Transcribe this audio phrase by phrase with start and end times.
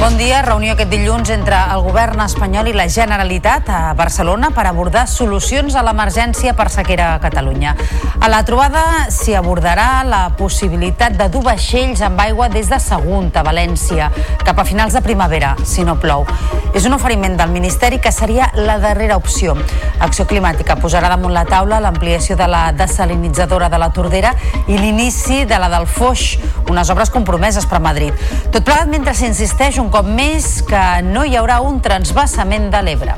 [0.00, 0.40] Bon dia.
[0.40, 5.74] Reunió aquest dilluns entre el govern espanyol i la Generalitat a Barcelona per abordar solucions
[5.76, 7.74] a l'emergència per sequera a Catalunya.
[8.20, 13.28] A la trobada s'hi abordarà la possibilitat de dur vaixells amb aigua des de Sagunt
[13.36, 14.08] a València
[14.40, 16.24] cap a finals de primavera, si no plou.
[16.72, 19.56] És un oferiment del Ministeri que seria la darrera opció.
[20.00, 24.32] Acció Climàtica posarà damunt la taula l'ampliació de la desalinitzadora de la Tordera
[24.66, 26.38] i l'inici de la del Foix,
[26.70, 28.16] unes obres compromeses per Madrid.
[28.48, 33.16] Tot plegat mentre s'insisteix un cop més que no hi haurà un transbassament de l'Ebre.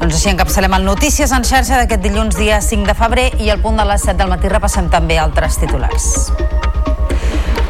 [0.00, 3.60] Doncs així encapçalem el Notícies en xarxa d'aquest dilluns dia 5 de febrer i al
[3.60, 6.30] punt de les 7 del matí repassem també altres titulars.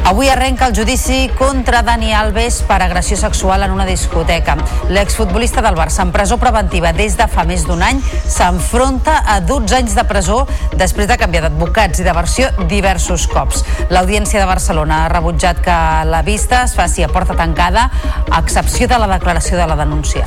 [0.05, 4.57] Avui arrenca el judici contra Dani Alves per agressió sexual en una discoteca.
[4.89, 9.77] L'exfutbolista del Barça en presó preventiva des de fa més d'un any s'enfronta a 12
[9.79, 10.43] anys de presó
[10.75, 13.65] després de canviar d'advocats i de versió diversos cops.
[13.91, 15.81] L'Audiència de Barcelona ha rebutjat que
[16.11, 17.91] la vista es faci a porta tancada
[18.31, 20.27] a excepció de la declaració de la denúncia.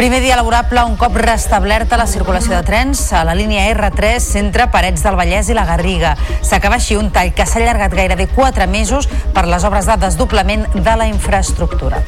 [0.00, 4.70] Primer dia laborable, un cop restablerta la circulació de trens a la línia R3 entre
[4.72, 6.14] Parets del Vallès i la Garriga.
[6.40, 10.64] S'acaba així un tall que s'ha allargat gairebé 4 mesos per les obres de desdoblament
[10.72, 12.00] de la infraestructura.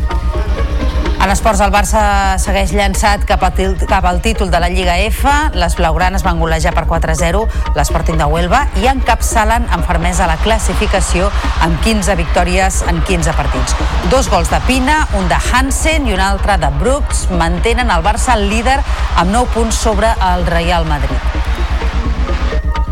[1.23, 2.01] En esports, el Barça
[2.43, 3.51] segueix llançat cap, a,
[3.87, 5.31] cap al títol de la Lliga F.
[5.55, 7.45] Les blaugranes van golejar per 4-0
[7.79, 11.31] l'Sporting de Huelva i encapçalen amb fermesa la classificació
[11.63, 13.79] amb 15 victòries en 15 partits.
[14.11, 18.35] Dos gols de Pina, un de Hansen i un altre de Brooks mantenen el Barça
[18.43, 18.81] líder
[19.15, 21.82] amb 9 punts sobre el Real Madrid.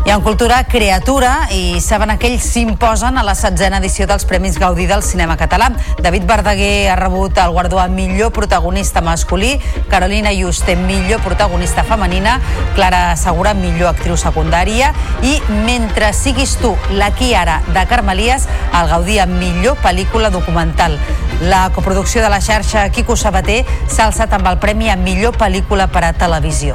[0.03, 4.87] I en cultura, Creatura i saben aquells s'imposen a la setzena edició dels Premis Gaudí
[4.89, 5.67] del cinema català.
[6.01, 9.59] David Verdaguer ha rebut el guardó a millor protagonista masculí,
[9.91, 12.39] Carolina Juste, millor protagonista femenina,
[12.73, 14.89] Clara Segura, millor actriu secundària
[15.21, 15.37] i
[15.67, 20.97] Mentre siguis tu, l'aquí ara, de Carmelies, el Gaudí a millor pel·lícula documental.
[21.45, 25.91] La coproducció de la xarxa Quico Sabater s'ha alçat amb el premi a millor pel·lícula
[25.93, 26.73] per a televisió.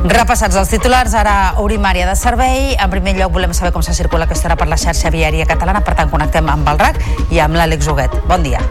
[0.00, 2.72] Repassats els titulars, ara obrim àrea de servei.
[2.80, 5.84] En primer lloc volem saber com se circula aquesta hora per la xarxa viària catalana,
[5.84, 8.16] per tant connectem amb el RAC i amb l'Àlex Huguet.
[8.30, 8.64] Bon dia.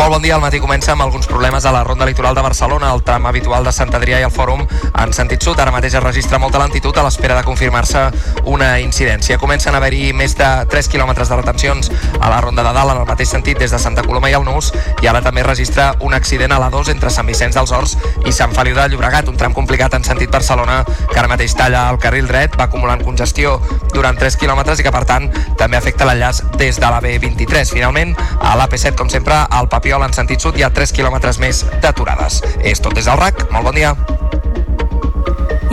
[0.00, 2.88] Molt bon dia, el matí comença amb alguns problemes a la ronda litoral de Barcelona,
[2.94, 5.58] el tram habitual de Sant Adrià i el Fòrum en sentit sud.
[5.60, 8.06] Ara mateix es registra molta lentitud a l'espera de confirmar-se
[8.48, 9.36] una incidència.
[9.36, 13.02] Comencen a haver-hi més de 3 quilòmetres de retencions a la ronda de dalt en
[13.02, 14.70] el mateix sentit des de Santa Coloma i el Nus
[15.02, 18.32] i ara també registra un accident a la 2 entre Sant Vicenç dels Horts i
[18.32, 20.80] Sant Feliu de Llobregat, un tram complicat en sentit Barcelona
[21.12, 23.58] que ara mateix talla el carril dret, va acumulant congestió
[23.92, 25.28] durant 3 quilòmetres i que per tant
[25.60, 27.76] també afecta l'enllaç des de la B23.
[27.76, 31.64] Finalment, a l'AP7, com sempre, al Papiol en sentit sud hi ha 3 quilòmetres més
[31.82, 32.36] d'aturades.
[32.62, 33.90] És tot des del RAC, molt bon dia.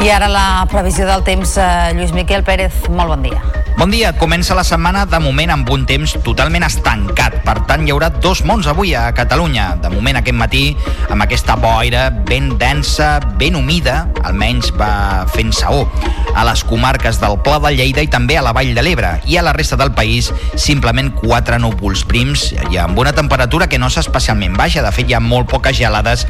[0.02, 3.67] I ara la previsió del temps, eh, Lluís Miquel Pérez, molt bon dia.
[3.78, 7.36] Bon dia, comença la setmana de moment amb un temps totalment estancat.
[7.46, 9.68] Per tant, hi haurà dos mons avui a Catalunya.
[9.84, 10.64] De moment aquest matí,
[11.14, 15.86] amb aquesta boira ben densa, ben humida, almenys va fent saó
[16.34, 19.20] a les comarques del Pla de Lleida i també a la Vall de l'Ebre.
[19.30, 23.78] I a la resta del país, simplement quatre núvols prims i amb una temperatura que
[23.78, 24.82] no és especialment baixa.
[24.82, 26.26] De fet, hi ha molt poques gelades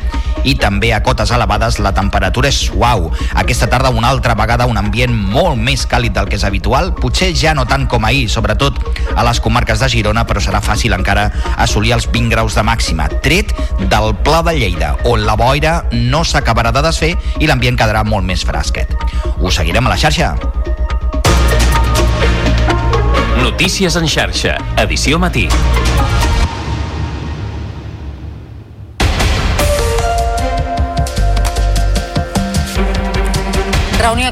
[0.48, 3.10] i també a cotes elevades la temperatura és suau.
[3.40, 7.34] Aquesta tarda, una altra vegada, un ambient molt més càlid del que és habitual, potser
[7.42, 8.80] ja no tant com ahir, sobretot
[9.16, 11.28] a les comarques de Girona, però serà fàcil encara
[11.58, 16.24] assolir els 20 graus de màxima, tret del Pla de Lleida, on la boira no
[16.26, 18.94] s'acabarà de desfer i l'ambient quedarà molt més fresquet.
[19.38, 20.34] Us seguirem a la xarxa.
[23.44, 25.48] Notícies en xarxa, edició matí.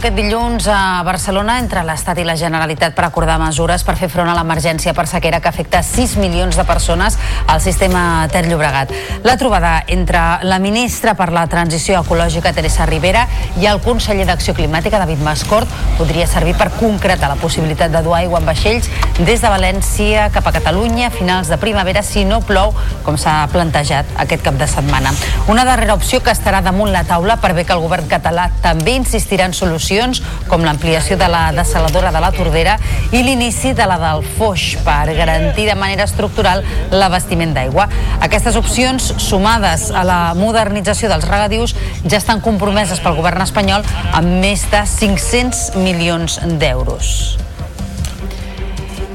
[0.06, 4.28] Aquest dilluns a Barcelona entre l'Estat i la Generalitat per acordar mesures per fer front
[4.30, 7.16] a l'emergència per sequera que afecta 6 milions de persones
[7.50, 8.94] al sistema Ter Llobregat.
[9.26, 13.24] La trobada entre la ministra per la Transició Ecològica, Teresa Rivera,
[13.58, 18.14] i el conseller d'Acció Climàtica, David Mascort, podria servir per concretar la possibilitat de dur
[18.20, 22.44] aigua en vaixells des de València cap a Catalunya a finals de primavera si no
[22.46, 25.18] plou, com s'ha plantejat aquest cap de setmana.
[25.50, 29.00] Una darrera opció que estarà damunt la taula per bé que el govern català també
[29.00, 29.95] insistirà en solucions
[30.50, 32.76] com l'ampliació de la desaladora de la Tordera
[33.16, 37.88] i l'inici de la del Foix per garantir de manera estructural l'abastiment d'aigua.
[38.26, 44.40] Aquestes opcions, sumades a la modernització dels regadius, ja estan compromeses pel govern espanyol amb
[44.44, 47.55] més de 500 milions d'euros.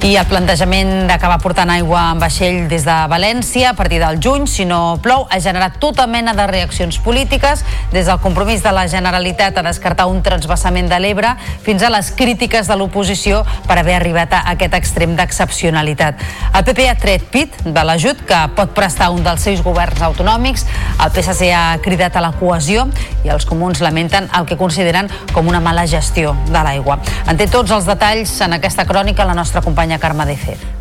[0.00, 4.46] I el plantejament d'acabar portant aigua en vaixell des de València a partir del juny,
[4.48, 7.60] si no plou, ha generat tota mena de reaccions polítiques,
[7.92, 11.34] des del compromís de la Generalitat a descartar un transbassament de l'Ebre
[11.66, 16.24] fins a les crítiques de l'oposició per haver arribat a aquest extrem d'excepcionalitat.
[16.54, 20.64] El PP ha tret pit de l'ajut que pot prestar un dels seus governs autonòmics,
[20.96, 22.86] el PSC ha cridat a la cohesió
[23.20, 26.96] i els comuns lamenten el que consideren com una mala gestió de l'aigua.
[27.28, 30.79] En té tots els detalls en aquesta crònica la nostra companya acompanya Carme de Fer.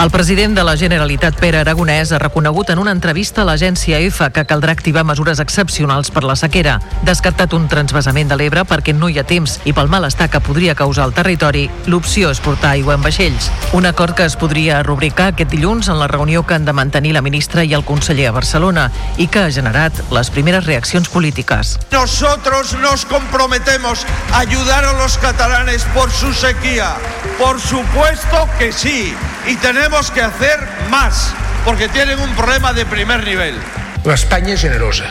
[0.00, 4.30] El president de la Generalitat, Pere Aragonès, ha reconegut en una entrevista a l'agència EFA
[4.32, 6.78] que caldrà activar mesures excepcionals per la sequera.
[7.04, 10.74] Descartat un transvasament de l'Ebre perquè no hi ha temps i pel malestar que podria
[10.74, 13.50] causar al territori, l'opció és portar aigua en vaixells.
[13.76, 17.12] Un acord que es podria rubricar aquest dilluns en la reunió que han de mantenir
[17.12, 18.86] la ministra i el conseller a Barcelona
[19.18, 21.76] i que ha generat les primeres reaccions polítiques.
[21.92, 26.96] Nosotros nos comprometemos a ayudar a los catalanes por su sequía.
[27.36, 29.14] Por supuesto que sí.
[29.46, 31.34] Y tenemos tenemos que hacer más,
[31.64, 33.56] porque tienen un problema de primer nivel.
[34.04, 35.10] L'Espanya generosa,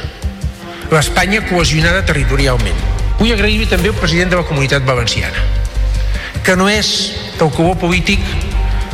[0.90, 2.78] l'Espanya cohesionada territorialment.
[3.20, 5.44] Vull agrair també al president de la Comunitat Valenciana,
[6.48, 7.12] que no és
[7.42, 8.24] el cubó polític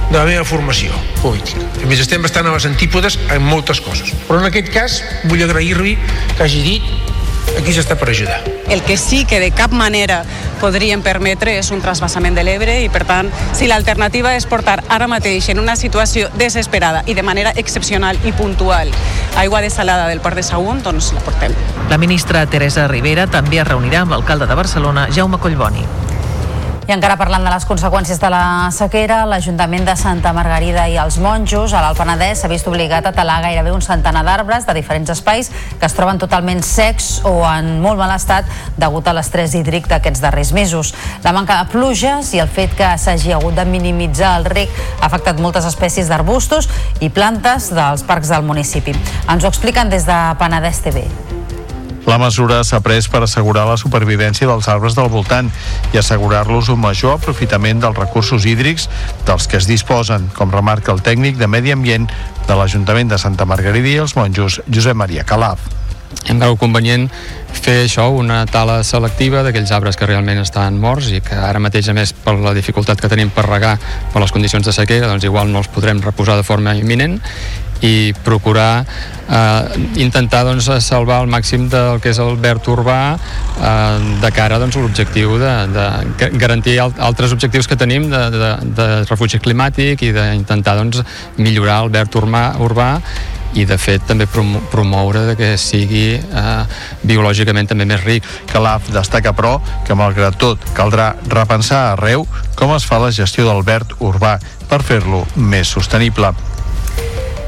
[0.09, 0.89] de la meva formació
[1.21, 1.61] política.
[1.61, 4.09] A més, estem bastant a les antípodes en moltes coses.
[4.25, 4.97] Però en aquest cas
[5.29, 5.99] vull agrair-li
[6.33, 7.13] que hagi dit
[7.57, 8.41] aquí s'està per ajudar.
[8.69, 10.23] El que sí que de cap manera
[10.61, 15.09] podríem permetre és un trasbassament de l'Ebre i, per tant, si l'alternativa és portar ara
[15.11, 18.93] mateix en una situació desesperada i de manera excepcional i puntual
[19.35, 21.53] aigua desalada del port de Sagunt, doncs la portem.
[21.89, 26.04] La ministra Teresa Rivera també es reunirà amb l'alcalde de Barcelona, Jaume Collboni.
[26.85, 31.15] I encara parlant de les conseqüències de la sequera, l'Ajuntament de Santa Margarida i els
[31.17, 35.09] monjos a l'Alt Penedès s'ha vist obligat a talar gairebé un centenar d'arbres de diferents
[35.09, 35.49] espais
[35.79, 38.45] que es troben totalment secs o en molt mal estat
[38.77, 40.93] degut a l'estrès hídric d'aquests darrers mesos.
[41.25, 45.07] La manca de pluges i el fet que s'hagi hagut de minimitzar el rec ha
[45.09, 46.69] afectat moltes espècies d'arbustos
[47.01, 48.93] i plantes dels parcs del municipi.
[49.25, 51.09] Ens ho expliquen des de Penedès TV.
[52.05, 55.49] La mesura s'ha pres per assegurar la supervivència dels arbres del voltant
[55.93, 58.89] i assegurar-los un major aprofitament dels recursos hídrics
[59.25, 62.05] dels que es disposen, com remarca el tècnic de Medi Ambient
[62.45, 65.65] de l'Ajuntament de Santa Margarida i els monjos, Josep Maria Calaf.
[66.25, 67.09] Hem cregut convenient
[67.55, 71.89] fer això, una tala selectiva d'aquells arbres que realment estan morts i que ara mateix,
[71.89, 73.75] a més, per la dificultat que tenim per regar
[74.13, 77.19] per les condicions de sequera, doncs igual no els podrem reposar de forma imminent
[77.81, 78.85] i procurar
[79.29, 79.63] eh,
[80.01, 84.77] intentar doncs, salvar el màxim del que és el verd urbà eh, de cara doncs,
[84.77, 90.13] a l'objectiu de, de garantir altres objectius que tenim de, de, de refugi climàtic i
[90.15, 91.03] d'intentar doncs,
[91.37, 92.91] millorar el verd urbà, urbà
[93.55, 96.63] i de fet també promoure que sigui eh,
[97.07, 98.27] biològicament també més ric.
[98.51, 99.55] Calaf destaca però
[99.87, 102.27] que malgrat tot caldrà repensar arreu
[102.59, 104.35] com es fa la gestió del verd urbà
[104.67, 106.33] per fer-lo més sostenible.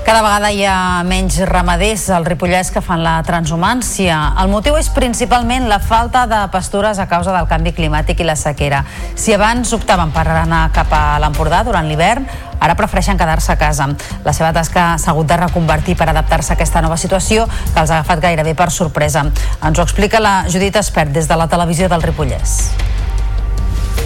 [0.07, 4.15] Cada vegada hi ha menys ramaders al Ripollès que fan la transhumància.
[4.39, 8.38] El motiu és principalment la falta de pastures a causa del canvi climàtic i la
[8.39, 8.86] sequera.
[9.19, 12.24] Si abans optaven per anar cap a l'Empordà durant l'hivern,
[12.56, 13.89] ara prefereixen quedar-se a casa.
[14.24, 17.92] La seva tasca s'ha hagut de reconvertir per adaptar-se a aquesta nova situació que els
[17.92, 19.27] ha agafat gairebé per sorpresa.
[19.59, 22.62] Ens ho explica la Judit Espert des de la televisió del Ripollès.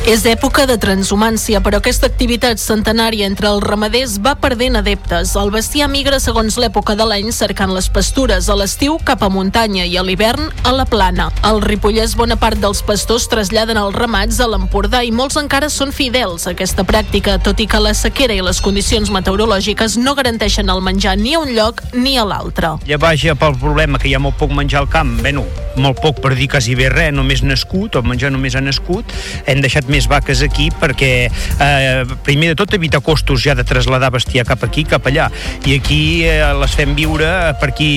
[0.02, 5.36] És època de transhumància, però aquesta activitat centenària entre els ramaders va perdent adeptes.
[5.38, 9.86] El bestiar migra segons l'època de l'any cercant les pastures, a l'estiu cap a muntanya
[9.86, 11.28] i a l'hivern a la plana.
[11.46, 15.94] Al Ripollès bona part dels pastors traslladen els ramats a l'Empordà i molts encara són
[15.94, 20.74] fidels a aquesta pràctica, tot i que la sequera i les condicions meteorològiques no garanteixen
[20.74, 22.74] el menjar ni a un lloc ni a l'altre.
[22.90, 25.46] Ja vaja pel problema que hi ha molt poc menjar al camp, bueno,
[25.78, 29.06] molt poc per dir quasi bé res, només nascut, el menjar només ha nascut,
[29.46, 34.12] hem deixat més vaques aquí perquè eh, primer de tot evita costos ja de traslladar
[34.16, 35.30] bestiar cap aquí, cap allà
[35.68, 37.30] i aquí eh, les fem viure
[37.62, 37.92] per aquí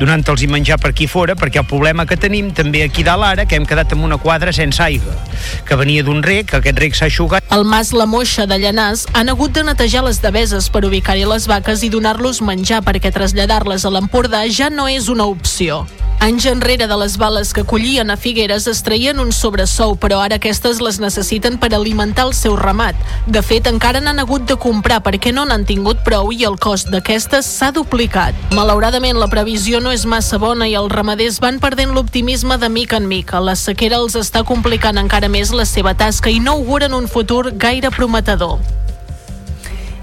[0.00, 3.46] donant-los i menjar per aquí fora perquè el problema que tenim també aquí dalt ara
[3.46, 5.16] que hem quedat amb una quadra sense aigua
[5.66, 9.32] que venia d'un rec, aquest rec s'ha aixugat El mas La Moixa de Llanàs han
[9.32, 13.94] hagut de netejar les deveses per ubicar-hi les vaques i donar-los menjar perquè traslladar-les a
[13.94, 15.84] l'Empordà ja no és una opció.
[16.20, 20.36] Anys enrere de les bales que collien a Figueres es traien un sobresou, però ara
[20.36, 22.98] aquestes les necessiten per alimentar el seu ramat.
[23.24, 26.92] De fet, encara n'han hagut de comprar perquè no n'han tingut prou i el cost
[26.92, 28.36] d'aquestes s'ha duplicat.
[28.52, 33.00] Malauradament, la previsió no és massa bona i els ramaders van perdent l'optimisme de mica
[33.00, 33.40] en mica.
[33.40, 37.46] La sequera els està complicant encara més la seva tasca i no auguren un futur
[37.56, 38.60] gaire prometedor.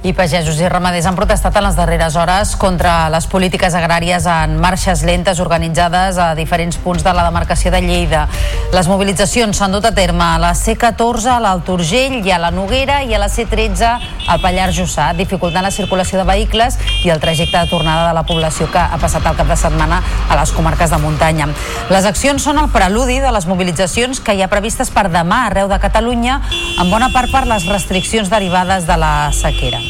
[0.03, 4.53] I pagesos i ramaders han protestat en les darreres hores contra les polítiques agràries en
[4.61, 8.27] marxes lentes organitzades a diferents punts de la demarcació de Lleida.
[8.75, 12.51] Les mobilitzacions s'han dut a terme a la C14, a l'Alt Urgell i a la
[12.53, 13.89] Noguera i a la C13
[14.29, 18.25] al Pallars Jussà, dificultant la circulació de vehicles i el trajecte de tornada de la
[18.29, 21.49] població que ha passat el cap de setmana a les comarques de muntanya.
[21.89, 25.73] Les accions són el preludi de les mobilitzacions que hi ha previstes per demà arreu
[25.73, 26.41] de Catalunya,
[26.77, 29.86] en bona part per les restriccions derivades de la sequera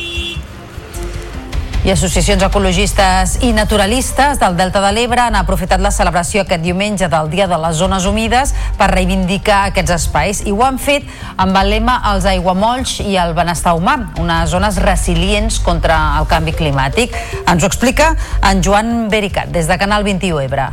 [1.87, 7.07] i associacions ecologistes i naturalistes del Delta de l'Ebre han aprofitat la celebració aquest diumenge
[7.07, 11.07] del Dia de les Zones Humides per reivindicar aquests espais i ho han fet
[11.39, 16.57] amb el lema Els aiguamolls i el benestar humà, unes zones resilients contra el canvi
[16.59, 17.15] climàtic.
[17.45, 18.11] Ens ho explica
[18.51, 20.67] en Joan Bericat, des de Canal 21 Ebre.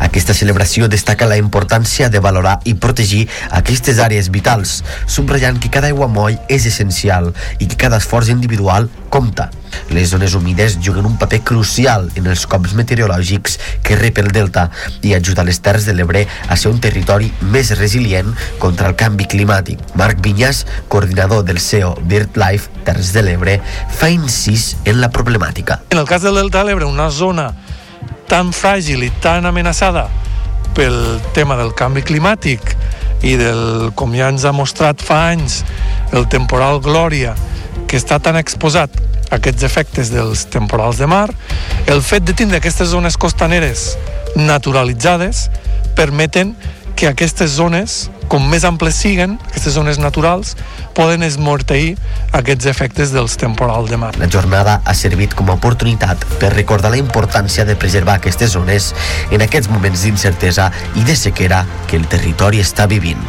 [0.00, 5.90] Aquesta celebració destaca la importància de valorar i protegir aquestes àrees vitals, subratllant que cada
[5.92, 9.50] aiguamoll és essencial i que cada esforç individual compta.
[9.90, 14.68] Les zones humides juguen un paper crucial en els cops meteorològics que rep el delta
[15.02, 19.28] i ajuda les Terres de l'Ebre a ser un territori més resilient contra el canvi
[19.30, 19.82] climàtic.
[19.94, 23.60] Marc Vinyas, coordinador del CEO BirdLife Terres de l'Ebre,
[23.98, 25.80] fa incís en la problemàtica.
[25.90, 27.52] En el cas del delta de l'Ebre, una zona
[28.28, 30.06] tan fràgil i tan amenaçada
[30.76, 30.96] pel
[31.34, 32.74] tema del canvi climàtic
[33.24, 35.62] i del, com ja ens ha mostrat fa anys,
[36.12, 37.34] el temporal Glòria,
[37.88, 38.92] que està tan exposat
[39.30, 41.30] a aquests efectes dels temporals de mar,
[41.90, 43.94] el fet de tindre aquestes zones costaneres
[44.36, 45.46] naturalitzades
[45.96, 46.54] permeten
[46.96, 50.56] que aquestes zones, com més amples siguen, aquestes zones naturals,
[50.96, 51.94] poden esmorteir
[52.34, 54.14] aquests efectes dels temporals de mar.
[54.18, 58.94] La jornada ha servit com a oportunitat per recordar la importància de preservar aquestes zones
[59.30, 63.20] en aquests moments d'incertesa i de sequera que el territori està vivint.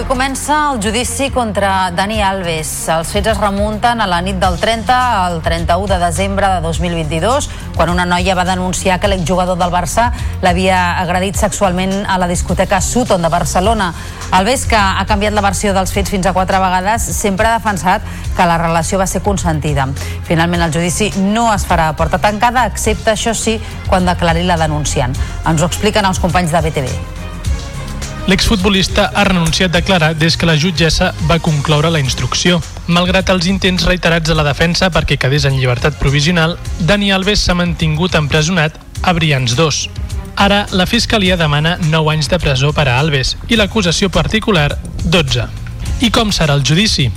[0.00, 2.70] Avui comença el judici contra Dani Alves.
[2.88, 7.50] Els fets es remunten a la nit del 30 al 31 de desembre de 2022,
[7.76, 10.06] quan una noia va denunciar que l'exjugador del Barça
[10.40, 13.92] l'havia agredit sexualment a la discoteca Sutton de Barcelona.
[14.32, 18.00] Alves, que ha canviat la versió dels fets fins a quatre vegades, sempre ha defensat
[18.38, 19.90] que la relació va ser consentida.
[20.24, 23.60] Finalment, el judici no es farà a porta tancada, excepte, això sí,
[23.92, 25.12] quan declari la denunciant.
[25.44, 27.19] Ens ho expliquen els companys de BTV.
[28.30, 32.60] L'exfutbolista ha renunciat a declarar des que la jutgessa va concloure la instrucció.
[32.86, 37.56] Malgrat els intents reiterats de la defensa perquè quedés en llibertat provisional, Dani Alves s'ha
[37.58, 39.80] mantingut empresonat a Brians 2.
[40.36, 45.48] Ara, la Fiscalia demana 9 anys de presó per a Alves i l'acusació particular 12.
[46.06, 47.10] I com serà el judici?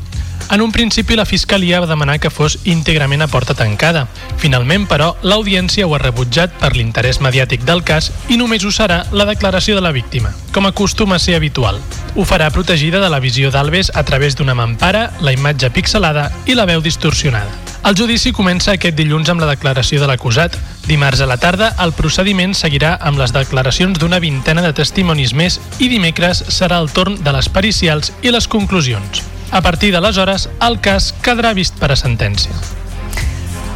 [0.52, 4.06] En un principi, la Fiscalia va demanar que fos íntegrament a porta tancada.
[4.38, 9.04] Finalment, però, l'audiència ho ha rebutjat per l'interès mediàtic del cas i només ho serà
[9.12, 11.80] la declaració de la víctima, com acostuma a ser habitual.
[12.16, 16.60] Ho farà protegida de la visió d'Alves a través d'una mampara, la imatge pixelada i
[16.60, 17.50] la veu distorsionada.
[17.84, 20.56] El judici comença aquest dilluns amb la declaració de l'acusat.
[20.88, 25.60] Dimarts a la tarda, el procediment seguirà amb les declaracions d'una vintena de testimonis més
[25.80, 29.33] i dimecres serà el torn de les pericials i les conclusions.
[29.52, 32.54] A partir d'aleshores, el cas quedarà vist per a sentència.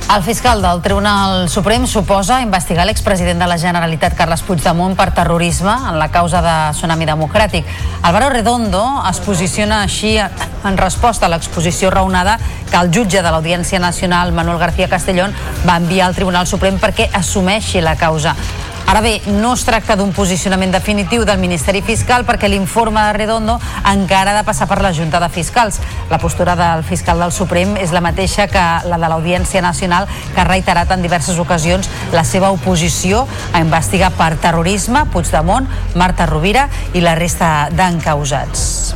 [0.07, 5.73] El fiscal del Tribunal Suprem suposa investigar l'expresident de la Generalitat, Carles Puigdemont, per terrorisme
[5.89, 7.67] en la causa de Tsunami Democràtic.
[8.07, 12.37] Álvaro Redondo es posiciona així en resposta a l'exposició raonada
[12.71, 15.35] que el jutge de l'Audiència Nacional, Manuel García Castellón,
[15.67, 18.33] va enviar al Tribunal Suprem perquè assumeixi la causa.
[18.87, 23.57] Ara bé, no es tracta d'un posicionament definitiu del Ministeri Fiscal perquè l'informe de Redondo
[23.91, 25.81] encara ha de passar per la Junta de Fiscals.
[26.07, 30.39] La postura del fiscal del Suprem és la mateixa que la de l'Audiència Nacional, que
[30.39, 35.67] ha reiterat en diverses ocasions la seva oposició a investigar per terrorisme Puigdemont,
[35.99, 38.95] Marta Rovira i la resta d'encausats.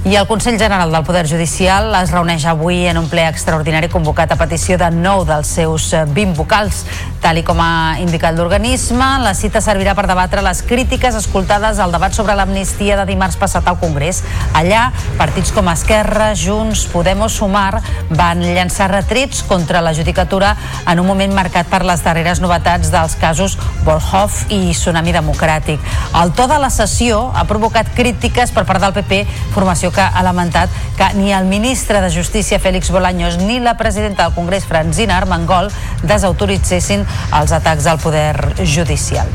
[0.00, 4.30] I el Consell General del Poder Judicial es reuneix avui en un ple extraordinari convocat
[4.32, 6.86] a petició de nou dels seus 20 vocals.
[7.20, 11.92] Tal i com ha indicat l'organisme, la cita servirà per debatre les crítiques escoltades al
[11.92, 14.22] debat sobre l'amnistia de dimarts passat al Congrés.
[14.56, 14.86] Allà,
[15.18, 20.54] partits com Esquerra, Junts, Podem o Sumar van llançar retrets contra la judicatura
[20.88, 25.84] en un moment marcat per les darreres novetats dels casos Volhoff i Tsunami Democràtic.
[26.16, 30.24] El to de la sessió ha provocat crítiques per part del PP, formació que ha
[30.24, 35.20] lamentat que ni el ministre de Justícia, Félix Bolaños, ni la presidenta del Congrés, Francina
[35.20, 35.68] Armengol,
[36.02, 37.09] desautoritzessin
[37.40, 39.28] els atacs al poder judicial.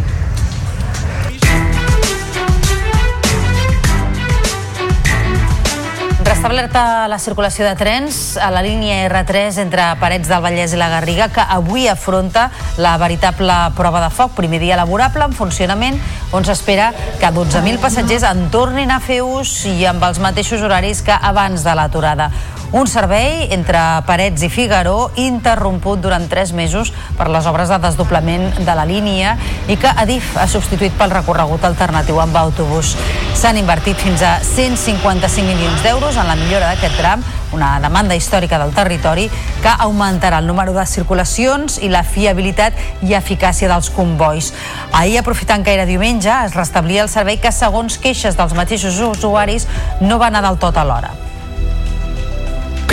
[6.26, 10.92] Restablerta la circulació de trens a la línia R3 entre Parets del Vallès i la
[10.92, 14.36] Garriga, que avui afronta la veritable prova de foc.
[14.38, 15.98] Primer dia laborable en funcionament,
[16.38, 16.92] on s'espera
[17.22, 21.66] que 12.000 passatgers en tornin a fer ús i amb els mateixos horaris que abans
[21.66, 22.30] de l'aturada.
[22.72, 28.48] Un servei entre Parets i Figaró interromput durant tres mesos per les obres de desdoblament
[28.66, 29.36] de la línia
[29.70, 32.96] i que Adif ha substituït pel recorregut alternatiu amb autobús.
[33.38, 37.24] S'han invertit fins a 155 milions d'euros en la millora d'aquest tram,
[37.56, 39.28] una demanda històrica del territori
[39.62, 44.52] que augmentarà el número de circulacions i la fiabilitat i eficàcia dels convois.
[44.92, 49.70] Ahir, aprofitant que era diumenge, es restablia el servei que, segons queixes dels mateixos usuaris,
[50.02, 51.14] no va anar del tot a l'hora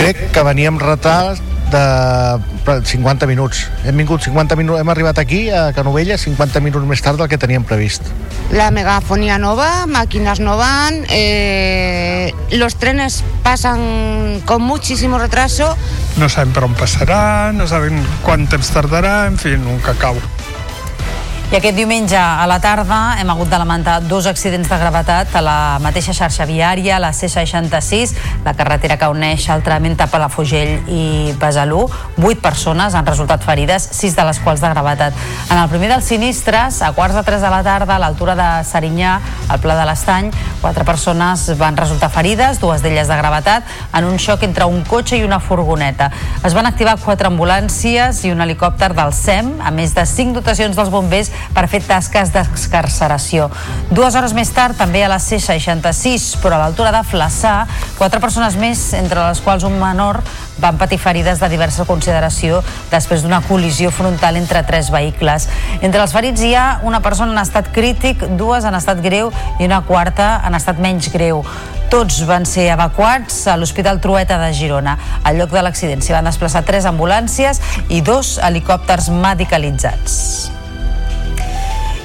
[0.03, 1.39] crec que veníem retard
[1.71, 3.69] de 50 minuts.
[3.87, 7.39] Hem vingut 50 minuts, hem arribat aquí a Canovella 50 minuts més tard del que
[7.39, 8.03] teníem previst.
[8.51, 15.77] La megafonía nova, máquinas no van, eh, los trenes pasan con muchísimo retraso.
[16.19, 20.19] No saben per on passarà, no saben quant temps tardarà, en fi, un cacau.
[21.53, 25.41] I aquest diumenge a la tarda hem hagut de lamentar dos accidents de gravetat a
[25.45, 31.83] la mateixa xarxa viària, la C66, la carretera que uneix altrament a Palafugell i Besalú.
[32.17, 35.19] Vuit persones han resultat ferides, sis de les quals de gravetat.
[35.51, 38.49] En el primer dels sinistres, a quarts de tres de la tarda, a l'altura de
[38.65, 39.19] Serinyà,
[39.53, 40.33] al Pla de l'Estany,
[40.63, 45.21] quatre persones van resultar ferides, dues d'elles de gravetat, en un xoc entre un cotxe
[45.21, 46.09] i una furgoneta.
[46.41, 50.73] Es van activar quatre ambulàncies i un helicòpter del SEM, a més de cinc dotacions
[50.81, 53.49] dels bombers per fer tasques d'excarceració.
[53.91, 57.63] Dues hores més tard, també a la C66, però a l'altura de Flaçà,
[57.97, 60.21] quatre persones més, entre les quals un menor,
[60.63, 65.49] van patir ferides de diversa consideració després d'una col·lisió frontal entre tres vehicles.
[65.81, 69.67] Entre els ferits hi ha una persona en estat crític, dues en estat greu i
[69.67, 71.43] una quarta en estat menys greu.
[71.93, 74.97] Tots van ser evacuats a l'Hospital Trueta de Girona.
[75.23, 77.61] Al lloc de l'accident s'hi van desplaçar tres ambulàncies
[77.93, 80.62] i dos helicòpters medicalitzats.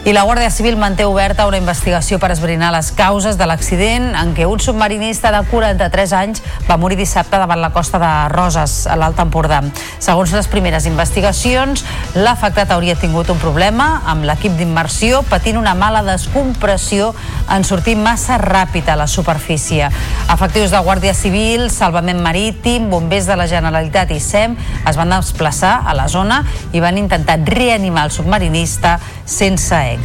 [0.09, 4.31] I la Guàrdia Civil manté oberta una investigació per esbrinar les causes de l'accident en
[4.33, 8.97] què un submarinista de 43 anys va morir dissabte davant la costa de Roses, a
[8.97, 9.59] l'Alt Empordà.
[10.00, 11.85] Segons les primeres investigacions,
[12.17, 17.11] l'afectat hauria tingut un problema amb l'equip d'immersió patint una mala descompressió
[17.53, 19.92] en sortir massa ràpid a la superfície.
[20.33, 24.57] Efectius de Guàrdia Civil, Salvament Marítim, bombers de la Generalitat i SEM
[24.88, 26.40] es van desplaçar a la zona
[26.73, 28.97] i van intentar reanimar el submarinista
[29.29, 29.98] sense èxit.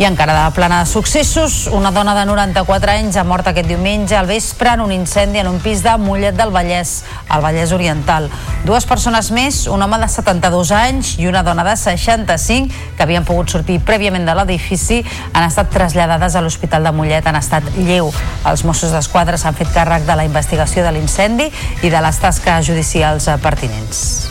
[0.00, 4.16] I encara de plana de successos, una dona de 94 anys ha mort aquest diumenge
[4.16, 8.30] al vespre en un incendi en un pis de Mollet del Vallès, al Vallès Oriental.
[8.64, 13.28] Dues persones més, un home de 72 anys i una dona de 65, que havien
[13.28, 15.02] pogut sortir prèviament de l'edifici,
[15.34, 18.08] han estat traslladades a l'Hospital de Mollet en estat lleu.
[18.48, 21.52] Els Mossos d'Esquadra s'han fet càrrec de la investigació de l'incendi
[21.84, 24.30] i de les tasques judicials pertinents.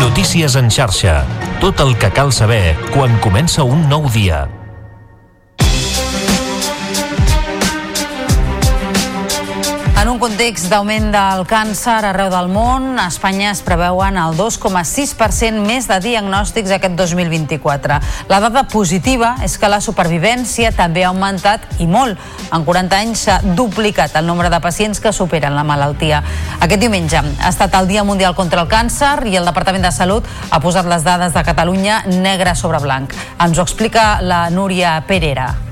[0.00, 1.24] Notícies en xarxa.
[1.62, 4.44] Tot el que cal saber quan comença un nou dia.
[10.16, 15.84] Un context d'augment del càncer arreu del món, a Espanya es preveuen el 2,6% més
[15.90, 17.98] de diagnòstics aquest 2024.
[18.30, 22.16] La dada positiva és que la supervivència també ha augmentat i molt.
[22.48, 26.22] En 40 anys s'ha duplicat el nombre de pacients que superen la malaltia.
[26.64, 30.24] Aquest diumenge ha estat el Dia Mundial contra el Càncer i el Departament de Salut
[30.48, 33.12] ha posat les dades de Catalunya negre sobre blanc.
[33.36, 35.65] Ens ho explica la Núria Perera.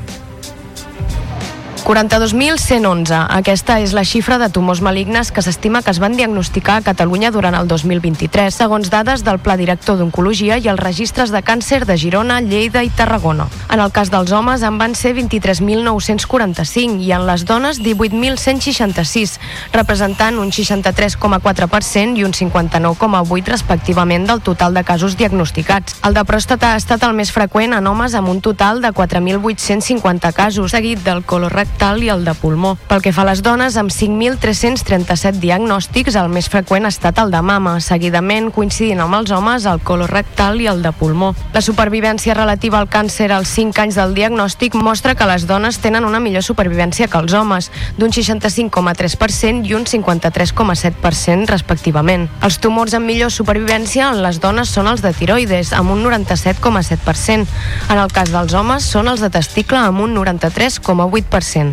[1.84, 3.12] 42.111.
[3.28, 7.28] Aquesta és la xifra de tumors malignes que s'estima que es van diagnosticar a Catalunya
[7.30, 11.98] durant el 2023, segons dades del Pla Director d'Oncologia i els registres de càncer de
[12.00, 13.50] Girona, Lleida i Tarragona.
[13.68, 19.36] En el cas dels homes en van ser 23.945 i en les dones 18.166,
[19.76, 26.00] representant un 63,4% i un 59,8% respectivament del total de casos diagnosticats.
[26.00, 30.32] El de pròstata ha estat el més freqüent en homes amb un total de 4.850
[30.32, 32.76] casos, seguit del colorectal rectal i el de pulmó.
[32.88, 37.32] Pel que fa a les dones, amb 5.337 diagnòstics, el més freqüent ha estat el
[37.32, 41.32] de mama, seguidament coincidint amb els homes el colorectal i el de pulmó.
[41.52, 46.06] La supervivència relativa al càncer als 5 anys del diagnòstic mostra que les dones tenen
[46.06, 52.28] una millor supervivència que els homes, d'un 65,3% i un 53,7% respectivament.
[52.42, 57.50] Els tumors amb millor supervivència en les dones són els de tiroides, amb un 97,7%.
[57.90, 61.63] En el cas dels homes són els de testicle amb un 93,8%.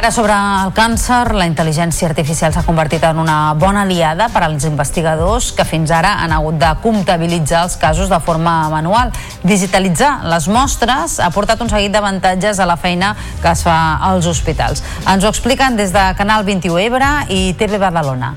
[0.00, 4.64] Ara sobre el càncer, la intel·ligència artificial s'ha convertit en una bona aliada per als
[4.64, 9.12] investigadors que fins ara han hagut de comptabilitzar els casos de forma manual.
[9.44, 13.76] Digitalitzar les mostres ha portat un seguit d'avantatges a la feina que es fa
[14.08, 14.80] als hospitals.
[15.04, 18.32] Ens ho expliquen des de Canal 21 Ebre i TV Badalona.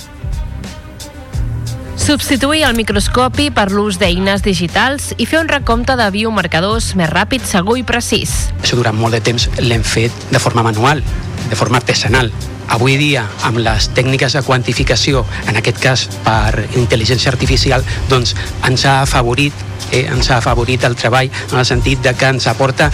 [1.95, 7.43] Substituir el microscopi per l'ús d'eines digitals i fer un recompte de biomarcadors més ràpid,
[7.45, 8.33] segur i precís.
[8.63, 11.03] Això durant molt de temps l'hem fet de forma manual,
[11.51, 12.31] de forma artesanal.
[12.73, 18.33] Avui dia, amb les tècniques de quantificació, en aquest cas per intel·ligència artificial, doncs
[18.65, 19.53] ens ha afavorit,
[19.91, 22.89] eh, ens ha afavorit el treball en el sentit de que ens aporta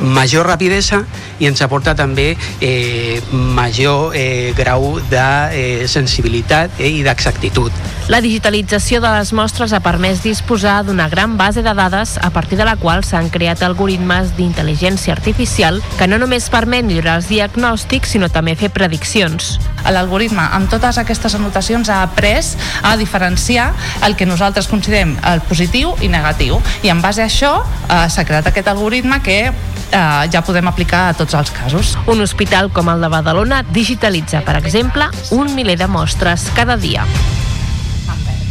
[0.00, 1.04] major rapidesa
[1.38, 7.84] i ens aporta també eh, major eh, grau de eh, sensibilitat eh, i d'exactitud.
[8.04, 12.58] La digitalització de les mostres ha permès disposar d'una gran base de dades a partir
[12.58, 18.12] de la qual s'han creat algoritmes d'intel·ligència artificial que no només permet millorar els diagnòstics,
[18.12, 19.54] sinó també fer prediccions.
[19.88, 23.70] L'algoritme, amb totes aquestes anotacions, ha après a diferenciar
[24.04, 26.60] el que nosaltres considerem el positiu i negatiu.
[26.84, 31.06] I en base a això eh, s'ha creat aquest algoritme que eh, ja podem aplicar
[31.08, 31.96] a tots els casos.
[32.04, 37.08] Un hospital com el de Badalona digitalitza, per exemple, un miler de mostres cada dia.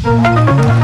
[0.04, 0.83] Música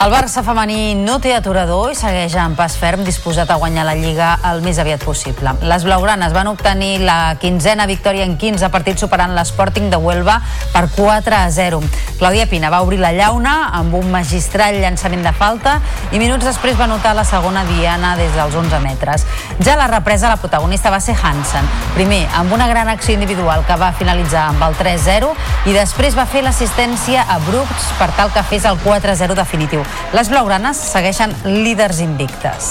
[0.00, 3.92] El Barça femení no té aturador i segueix en pas ferm disposat a guanyar la
[3.98, 5.52] Lliga el més aviat possible.
[5.68, 10.38] Les blaugranes van obtenir la quinzena victòria en 15 partits superant l'Sporting de Huelva
[10.72, 11.82] per 4 a 0.
[12.16, 15.76] Clàudia Pina va obrir la llauna amb un magistral llançament de falta
[16.08, 19.28] i minuts després va notar la segona diana des dels 11 metres.
[19.60, 21.68] Ja la represa la protagonista va ser Hansen.
[21.98, 25.36] Primer amb una gran acció individual que va finalitzar amb el 3-0
[25.68, 29.89] i després va fer l'assistència a Brooks per tal que fes el 4-0 definitiu.
[30.16, 32.70] Les blaugranes segueixen líders invictes.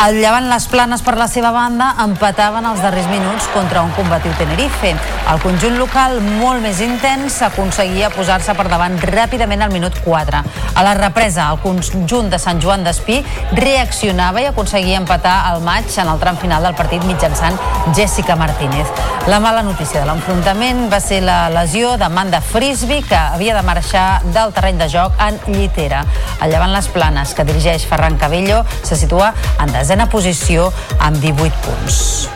[0.00, 4.32] El Llevant les Planes per la seva banda empataven els darrers minuts contra un combatiu
[4.38, 4.94] Tenerife.
[5.28, 10.40] El conjunt local, molt més intens, aconseguia posar-se per davant ràpidament al minut 4.
[10.72, 13.18] A la represa, el conjunt de Sant Joan d'Espí
[13.58, 17.60] reaccionava i aconseguia empatar el maig en el tram final del partit mitjançant
[17.92, 18.88] Jessica Martínez.
[19.28, 24.22] La mala notícia de l'enfrontament va ser la lesió d'Amanda Frisby, que havia de marxar
[24.32, 26.06] del terreny de joc en Llitera.
[26.40, 30.68] El Llevant les Planes, que dirigeix Ferran Cabello, se situa en desena posició
[31.02, 32.28] amb 18 punts.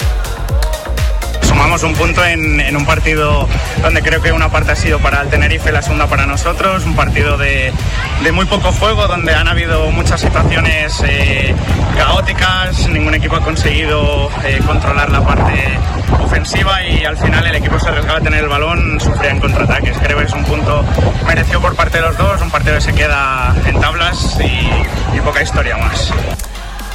[1.46, 3.48] sumamos un punto en, un partido
[3.80, 6.96] donde creo que una parte ha sido para el Tenerife, la segunda para nosotros, un
[6.96, 7.72] partido de,
[8.24, 11.54] de muy poco juego, donde han habido muchas situaciones eh,
[11.96, 15.78] caóticas, ningún equipo ha conseguido eh, controlar la parte
[16.24, 19.96] ofensiva y al final el equipo se arriesgaba a tener el balón, sufría en contraataques.
[19.98, 20.84] Creo que es un punto
[21.24, 25.40] merecido por parte de los dos, un partido que se queda en tablas y poca
[25.40, 26.12] historia más.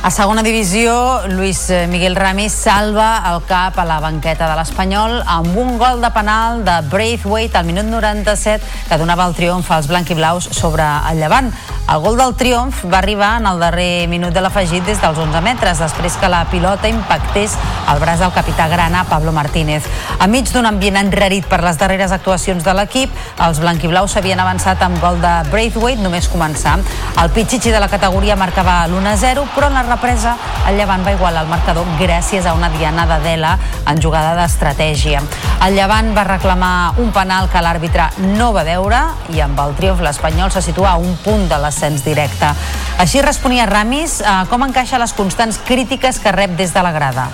[0.02, 5.58] A segona divisió, Luis Miguel Ramis salva el cap a la banqueta de l'Espanyol amb
[5.60, 10.48] un gol de penal de Braithwaite al minut 97 que donava el triomf als blanquiblaus
[10.56, 11.52] sobre el Llevant.
[11.90, 15.42] El gol del triomf va arribar en el darrer minut de l'afegit des dels 11
[15.42, 17.56] metres, després que la pilota impactés
[17.90, 19.88] el braç del capità grana Pablo Martínez.
[20.22, 23.10] Enmig d'un ambient enrarit per les darreres actuacions de l'equip,
[23.42, 26.78] els blanquiblaus s'havien avançat amb gol de Braithwaite només començar.
[27.20, 30.36] El pitxitxi de la categoria marcava l'1-0, però en la represa
[30.70, 33.56] el Llevant va igualar el marcador gràcies a una diana de Dela
[33.90, 35.22] en jugada d'estratègia.
[35.66, 39.02] El Llevant va reclamar un penal que l'àrbitre no va veure
[39.34, 42.54] i amb el triomf l'Espanyol se situa a un punt de l'ascens directe.
[43.02, 47.30] Així responia Ramis a com encaixa les constants crítiques que rep des de la grada.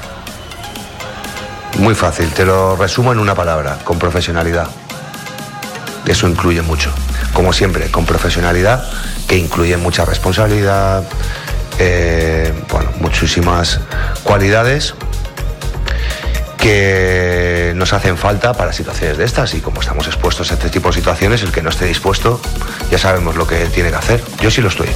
[1.80, 4.68] Muy fácil, te lo resumo en una palabra, con profesionalidad.
[6.06, 6.92] Eso incluye mucho.
[7.34, 8.86] Como siempre, con profesionalidad,
[9.28, 11.04] que incluye mucha responsabilidad,
[11.80, 13.80] eh, bueno, muchísimas
[14.24, 14.96] cualidades
[16.58, 20.90] que nos hacen falta para situaciones de estas y como estamos expuestos a este tipo
[20.90, 22.42] de situaciones, el que no esté dispuesto
[22.90, 24.24] ya sabemos lo que tiene que hacer.
[24.42, 24.90] Yo sí lo estoy.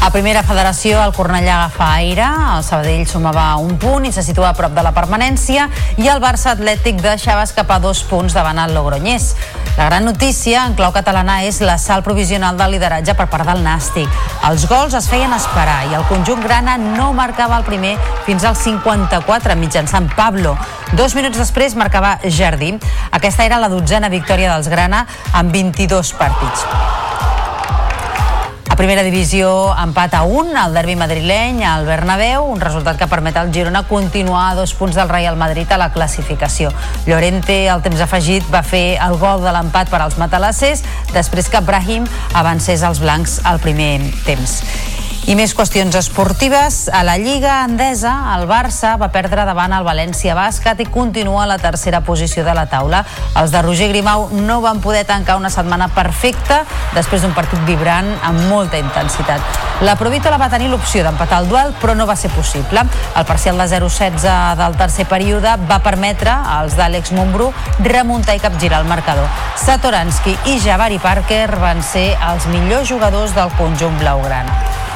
[0.00, 2.22] A primera federació, el Cornellà agafa aire,
[2.54, 5.66] el Sabadell sumava un punt i se situa a prop de la permanència
[5.98, 9.32] i el Barça Atlètic deixava escapar dos punts davant el Logroñés.
[9.76, 13.64] La gran notícia en clau catalana és la salt provisional del lideratge per part del
[13.66, 14.06] Nàstic.
[14.48, 18.56] Els gols es feien esperar i el conjunt grana no marcava el primer fins al
[18.56, 20.54] 54 mitjançant Pablo.
[20.94, 22.76] Dos minuts després marcava Jardí.
[23.10, 26.66] Aquesta era la dotzena victòria dels grana en 22 partits.
[28.78, 33.50] Primera divisió, empat a un, al derbi madrileny, al Bernabéu, un resultat que permet al
[33.50, 36.70] Girona continuar a dos punts del Real Madrid a la classificació.
[37.02, 41.66] Llorente, al temps afegit, va fer el gol de l'empat per als matalassers, després que
[41.66, 42.06] Brahim
[42.38, 44.60] avancés als blancs al primer temps.
[45.28, 46.86] I més qüestions esportives.
[46.88, 51.48] A la Lliga Endesa, el Barça va perdre davant el València Bàsquet i continua a
[51.50, 53.02] la tercera posició de la taula.
[53.36, 56.62] Els de Roger Grimau no van poder tancar una setmana perfecta
[56.94, 59.60] després d'un partit vibrant amb molta intensitat.
[59.84, 62.88] La Provítola va tenir l'opció d'empatar el duel, però no va ser possible.
[63.12, 67.52] El parcial de 0-16 del tercer període va permetre als d'Àlex Montbrú
[67.84, 69.28] remuntar i capgirar el marcador.
[69.60, 74.87] Satoransky i Javari Parker van ser els millors jugadors del conjunt blaugrana.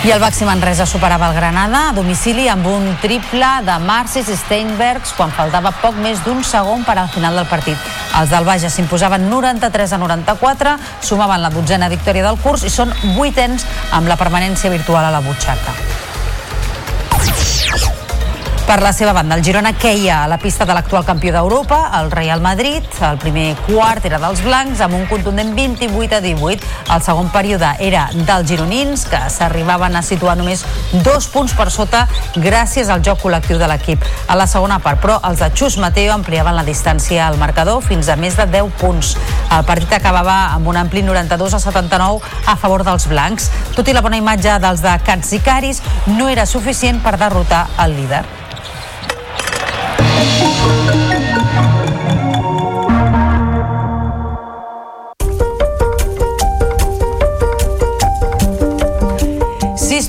[0.00, 5.12] I el Baxi Manresa superava el Granada a domicili amb un triple de Marcis Steinbergs
[5.12, 7.76] quan faltava poc més d'un segon per al final del partit.
[8.16, 10.72] Els del Baja s'imposaven 93 a 94,
[11.04, 15.20] sumaven la dotzena victòria del curs i són vuitens amb la permanència virtual a la
[15.20, 15.76] butxaca.
[18.70, 22.12] Per la seva banda, el Girona queia a la pista de l'actual campió d'Europa, el
[22.12, 22.84] Real Madrid.
[23.02, 26.68] El primer quart era dels blancs, amb un contundent 28 a 18.
[26.94, 30.62] El segon període era dels gironins, que s'arribaven a situar només
[31.02, 32.04] dos punts per sota
[32.36, 34.06] gràcies al joc col·lectiu de l'equip.
[34.30, 38.06] A la segona part, però, els de Xus Mateo ampliaven la distància al marcador fins
[38.06, 39.16] a més de 10 punts.
[39.50, 43.50] El partit acabava amb un ampli 92 a 79 a favor dels blancs.
[43.74, 48.39] Tot i la bona imatge dels de Caris, no era suficient per derrotar el líder.
[50.20, 51.09] Sis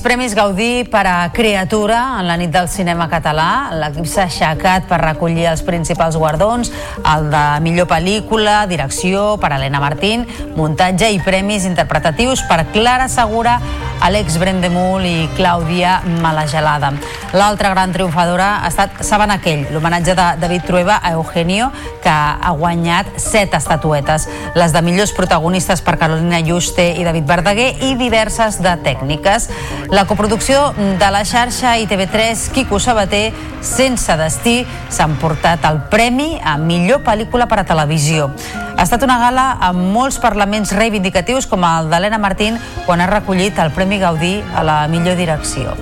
[0.02, 3.70] premis Gaudí per a Creatura en la nit del cinema català.
[3.78, 6.72] L'equip s'ha aixecat per recollir els principals guardons,
[7.14, 10.26] el de millor pel·lícula, direcció per a Helena Martín,
[10.58, 13.60] muntatge i premis interpretatius per Clara Segura,
[14.02, 16.94] Àlex Brendemul i Clàudia Malagelada.
[17.38, 21.70] L'altra gran triomfadora ha estat Saben aquell, l'homenatge de David Trueba a Eugenio,
[22.02, 24.28] que ha guanyat set estatuetes.
[24.58, 29.48] Les de millors protagonistes per Carolina Juste i David Verdaguer i diverses de tècniques.
[29.92, 36.38] La coproducció de la xarxa i TV3, Quico Sabater, sense destí, s'han portat el premi
[36.40, 38.30] a millor pel·lícula per a televisió.
[38.78, 43.60] Ha estat una gala amb molts parlaments reivindicatius com el d'Helena Martín quan ha recollit
[43.60, 45.76] el Premi Gaudí a la millor direcció.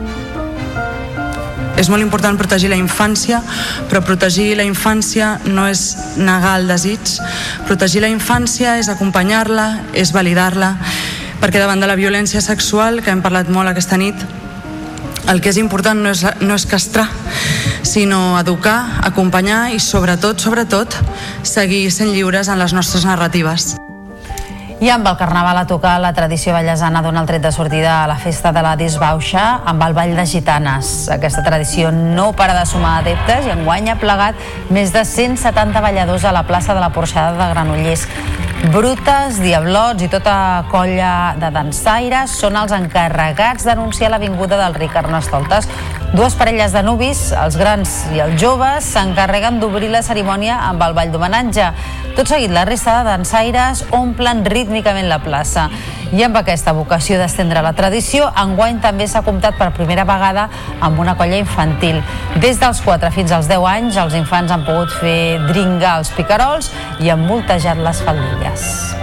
[1.78, 3.44] És molt important protegir la infància,
[3.94, 7.14] però protegir la infància no és negar el desig.
[7.70, 10.74] Protegir la infància és acompanyar-la, és validar-la,
[11.40, 14.16] perquè davant de la violència sexual, que hem parlat molt aquesta nit,
[15.30, 17.08] el que és important no és, no és castrar,
[17.86, 20.96] sinó educar, acompanyar i sobretot, sobretot,
[21.44, 23.76] seguir sent lliures en les nostres narratives.
[24.80, 28.08] I amb el Carnaval a tocar, la tradició ballesana dona el tret de sortida a
[28.08, 31.10] la festa de la Disbauxa amb el Ball de Gitanes.
[31.12, 34.40] Aquesta tradició no para de sumar adeptes i enguany ha plegat
[34.72, 38.08] més de 170 balladors a la plaça de la Porxada de Granollers.
[38.60, 44.92] Brutes, diablots i tota colla de dansaires són els encarregats d'anunciar la vinguda del ric
[44.92, 45.70] Carnestoltes.
[46.10, 50.96] Dues parelles de nuvis, els grans i els joves, s'encarreguen d'obrir la cerimònia amb el
[50.98, 51.68] ball d'homenatge.
[52.18, 55.68] Tot seguit, la resta de dansaires omplen rítmicament la plaça.
[56.10, 60.48] I amb aquesta vocació d'estendre la tradició, enguany també s'ha comptat per primera vegada
[60.82, 62.02] amb una colla infantil.
[62.42, 66.72] Des dels 4 fins als 10 anys, els infants han pogut fer dringar els picarols
[67.00, 68.99] i han voltejat les faldilles.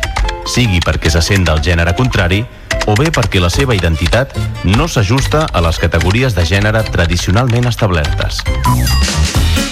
[0.47, 2.45] sigui perquè se sent del gènere contrari
[2.87, 4.38] o bé perquè la seva identitat
[4.79, 8.45] no s'ajusta a les categories de gènere tradicionalment establertes.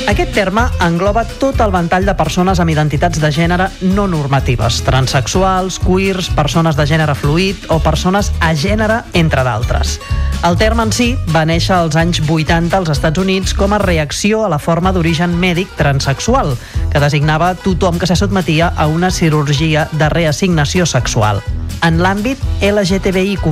[0.04, 5.78] Aquest terme engloba tot el ventall de persones amb identitats de gènere no normatives, transexuals,
[5.80, 9.96] queers, persones de gènere fluid o persones a gènere, entre d'altres.
[10.44, 14.42] El terme en si va néixer als anys 80 als Estats Units com a reacció
[14.44, 16.52] a la forma d'origen mèdic transexual,
[16.92, 21.40] que designava tothom que se sotmetia a una cirurgia de reassignació sexual.
[21.80, 23.48] En l'àmbit LGTBIQ+,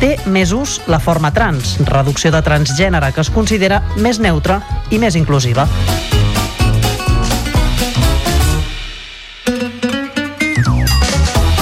[0.00, 4.98] té més ús la forma trans, reducció de transgènere que es considera més neutra i
[5.02, 5.66] més inclusiva.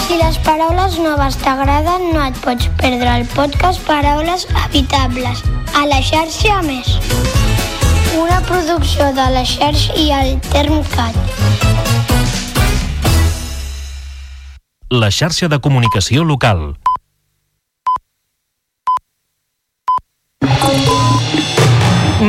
[0.05, 5.45] Si les paraules noves t'agraden, no et pots perdre el podcast Paraules Habitables
[5.75, 6.97] a la xarxa Més.
[8.21, 11.19] Una producció de la xarxa i el Termcat.
[14.95, 16.75] La xarxa de comunicació local.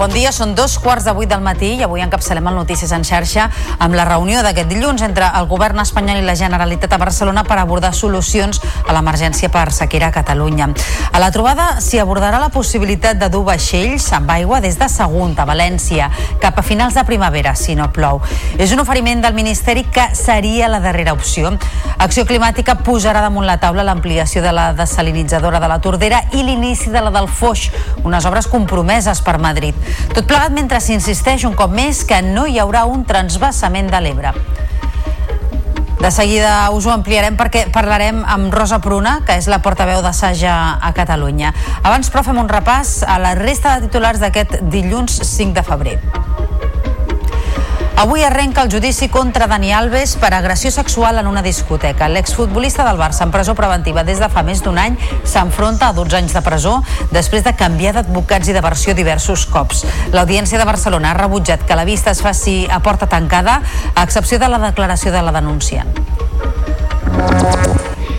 [0.00, 3.02] Bon dia, són dos quarts de vuit del matí i avui encapçalem el Notícies en
[3.04, 3.50] xarxa
[3.84, 7.58] amb la reunió d'aquest dilluns entre el govern espanyol i la Generalitat a Barcelona per
[7.60, 10.70] abordar solucions a l'emergència per sequera a Catalunya.
[11.12, 15.36] A la trobada s'hi abordarà la possibilitat de dur vaixells amb aigua des de Sagunt
[15.36, 16.08] a València
[16.40, 18.22] cap a finals de primavera, si no plou.
[18.56, 21.52] És un oferiment del Ministeri que seria la darrera opció.
[22.00, 26.88] Acció Climàtica posarà damunt la taula l'ampliació de la desalinitzadora de la Tordera i l'inici
[26.88, 27.68] de la del Foix,
[28.00, 29.76] unes obres compromeses per Madrid.
[30.14, 34.34] Tot plegat mentre s'insisteix un cop més que no hi haurà un transvasament de l'Ebre.
[36.00, 40.14] De seguida us ho ampliarem perquè parlarem amb Rosa Pruna, que és la portaveu de
[40.16, 41.52] Saja a Catalunya.
[41.82, 45.98] Abans, però, fem un repàs a la resta de titulars d'aquest dilluns 5 de febrer.
[48.00, 52.08] Avui arrenca el judici contra Dani Alves per agressió sexual en una discoteca.
[52.08, 54.96] L'exfutbolista del Barça en presó preventiva des de fa més d'un any
[55.28, 56.78] s'enfronta a 12 anys de presó
[57.12, 59.84] després de canviar d'advocats i de versió diversos cops.
[60.16, 63.60] L'Audiència de Barcelona ha rebutjat que la vista es faci a porta tancada,
[63.92, 65.92] a excepció de la declaració de la denunciant.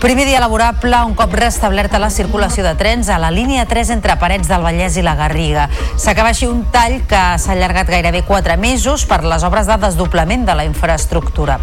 [0.01, 4.15] Primer dia laborable, un cop restablerta la circulació de trens a la línia 3 entre
[4.17, 5.67] Parets del Vallès i la Garriga.
[5.93, 10.49] S'acaba així un tall que s'ha allargat gairebé 4 mesos per les obres de desdoblament
[10.49, 11.59] de la infraestructura.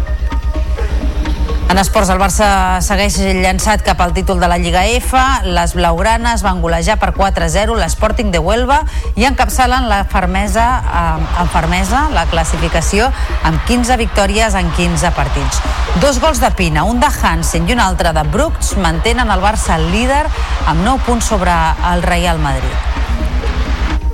[1.69, 2.45] En esports, el Barça
[2.81, 5.19] segueix llançat cap al títol de la Lliga F.
[5.45, 8.79] Les blaugranes van golejar per 4-0 l'Sporting de Huelva
[9.13, 13.11] i encapçalen la fermesa, eh, amb fermesa la classificació
[13.43, 15.61] amb 15 victòries en 15 partits.
[16.01, 19.77] Dos gols de Pina, un de Hansen i un altre de Brooks mantenen el Barça
[19.77, 20.25] líder
[20.65, 21.53] amb 9 punts sobre
[21.93, 22.98] el Real Madrid.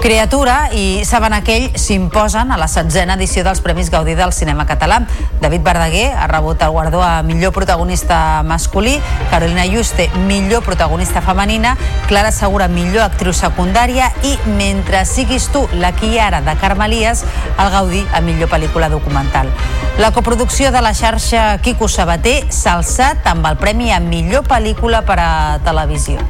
[0.05, 4.99] Criatura i Saben aquell s'imposen a la setzena edició dels Premis Gaudí del cinema català.
[5.41, 8.99] David Verdaguer ha rebut el guardó a millor protagonista masculí,
[9.31, 11.73] Carolina Juste, millor protagonista femenina,
[12.05, 17.25] Clara Segura, millor actriu secundària i Mentre siguis tu, l'aquí i ara de Carme Elias,
[17.57, 19.49] el Gaudí a millor pel·lícula documental.
[19.97, 25.01] La coproducció de la xarxa Quico Sabater s'ha alçat amb el premi a millor pel·lícula
[25.01, 25.31] per a
[25.65, 26.21] televisió.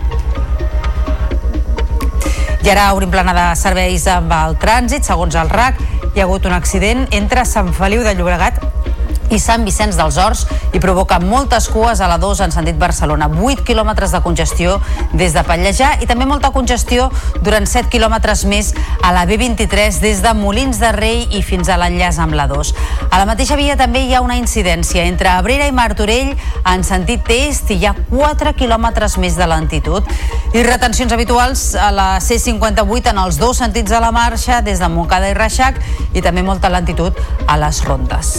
[2.65, 5.05] I ara obrim plana de serveis amb el trànsit.
[5.05, 5.77] Segons el RAC,
[6.15, 8.57] hi ha hagut un accident entre Sant Feliu de Llobregat
[9.31, 13.27] i Sant Vicenç dels Horts i provoca moltes cues a la 2 en sentit Barcelona.
[13.29, 14.79] 8 quilòmetres de congestió
[15.13, 17.09] des de Pallejà i també molta congestió
[17.41, 21.77] durant 7 quilòmetres més a la B23 des de Molins de Rei i fins a
[21.81, 22.73] l'enllaç amb la 2.
[23.09, 26.35] A la mateixa via també hi ha una incidència entre Abrera i Martorell
[26.65, 30.03] en sentit est i hi ha 4 quilòmetres més de lentitud.
[30.55, 34.89] I retencions habituals a la C58 en els dos sentits de la marxa des de
[34.89, 35.81] Montcada i Reixac
[36.13, 38.35] i també molta lentitud a les rondes.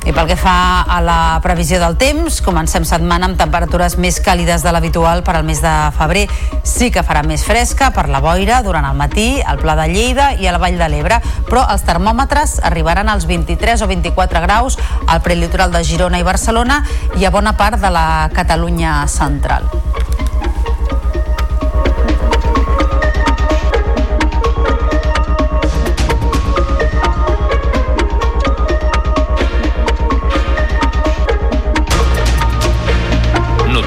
[0.00, 4.64] I pel que fa a la previsió del temps, comencem setmana amb temperatures més càlides
[4.64, 6.22] de l'habitual per al mes de febrer.
[6.64, 10.30] Sí que farà més fresca per la boira durant el matí, al Pla de Lleida
[10.40, 14.78] i a la Vall de l'Ebre, però els termòmetres arribaran als 23 o 24 graus
[15.06, 16.80] al prelitoral de Girona i Barcelona
[17.20, 19.68] i a bona part de la Catalunya central.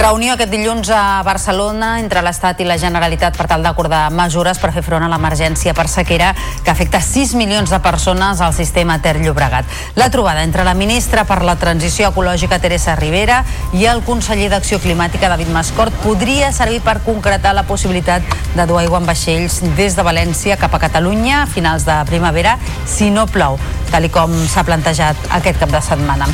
[0.00, 4.70] Reunió aquest dilluns a Barcelona entre l'Estat i la Generalitat per tal d'acordar mesures per
[4.72, 6.30] fer front a l'emergència per sequera
[6.64, 9.68] que afecta 6 milions de persones al sistema Ter Llobregat.
[10.00, 13.42] La trobada entre la ministra per la Transició Ecològica Teresa Rivera
[13.76, 18.24] i el conseller d'Acció Climàtica David Mascort podria servir per concretar la possibilitat
[18.56, 22.56] de dur aigua en vaixells des de València cap a Catalunya a finals de primavera
[22.88, 23.60] si no plou,
[23.90, 26.28] tal com s'ha plantejat aquest cap de setmana.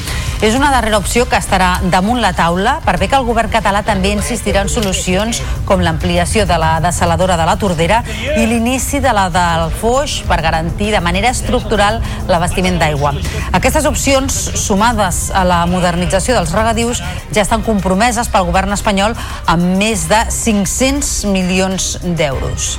[0.44, 3.80] És una darrera opció que estarà damunt la taula per bé que el govern català
[3.86, 8.02] també insistirà en solucions com l'ampliació de la desaladora de la Tordera
[8.36, 13.14] i l'inici de la del Foix per garantir de manera estructural l'abastiment d'aigua.
[13.56, 14.36] Aquestes opcions,
[14.66, 17.00] sumades a la modernització dels regadius,
[17.32, 22.76] ja estan compromeses pel govern espanyol amb més de 500 milions d'euros.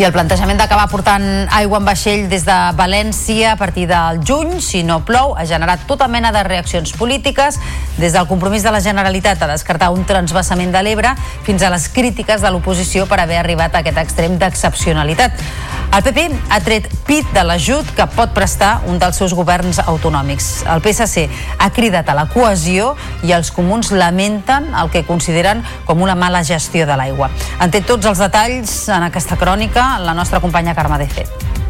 [0.00, 4.56] I el plantejament d'acabar portant aigua en vaixell des de València a partir del juny,
[4.64, 7.58] si no plou, ha generat tota mena de reaccions polítiques,
[7.98, 11.12] des del compromís de la Generalitat a descartar un transvasament de l'Ebre
[11.44, 15.36] fins a les crítiques de l'oposició per haver arribat a aquest extrem d'excepcionalitat.
[15.92, 20.62] El PP ha tret pit de l'ajut que pot prestar un dels seus governs autonòmics.
[20.72, 21.26] El PSC
[21.60, 22.94] ha cridat a la cohesió
[23.28, 27.28] i els comuns lamenten el que consideren com una mala gestió de l'aigua.
[27.60, 31.61] En té tots els detalls en aquesta crònica la nostra companya Carme de.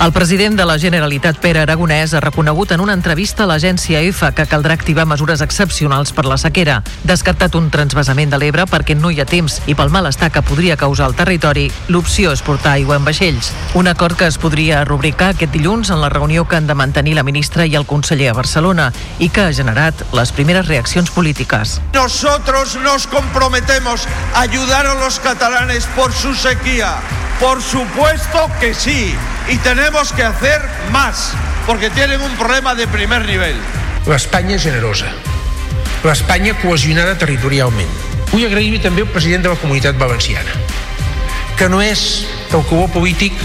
[0.00, 4.32] El president de la Generalitat, Pere Aragonès, ha reconegut en una entrevista a l'agència EFA
[4.34, 6.80] que caldrà activar mesures excepcionals per la sequera.
[7.06, 10.76] Descartat un transvasament de l'Ebre perquè no hi ha temps i pel malestar que podria
[10.80, 13.52] causar al territori, l'opció és portar aigua en vaixells.
[13.78, 17.14] Un acord que es podria rubricar aquest dilluns en la reunió que han de mantenir
[17.14, 18.90] la ministra i el conseller a Barcelona
[19.20, 21.80] i que ha generat les primeres reaccions polítiques.
[21.94, 26.96] Nosotros nos comprometemos a ayudar a los catalanes por su sequía.
[27.38, 29.14] Por supuesto que sí.
[29.48, 31.32] Y tenemos que hacer más,
[31.66, 33.54] porque tienen un problema de primer nivel.
[34.08, 35.12] L'Espanya generosa.
[36.02, 37.90] L'Espanya cohesionada territorialment.
[38.32, 40.56] Vull agrair també al president de la Comunitat Valenciana,
[41.60, 42.24] que no és
[42.56, 43.36] el cubó polític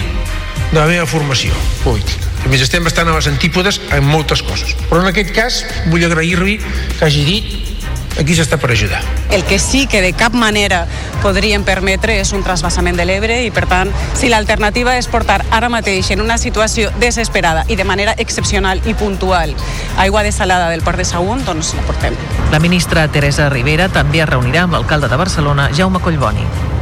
[0.72, 1.52] de la meva formació
[1.84, 2.32] política.
[2.46, 4.72] A més, estem bastant a les antípodes en moltes coses.
[4.88, 7.67] Però en aquest cas vull agrair-li que hagi dit
[8.20, 9.02] aquí s'està per ajudar.
[9.32, 10.86] El que sí que de cap manera
[11.22, 15.70] podríem permetre és un trasbassament de l'Ebre i, per tant, si l'alternativa és portar ara
[15.70, 19.56] mateix en una situació desesperada i de manera excepcional i puntual
[19.98, 22.16] aigua desalada del port de Sagunt, doncs la portem.
[22.52, 26.77] La ministra Teresa Rivera també es reunirà amb l'alcalde de Barcelona, Jaume Collboni.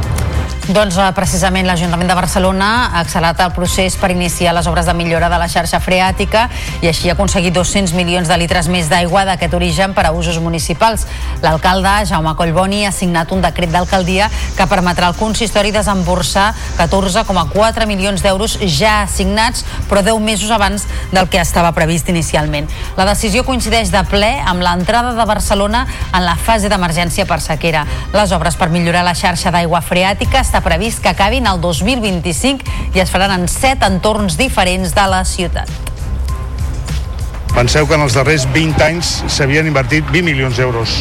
[0.66, 4.94] Doncs eh, precisament l'Ajuntament de Barcelona ha accelerat el procés per iniciar les obres de
[4.98, 6.48] millora de la xarxa freàtica
[6.82, 10.40] i així ha aconseguit 200 milions de litres més d'aigua d'aquest origen per a usos
[10.42, 11.04] municipals.
[11.44, 16.48] L'alcalde, Jaume Collboni, ha signat un decret d'alcaldia que permetrà al consistori desemborsar
[16.80, 22.66] 14,4 milions d'euros ja assignats, però 10 mesos abans del que estava previst inicialment.
[22.98, 27.86] La decisió coincideix de ple amb l'entrada de Barcelona en la fase d'emergència per sequera.
[28.10, 33.00] Les obres per millorar la xarxa d'aigua freàtica està previst que acabin el 2025 i
[33.02, 35.68] es faran en set entorns diferents de la ciutat.
[37.52, 40.94] Penseu que en els darrers 20 anys s'havien invertit 20 milions d'euros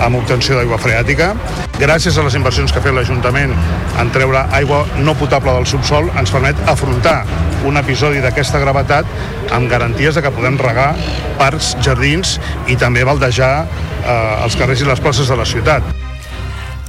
[0.00, 1.32] en obtenció d'aigua freàtica.
[1.76, 3.52] Gràcies a les inversions que ha fet l'Ajuntament
[4.00, 7.22] en treure aigua no potable del subsol, ens permet afrontar
[7.68, 10.94] un episodi d'aquesta gravetat amb garanties de que podem regar
[11.40, 12.38] parcs, jardins
[12.68, 16.11] i també baldejar eh, els carrers i les places de la ciutat.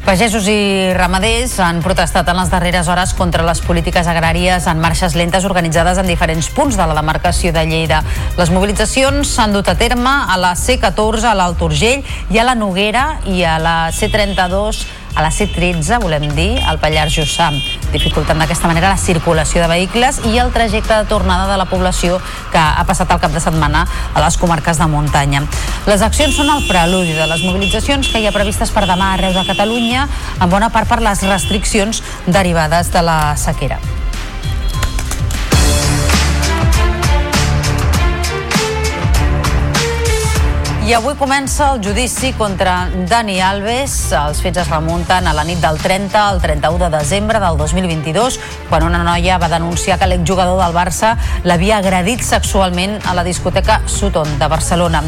[0.04, 5.16] Pagesos i ramaders han protestat en les darreres hores contra les polítiques agràries en marxes
[5.16, 8.02] lentes organitzades en diferents punts de la demarcació de Lleida.
[8.36, 12.04] Les mobilitzacions s'han dut a terme a la C14, a l'Alt Urgell
[12.36, 14.84] i a la Noguera i a la C32
[15.16, 17.52] a la C13, volem dir, al Pallars Jussà,
[17.94, 22.20] dificultant d'aquesta manera la circulació de vehicles i el trajecte de tornada de la població
[22.52, 25.44] que ha passat el cap de setmana a les comarques de muntanya.
[25.90, 29.36] Les accions són el preludi de les mobilitzacions que hi ha previstes per demà arreu
[29.38, 30.08] de Catalunya,
[30.42, 33.80] en bona part per les restriccions derivades de la sequera.
[40.84, 43.94] I avui comença el judici contra Dani Alves.
[44.12, 48.36] Els fets es remunten a la nit del 30 al 31 de desembre del 2022,
[48.68, 51.14] quan una noia va denunciar que l'exjugador del Barça
[51.48, 55.06] l'havia agredit sexualment a la discoteca Sutton de Barcelona.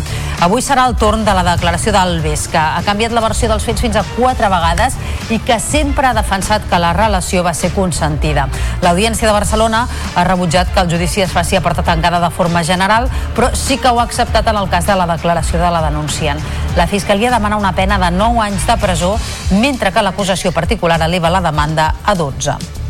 [0.48, 3.84] Avui serà el torn de la declaració d'Alves, que ha canviat la versió dels fets
[3.84, 4.96] fins a quatre vegades
[5.28, 8.48] i que sempre ha defensat que la relació va ser consentida.
[8.80, 9.84] L'Audiència de Barcelona
[10.16, 13.76] ha rebutjat que el judici es faci a porta tancada de forma general, però sí
[13.76, 16.40] que ho ha acceptat en el cas de la declaració de de la denunciant.
[16.76, 19.16] La Fiscalia demana una pena de 9 anys de presó,
[19.52, 22.85] mentre que l'acusació particular eleva la demanda a 12.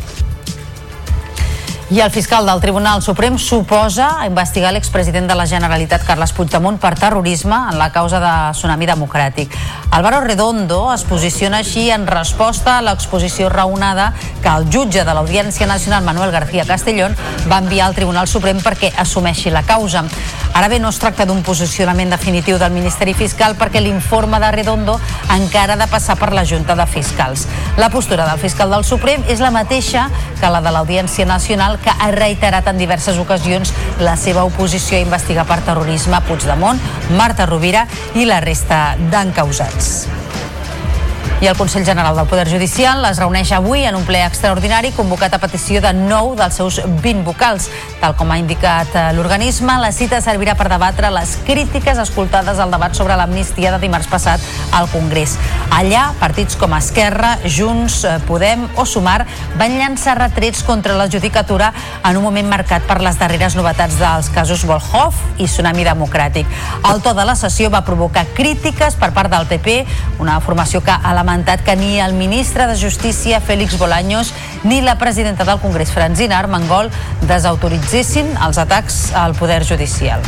[1.88, 6.80] I el fiscal del Tribunal Suprem suposa a investigar l'expresident de la Generalitat, Carles Puigdemont,
[6.82, 9.54] per terrorisme en la causa de Tsunami Democràtic.
[9.94, 14.08] Álvaro Redondo es posiciona així en resposta a l'exposició raonada
[14.42, 17.14] que el jutge de l'Audiència Nacional, Manuel García Castellón,
[17.46, 20.02] va enviar al Tribunal Suprem perquè assumeixi la causa.
[20.56, 24.98] Ara bé, no es tracta d'un posicionament definitiu del Ministeri Fiscal perquè l'informe de Redondo
[25.36, 27.46] encara ha de passar per la Junta de Fiscals.
[27.76, 30.08] La postura del fiscal del Suprem és la mateixa
[30.40, 35.04] que la de l'Audiència Nacional que ha reiterat en diverses ocasions la seva oposició a
[35.04, 36.80] investigar per terrorisme Puigdemont,
[37.16, 40.06] Marta Rovira i la resta d'encausats.
[41.38, 45.34] I el Consell General del Poder Judicial es reuneix avui en un ple extraordinari convocat
[45.36, 47.66] a petició de nou dels seus 20 vocals.
[48.00, 52.72] Tal com ha indicat eh, l'organisme, la cita servirà per debatre les crítiques escoltades al
[52.72, 54.40] debat sobre l'amnistia de dimarts passat
[54.72, 55.34] al Congrés.
[55.76, 59.26] Allà, partits com Esquerra, Junts, eh, Podem o Sumar
[59.60, 61.68] van llançar retrets contra la judicatura
[62.00, 66.48] en un moment marcat per les darreres novetats dels casos Volhov i Tsunami Democràtic.
[66.94, 69.82] El to de la sessió va provocar crítiques per part del PP,
[70.24, 74.80] una formació que a la lamentat que ni el ministre de Justícia, Félix Bolaños, ni
[74.80, 76.88] la presidenta del Congrés, Francina Armengol,
[77.26, 80.22] desautoritzessin els atacs al poder judicial.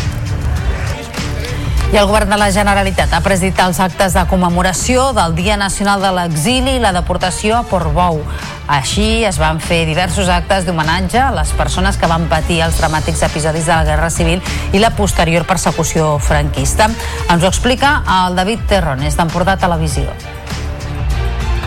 [1.88, 6.02] I el govern de la Generalitat ha presidit els actes de commemoració del Dia Nacional
[6.02, 8.18] de l'Exili i la deportació a Portbou.
[8.66, 13.22] Així es van fer diversos actes d'homenatge a les persones que van patir els dramàtics
[13.30, 14.42] episodis de la Guerra Civil
[14.74, 16.90] i la posterior persecució franquista.
[17.30, 20.10] Ens ho explica el David Terrones d'Empordà Televisió.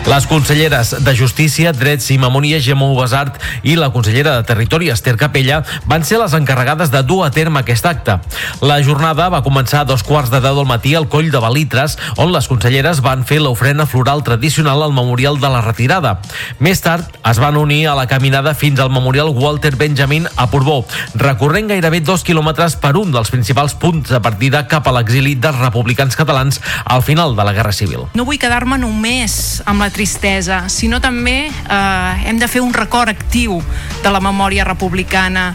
[0.02, 5.14] Les conselleres de Justícia, Drets i Memòria, Gemma Ubasart i la consellera de Territori, Esther
[5.16, 8.16] Capella, van ser les encarregades de dur a terme aquest acte.
[8.60, 11.94] La jornada va començar a dos quarts de deu del matí al coll de Balitres,
[12.18, 16.16] on les conselleres van fer l'ofrena floral tradicional al Memorial de la Retirada.
[16.58, 20.82] Més tard es van unir a la caminada fins al Memorial Walter Benjamin a Portbó,
[21.14, 25.62] recorrent gairebé dos quilòmetres per un dels principals punts de partida cap a l'exili dels
[25.62, 28.10] republicans catalans al final de la Guerra Civil.
[28.18, 33.12] No vull quedar-me només amb la tristesa, sinó també eh, hem de fer un record
[33.12, 33.60] actiu
[34.02, 35.52] de la memòria republicana,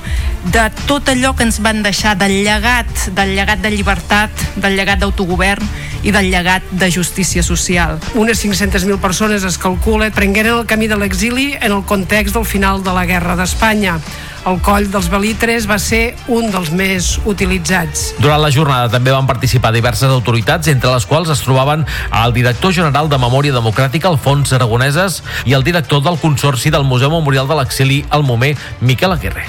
[0.47, 5.01] de tot allò que ens van deixar, del llegat, del llegat de llibertat, del llegat
[5.01, 5.65] d'autogovern
[6.07, 7.97] i del llegat de justícia social.
[8.15, 12.83] Unes 500.000 persones es calcula prengueren el camí de l'exili en el context del final
[12.83, 13.97] de la Guerra d'Espanya
[14.45, 18.13] el coll dels Belitres va ser un dels més utilitzats.
[18.21, 21.85] Durant la jornada també van participar diverses autoritats, entre les quals es trobaven
[22.23, 27.13] el director general de Memòria Democràtica, Alfons Aragoneses, i el director del Consorci del Museu
[27.13, 29.47] Memorial de l'Exili, al Momer, Miquel Aguirre.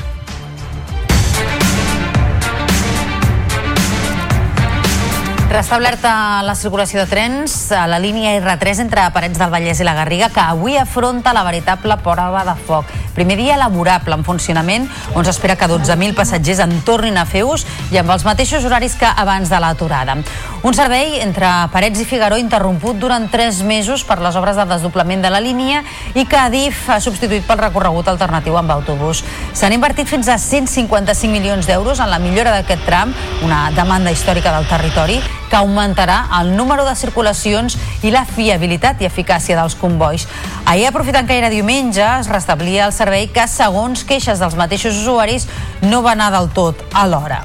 [5.48, 9.94] Restablerta la circulació de trens a la línia R3 entre Parets del Vallès i la
[9.96, 12.92] Garriga, que avui afronta la veritable prova de foc.
[13.18, 14.84] Primer dia laborable en funcionament,
[15.18, 18.94] on s'espera que 12.000 passatgers en tornin a fer ús i amb els mateixos horaris
[18.94, 20.14] que abans de l'aturada.
[20.62, 25.26] Un servei entre Parets i Figaró interromput durant 3 mesos per les obres de desdoblament
[25.26, 25.82] de la línia
[26.14, 29.24] i que Adif ha substituït pel recorregut alternatiu amb autobús.
[29.50, 33.10] S'han invertit fins a 155 milions d'euros en la millora d'aquest tram,
[33.42, 35.18] una demanda històrica del territori,
[35.48, 40.28] que augmentarà el número de circulacions i la fiabilitat i eficàcia dels convois.
[40.64, 45.48] Ahir, aprofitant que era diumenge, es restablia el servei que, segons queixes dels mateixos usuaris,
[45.82, 47.42] no va anar del tot a l'hora.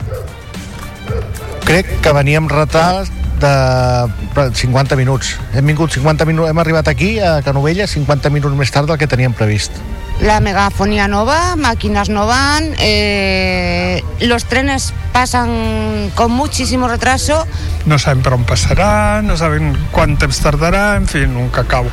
[1.64, 3.10] Crec que veníem retard
[3.44, 5.38] de 50 minuts.
[5.56, 9.08] Hem vingut 50 minuts, hem arribat aquí a Canovella 50 minuts més tard del que
[9.08, 9.72] teníem previst.
[10.24, 17.46] La megafonía no va, máquinas no van, eh, los trenes pasan con muchísimo retraso.
[17.86, 21.92] No sabem per on passarà, no sabem quant temps tardarà, en fi, un cacau.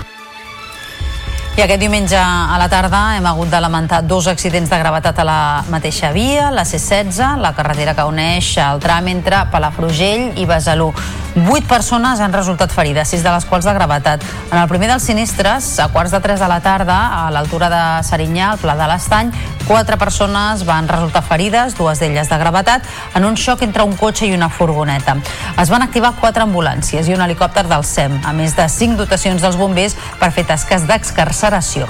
[1.59, 5.25] I aquest diumenge a la tarda hem hagut de lamentar dos accidents de gravetat a
[5.27, 10.93] la mateixa via, la C-16, la carretera que uneix el tram entre Palafrugell i Besalú.
[11.35, 14.25] Vuit persones han resultat ferides, sis de les quals de gravetat.
[14.51, 17.83] En el primer dels sinistres, a quarts de tres de la tarda, a l'altura de
[18.07, 19.35] Serinyà, al Pla de l'Estany,
[19.71, 24.27] quatre persones van resultar ferides, dues d'elles de gravetat, en un xoc entre un cotxe
[24.27, 25.15] i una furgoneta.
[25.63, 29.47] Es van activar quatre ambulàncies i un helicòpter del SEM, a més de cinc dotacions
[29.47, 31.87] dels bombers per fer tasques d'excarceració.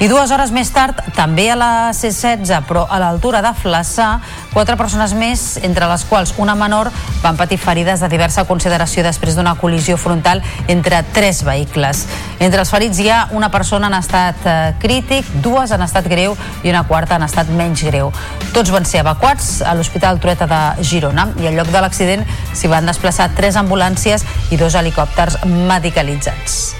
[0.00, 4.08] I dues hores més tard, també a la C-16, però a l'altura de Flaçà,
[4.52, 6.90] quatre persones més, entre les quals una menor,
[7.22, 12.06] van patir ferides de diversa consideració després d'una col·lisió frontal entre tres vehicles.
[12.40, 16.34] Entre els ferits hi ha una persona en estat eh, crític, dues en estat greu
[16.64, 18.10] i una quarta en estat menys greu.
[18.56, 22.72] Tots van ser evacuats a l'Hospital Trueta de Girona i al lloc de l'accident s'hi
[22.72, 26.72] van desplaçar tres ambulàncies i dos helicòpters medicalitzats.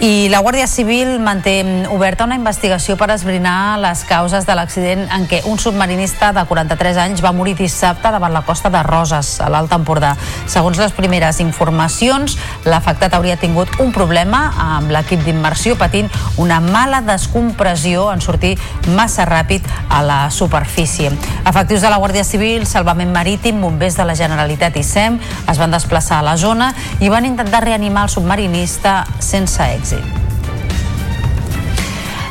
[0.00, 1.58] I la Guàrdia Civil manté
[1.92, 6.96] oberta una investigació per esbrinar les causes de l'accident en què un submarinista de 43
[7.02, 10.14] anys va morir dissabte davant la costa de Roses, a l'Alt Empordà.
[10.48, 14.40] Segons les primeres informacions, l'afectat hauria tingut un problema
[14.70, 16.08] amb l'equip d'immersió patint
[16.40, 18.54] una mala descompressió en sortir
[18.96, 21.12] massa ràpid a la superfície.
[21.44, 25.76] Efectius de la Guàrdia Civil, Salvament Marítim, bombers de la Generalitat i SEM es van
[25.76, 26.72] desplaçar a la zona
[27.04, 30.39] i van intentar reanimar el submarinista sense èxit èxit.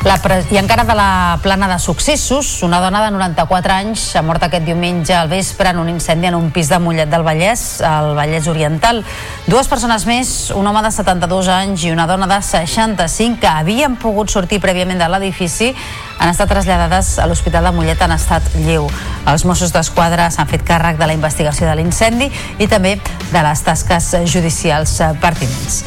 [0.06, 0.46] La pre...
[0.50, 4.64] I encara de la plana de successos, una dona de 94 anys ha mort aquest
[4.64, 8.48] diumenge al vespre en un incendi en un pis de Mollet del Vallès, al Vallès
[8.48, 9.04] Oriental.
[9.48, 13.98] Dues persones més, un home de 72 anys i una dona de 65 que havien
[14.00, 15.74] pogut sortir prèviament de l'edifici,
[16.20, 18.88] han estat traslladades a l'Hospital de Mollet en estat lleu.
[19.28, 22.96] Els Mossos d'Esquadra s'han fet càrrec de la investigació de l'incendi i també
[23.34, 25.84] de les tasques judicials pertinents.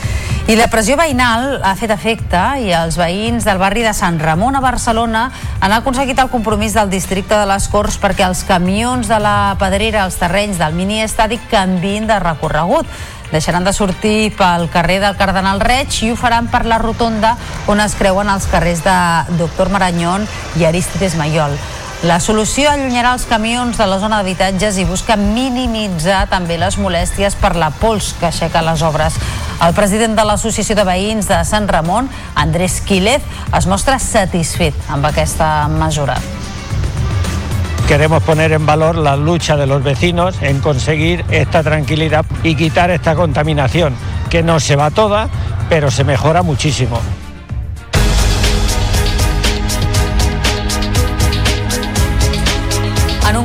[0.50, 4.56] I la pressió veïnal ha fet efecte i els veïns del barri de Sant Ramon
[4.56, 5.30] a Barcelona
[5.60, 10.02] han aconseguit el compromís del districte de les Corts perquè els camions de la Pedrera
[10.02, 12.88] als terrenys del mini-estadi canvin de recorregut.
[13.30, 17.36] Deixaran de sortir pel carrer del Cardenal Reig i ho faran per la rotonda
[17.70, 18.98] on es creuen els carrers de
[19.38, 20.26] Doctor Maranyón
[20.58, 21.56] i Aristides Mayol.
[22.02, 27.36] La solució allunyarà els camions de la zona d'habitatges i busca minimitzar també les molèsties
[27.38, 29.14] per la pols que aixeca les obres.
[29.62, 33.22] El president de l'Associació de Veïns de Sant Ramon, Andrés Quílez,
[33.54, 36.18] es mostra satisfet amb aquesta mesura.
[37.86, 42.90] Queremos poner en valor la lucha de los vecinos en conseguir esta tranquilidad y quitar
[42.90, 43.94] esta contaminación,
[44.28, 45.28] que no se va toda,
[45.68, 46.98] pero se mejora muchísimo.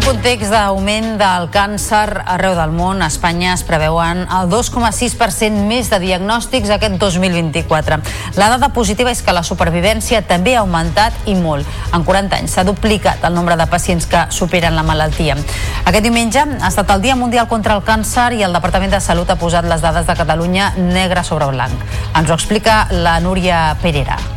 [0.07, 5.99] Context d'augment del càncer arreu del món, a Espanya es preveuen el 2,6% més de
[5.99, 7.97] diagnòstics aquest 2024.
[8.39, 11.67] La dada positiva és que la supervivència també ha augmentat i molt.
[11.91, 15.35] En 40 anys s'ha duplicat el nombre de pacients que superen la malaltia.
[15.83, 19.27] Aquest diumenge ha estat el Dia Mundial contra el Càncer i el Departament de Salut
[19.27, 21.85] ha posat les dades de Catalunya negre sobre blanc.
[22.15, 24.36] Ens ho explica la Núria Perera.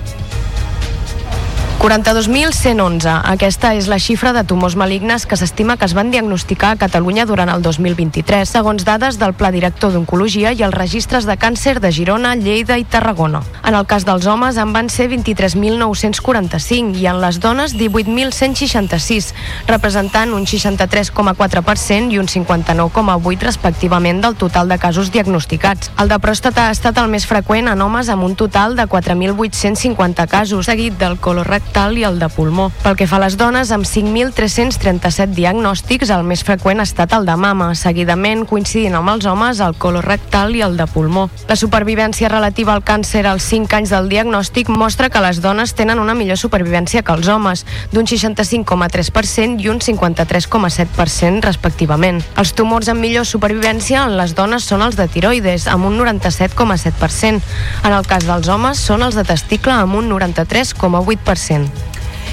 [1.80, 3.08] 42.111.
[3.24, 7.24] Aquesta és la xifra de tumors malignes que s'estima que es van diagnosticar a Catalunya
[7.24, 11.88] durant el 2023, segons dades del Pla Director d'Oncologia i els registres de càncer de
[11.88, 13.40] Girona, Lleida i Tarragona.
[13.64, 19.32] En el cas dels homes en van ser 23.945 i en les dones 18.166,
[19.66, 25.94] representant un 63,4% i un 59,8% respectivament del total de casos diagnosticats.
[25.96, 30.28] El de pròstata ha estat el més freqüent en homes amb un total de 4.850
[30.28, 32.72] casos, seguit del colorectal rectal i el de pulmó.
[32.82, 37.26] Pel que fa a les dones, amb 5.337 diagnòstics, el més freqüent ha estat el
[37.28, 41.28] de mama, seguidament coincidint amb els homes el colorectal i el de pulmó.
[41.46, 46.02] La supervivència relativa al càncer als 5 anys del diagnòstic mostra que les dones tenen
[46.02, 52.18] una millor supervivència que els homes, d'un 65,3% i un 53,7% respectivament.
[52.36, 57.40] Els tumors amb millor supervivència en les dones són els de tiroides, amb un 97,7%.
[57.84, 61.59] En el cas dels homes són els de testicle amb un 93,8%.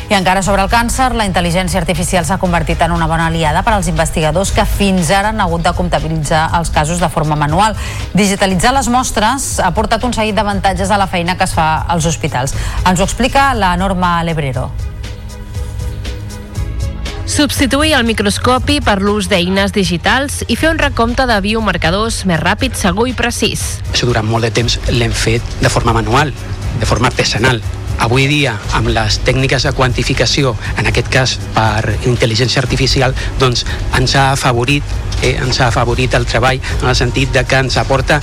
[0.07, 3.73] I encara sobre el càncer, la intel·ligència artificial s'ha convertit en una bona aliada per
[3.75, 7.75] als investigadors que fins ara han hagut de comptabilitzar els casos de forma manual.
[8.13, 12.07] Digitalitzar les mostres ha portat un seguit d'avantatges a la feina que es fa als
[12.07, 12.55] hospitals.
[12.88, 14.69] Ens ho explica la Norma Lebrero.
[17.28, 22.80] Substituir el microscopi per l'ús d'eines digitals i fer un recompte de biomarcadors més ràpid,
[22.80, 23.65] segur i precís.
[23.91, 26.32] Això durant molt de temps l'hem fet de forma manual,
[26.80, 27.59] de forma artesanal.
[27.97, 33.65] Avui dia, amb les tècniques de quantificació, en aquest cas per intel·ligència artificial, doncs
[33.97, 34.83] ens ha afavorit,
[35.21, 38.21] eh, ens ha afavorit el treball en el sentit de que ens aporta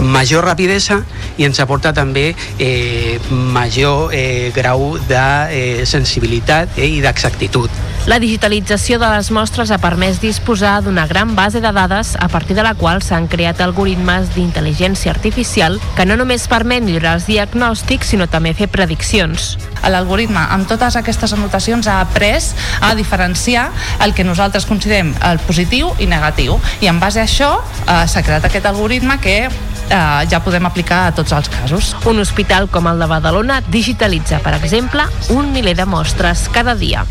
[0.00, 1.00] major rapidesa
[1.36, 7.70] i ens aporta també eh, major eh, grau de eh, sensibilitat eh, i d'exactitud.
[8.06, 12.54] La digitalització de les mostres ha permès disposar d'una gran base de dades a partir
[12.54, 18.14] de la qual s'han creat algoritmes d'intel·ligència artificial que no només permet millorar els diagnòstics,
[18.14, 19.56] sinó també fer prediccions.
[19.82, 23.72] L'algoritme, amb totes aquestes anotacions, ha après a diferenciar
[24.06, 26.60] el que nosaltres considerem el positiu i negatiu.
[26.86, 31.08] I en base a això eh, s'ha creat aquest algoritme que eh, ja podem aplicar
[31.08, 31.96] a tots els casos.
[32.06, 37.02] Un hospital com el de Badalona digitalitza, per exemple, un miler de mostres cada dia.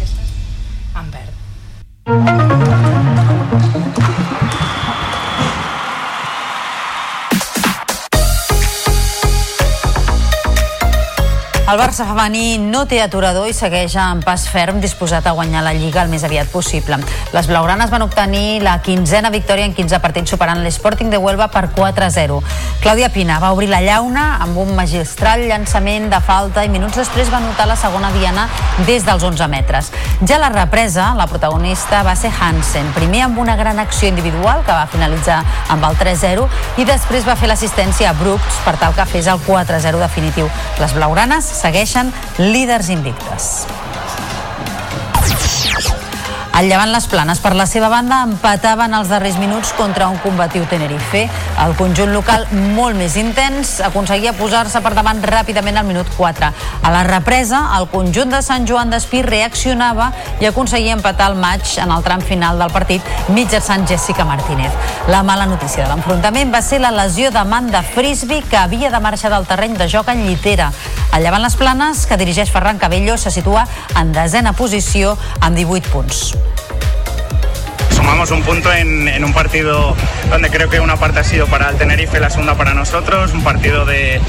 [2.07, 4.14] Música
[11.65, 15.71] El Barça femení no té aturador i segueix en pas ferm disposat a guanyar la
[15.73, 16.99] Lliga el més aviat possible.
[17.33, 21.71] Les blaugranes van obtenir la quinzena victòria en 15 partits superant l'Sporting de Huelva per
[21.73, 22.37] 4-0.
[22.83, 27.31] Clàudia Pina va obrir la llauna amb un magistral llançament de falta i minuts després
[27.33, 28.45] va notar la segona diana
[28.85, 29.89] des dels 11 metres.
[30.21, 34.77] Ja la represa, la protagonista va ser Hansen, primer amb una gran acció individual que
[34.77, 35.41] va finalitzar
[35.73, 36.45] amb el 3-0
[36.77, 40.53] i després va fer l'assistència a Brooks per tal que fes el 4-0 definitiu.
[40.77, 43.65] Les blaugranes segueixen líders invictes.
[46.55, 50.63] El Llevant Les Planes, per la seva banda, empataven els darrers minuts contra un combatiu
[50.71, 51.25] Tenerife.
[51.59, 52.45] El conjunt local,
[52.77, 56.53] molt més intens, aconseguia posar-se per davant ràpidament al minut 4.
[56.79, 61.75] A la represa, el conjunt de Sant Joan d'Espí reaccionava i aconseguia empatar el maig
[61.83, 63.03] en el tram final del partit
[63.35, 64.71] mitjançant Jessica Martínez.
[65.11, 69.35] La mala notícia de l'enfrontament va ser la lesió d'Amanda Frisby, que havia de marxar
[69.35, 70.71] del terreny de joc en llitera.
[71.11, 73.67] El Llevant Les Planes, que dirigeix Ferran Cabello, se situa
[73.99, 76.44] en desena posició amb 18 punts.
[78.05, 79.95] Sumamos un punto en, un partido
[80.29, 83.43] donde creo que una parte ha sido para el Tenerife la segunda para nosotros, un
[83.43, 84.21] partido de,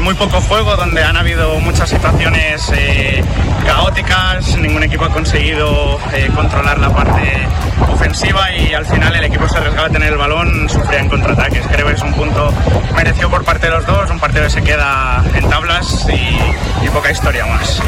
[0.00, 3.24] muy poco juego, donde han habido muchas situaciones eh,
[3.66, 7.48] caóticas, ningún equipo ha conseguido eh, controlar la parte
[7.90, 11.66] ofensiva y al final el equipo se arriesgaba a tener el balón, sufría en contraataques.
[11.66, 12.54] Creo que es un punto
[12.94, 17.10] merecido por parte de los dos, un partido que se queda en tablas y poca
[17.10, 17.82] historia más.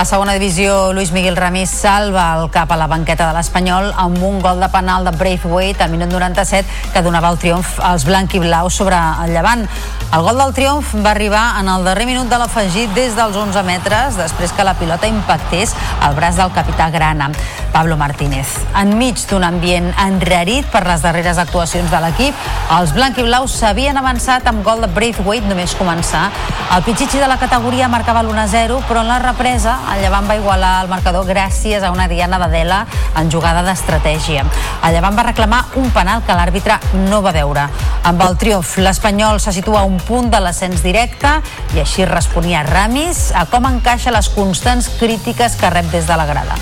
[0.00, 4.22] A segona divisió, Luis Miguel Ramís salva el cap a la banqueta de l'Espanyol amb
[4.24, 8.70] un gol de penal de Braithwaite al minut 97 que donava el triomf als blau
[8.70, 9.68] sobre el Llevant.
[10.10, 13.62] El gol del triomf va arribar en el darrer minut de l'afegit des dels 11
[13.62, 17.28] metres després que la pilota impactés al braç del capità Grana,
[17.70, 18.56] Pablo Martínez.
[18.74, 22.48] Enmig d'un ambient enrarit per les darreres actuacions de l'equip,
[22.80, 26.30] els blanc i blaus s'havien avançat amb gol de Braithwaite només començar.
[26.74, 30.72] El pitxitxi de la categoria marcava l'1-0, però en la represa el Llevant va igualar
[30.84, 32.84] el marcador gràcies a una diana d'Adela
[33.18, 34.44] en jugada d'estratègia.
[34.86, 36.78] El Llevant va reclamar un penal que l'àrbitre
[37.08, 37.66] no va veure.
[38.06, 41.36] Amb el triomf, l'Espanyol se situa a un punt de l'ascens directe
[41.74, 46.26] i així responia Ramis a com encaixa les constants crítiques que rep des de la
[46.26, 46.56] grada.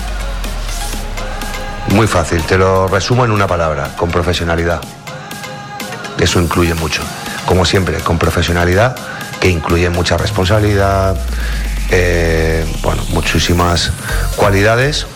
[1.93, 4.81] Muy fácil, te lo resumo en una palabra, con profesionalidad.
[6.19, 7.01] Eso incluye mucho.
[7.45, 8.95] Como siempre, con profesionalidad,
[9.39, 11.15] que incluye mucha responsabilidad,
[11.91, 13.91] eh, bueno, muchísimas
[14.35, 15.07] cualidades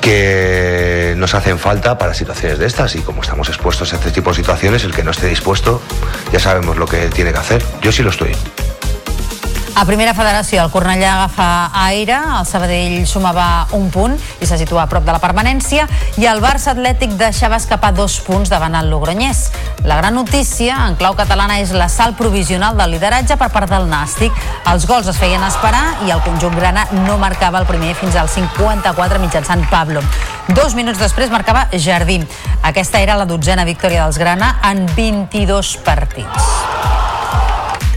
[0.00, 4.30] que nos hacen falta para situaciones de estas y como estamos expuestos a este tipo
[4.30, 5.82] de situaciones, el que no esté dispuesto
[6.32, 7.64] ya sabemos lo que tiene que hacer.
[7.82, 8.34] Yo sí lo estoy.
[9.78, 14.82] A primera federació, el Cornellà agafa aire, el Sabadell sumava un punt i se situa
[14.82, 15.84] a prop de la permanència
[16.18, 19.44] i el Barça Atlètic deixava escapar dos punts davant el Logroñés.
[19.86, 23.86] La gran notícia, en clau catalana, és la salt provisional del lideratge per part del
[23.86, 24.34] Nàstic.
[24.66, 28.26] Els gols es feien esperar i el conjunt grana no marcava el primer fins al
[28.34, 30.02] 54 mitjançant Pablo.
[30.58, 32.18] Dos minuts després marcava Jardí.
[32.66, 36.50] Aquesta era la dotzena victòria dels grana en 22 partits.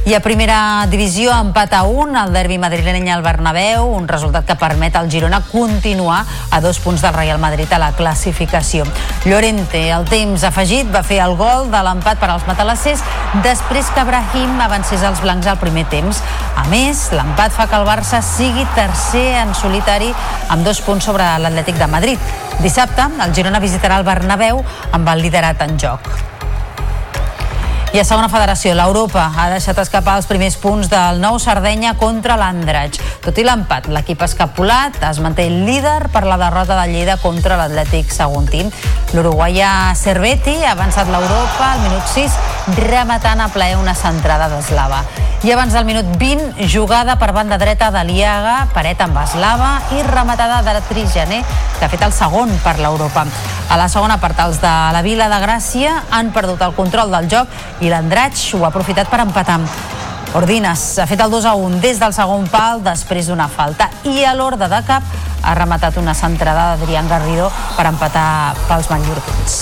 [0.01, 4.55] I a primera divisió, empat a un, el derbi madrileny al Bernabéu, un resultat que
[4.57, 8.87] permet al Girona continuar a dos punts del Real Madrid a la classificació.
[9.29, 13.05] Llorente, el temps afegit, va fer el gol de l'empat per als matalassers
[13.45, 16.23] després que Brahim avancés els blancs al primer temps.
[16.57, 20.09] A més, l'empat fa que el Barça sigui tercer en solitari
[20.49, 22.35] amb dos punts sobre l'Atlètic de Madrid.
[22.65, 26.30] Dissabte, el Girona visitarà el Bernabéu amb el liderat en joc.
[27.91, 32.37] I a segona federació, l'Europa ha deixat escapar els primers punts del nou Sardenya contra
[32.39, 33.01] l'Andratx.
[33.19, 38.13] Tot i l'empat, l'equip escapulat es manté líder per la derrota de Lleida contra l'Atlètic
[38.15, 38.63] Saguntí.
[39.11, 42.39] L'uruguaià Cerveti ha avançat l'Europa al minut 6,
[42.79, 45.03] rematant a plaer una centrada d'Eslava.
[45.43, 50.03] I abans del minut 20, jugada per banda dreta de Liaga, paret amb Eslava i
[50.05, 51.41] rematada de Trigener,
[51.79, 53.25] que ha fet el segon per l'Europa.
[53.71, 57.29] A la segona part, els de la Vila de Gràcia han perdut el control del
[57.31, 57.49] joc
[57.81, 59.59] i l'Andratx ho ha aprofitat per empatar.
[60.37, 64.23] Ordines ha fet el 2 a 1 des del segon pal després d'una falta i
[64.23, 65.03] a l'ordre de cap
[65.43, 69.57] ha rematat una centrada d'Adrián Garrido per empatar pels mallorquins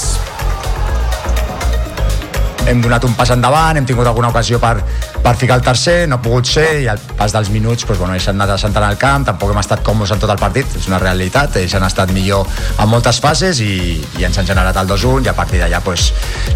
[2.70, 4.78] hem donat un pas endavant, hem tingut alguna ocasió per,
[5.24, 8.14] per ficar el tercer, no ha pogut ser i al pas dels minuts doncs, bueno,
[8.16, 10.88] ells han anat assentant al camp, tampoc hem estat còmodes en tot el partit, és
[10.92, 12.48] una realitat, ells han estat millor
[12.78, 16.12] en moltes fases i, i ens han generat el 2-1 i a partir d'allà doncs,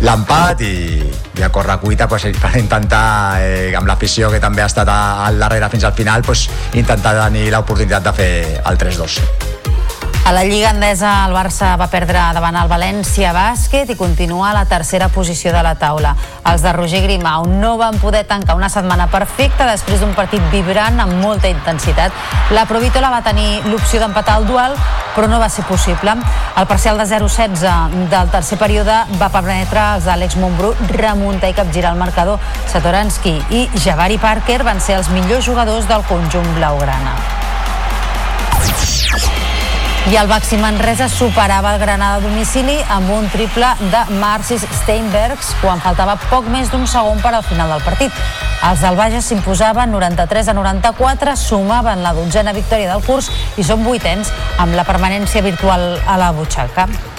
[0.06, 0.74] l'empat i,
[1.40, 3.06] i a córrer cuita doncs, per intentar,
[3.42, 7.50] eh, amb l'afició que també ha estat al darrere fins al final, doncs, intentar tenir
[7.54, 8.34] l'oportunitat de fer
[8.64, 9.73] el 3-2.
[10.26, 14.54] A la Lliga Endesa, el Barça va perdre davant el València Bàsquet i continua a
[14.56, 16.14] la tercera posició de la taula.
[16.48, 21.04] Els de Roger Grimau no van poder tancar una setmana perfecta després d'un partit vibrant
[21.04, 22.16] amb molta intensitat.
[22.56, 24.80] La Provitola va tenir l'opció d'empatar el duel,
[25.12, 26.16] però no va ser possible.
[26.56, 31.92] El parcial de 0-16 del tercer període va permetre als d'Àlex Montbrú remuntar i capgirar
[31.92, 32.40] el marcador.
[32.72, 37.20] Satoransky i Javari Parker van ser els millors jugadors del conjunt blaugrana.
[40.12, 45.54] I el Baxi Manresa superava el Granada a domicili amb un triple de Marcis Steinbergs
[45.62, 48.12] quan faltava poc més d'un segon per al final del partit.
[48.68, 53.88] Els del Bages s'imposaven 93 a 94, sumaven la dotzena victòria del curs i són
[53.88, 57.13] vuitens amb la permanència virtual a la butxaca.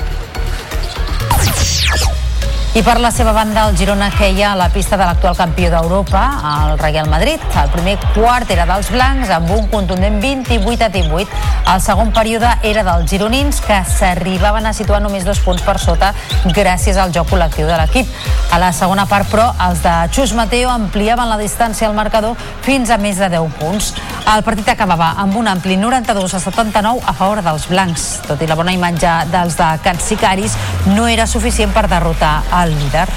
[2.75, 6.22] I per la seva banda, el Girona queia a la pista de l'actual campió d'Europa,
[6.51, 7.39] el Real Madrid.
[7.55, 11.29] El primer quart era dels blancs, amb un contundent 28 a 18.
[11.70, 16.11] El segon període era dels gironins, que s'arribaven a situar només dos punts per sota
[16.51, 18.11] gràcies al joc col·lectiu de l'equip.
[18.51, 22.35] A la segona part, però, els de Xus Mateo ampliaven la distància al marcador
[22.66, 23.93] fins a més de 10 punts.
[24.35, 28.11] El partit acabava amb un ampli 92 a 79 a favor dels blancs.
[28.27, 30.59] Tot i la bona imatge dels de Catsicaris,
[30.91, 33.09] no era suficient per derrotar el líder.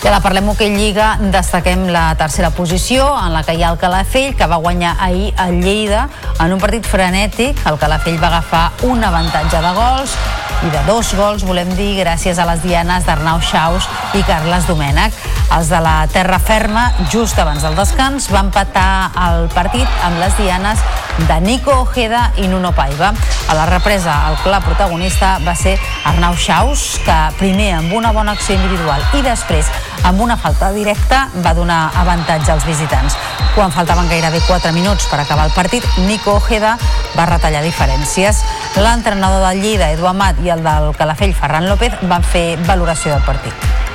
[0.00, 3.76] I ara parlem hoquei Lliga, destaquem la tercera posició en la que hi ha el
[3.78, 6.06] Calafell, que va guanyar ahir a Lleida
[6.40, 7.60] en un partit frenètic.
[7.68, 10.16] El Calafell va agafar un avantatge de gols
[10.64, 15.20] i de dos gols, volem dir, gràcies a les dianes d'Arnau Xaus i Carles Domènech.
[15.50, 20.36] Els de la terra ferma, just abans del descans, van empatar el partit amb les
[20.38, 20.78] dianes
[21.26, 23.10] de Nico Ojeda i Nuno Paiva.
[23.48, 25.74] A la represa, el clar protagonista va ser
[26.06, 29.66] Arnau Xaus, que primer amb una bona acció individual i després
[30.06, 33.18] amb una falta directa va donar avantatge als visitants.
[33.56, 36.76] Quan faltaven gairebé 4 minuts per acabar el partit, Nico Ojeda
[37.18, 38.44] va retallar diferències.
[38.78, 43.26] L'entrenador del Lleida, Edu Amat, i el del Calafell, Ferran López, van fer valoració del
[43.26, 43.89] partit.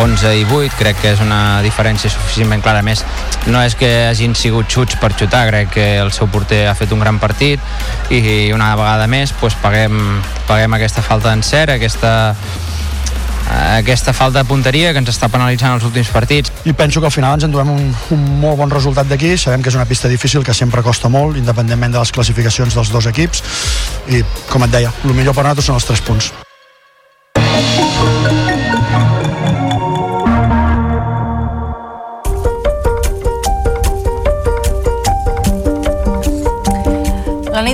[0.00, 2.82] 11 i 8, crec que és una diferència suficientment clara.
[2.82, 3.04] A més,
[3.46, 6.92] no és que hagin sigut xuts per xutar, crec que el seu porter ha fet
[6.92, 7.60] un gran partit
[8.10, 9.98] i una vegada més doncs, paguem,
[10.48, 12.34] paguem aquesta falta d'encert, aquesta,
[13.78, 16.52] aquesta falta de punteria que ens està penalitzant els últims partits.
[16.64, 19.36] I penso que al final ens endurem un, un molt bon resultat d'aquí.
[19.38, 22.92] Sabem que és una pista difícil, que sempre costa molt, independentment de les classificacions dels
[22.94, 23.44] dos equips.
[24.08, 26.32] I, com et deia, el millor per nosaltres són els tres punts.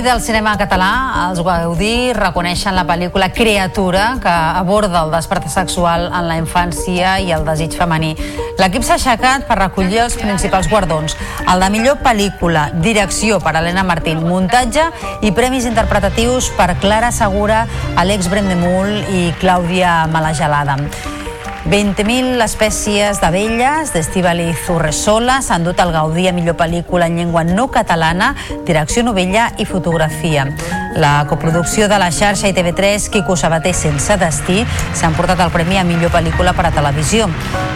[0.03, 6.27] Del cinema català, els Gaudí reconeixen la pel·lícula Creatura, que aborda el despertar sexual en
[6.29, 8.15] la infància i el desig femení.
[8.57, 11.15] L'equip s'ha aixecat per recollir els principals guardons.
[11.45, 14.89] El de millor pel·lícula, direcció per Helena Martín, muntatge
[15.21, 20.79] i premis interpretatius per Clara Segura, Alex Brendemul i Clàudia Malagelada.
[21.71, 27.69] 20.000 espècies d'abelles d'Estivaliz Urresola s'han dut al Gaudí a millor pel·lícula en llengua no
[27.71, 28.33] catalana,
[28.67, 30.49] direcció novella i fotografia.
[30.99, 35.79] La coproducció de la xarxa i TV3, Quico Sabater sense destí, s'han portat el premi
[35.79, 37.29] a millor pel·lícula per a televisió.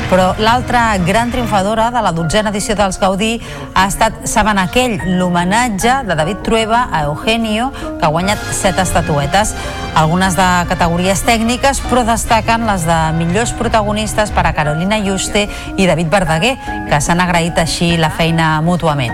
[0.10, 3.40] Però l'altra gran triomfadora de la dotzena edició dels Gaudí
[3.74, 9.56] ha estat Saben aquell, l'homenatge de David Trueba a Eugenio, que ha guanyat set estatuetes,
[9.96, 13.85] algunes de categories tècniques, però destaquen les de millors protagonistes
[14.34, 16.56] per a Carolina Juste i David Verdaguer,
[16.90, 19.14] que s'han agraït així la feina mútuament.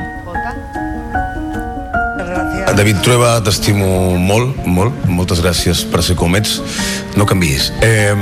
[2.76, 5.06] David Trueba, t'estimo molt, molt.
[5.06, 6.62] Moltes gràcies per ser com ets.
[7.20, 7.72] No canvis.
[7.84, 8.16] Eh,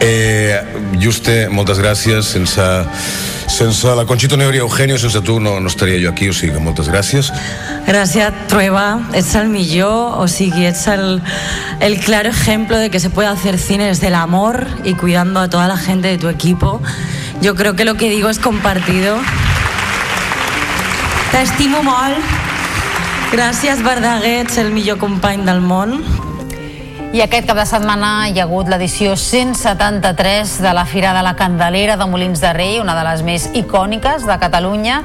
[0.00, 0.60] eh,
[1.00, 2.26] Juste, moltes gràcies.
[2.26, 2.62] Sense,
[3.46, 6.52] sense la Conchita Neuri i Eugenio, sense tu no, no estaria jo aquí, o sigui
[6.54, 7.30] que moltes gràcies.
[7.86, 9.00] Gracias, Trueba.
[9.14, 11.22] Ets el millor, o sigui, ets el,
[11.80, 15.48] el claro ejemplo de que se puede hacer cine desde el amor y cuidando a
[15.48, 16.82] toda la gente de tu equipo.
[17.40, 19.18] Yo creo que lo que digo es compartido.
[21.32, 22.16] T'estimo molt.
[23.32, 26.00] Gràcies, Verdaguer, ets el millor company del món.
[27.14, 31.36] I aquest cap de setmana hi ha hagut l'edició 173 de la Fira de la
[31.38, 34.98] Candelera de Molins de Rei, una de les més icòniques de Catalunya.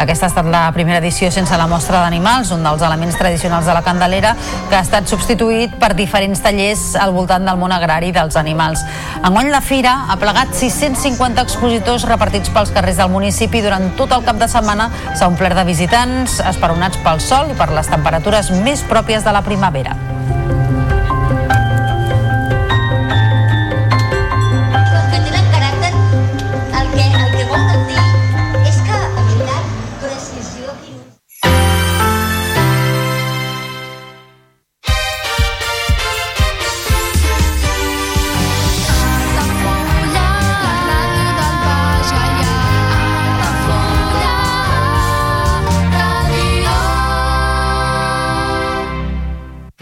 [0.00, 3.74] Aquesta ha estat la primera edició sense la mostra d'animals, un dels elements tradicionals de
[3.76, 4.32] la Candelera,
[4.70, 8.82] que ha estat substituït per diferents tallers al voltant del món agrari dels animals.
[9.20, 14.24] Enguany la Fira ha plegat 650 expositors repartits pels carrers del municipi durant tot el
[14.24, 18.82] cap de setmana s'ha omplert de visitants esperonats pel sol i per les temperatures més
[18.88, 20.11] pròpies de la primavera.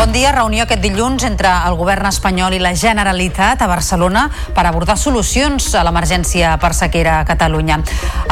[0.00, 4.22] Bon dia, reunió aquest dilluns entre el govern espanyol i la Generalitat a Barcelona
[4.56, 7.76] per abordar solucions a l'emergència per sequera a Catalunya.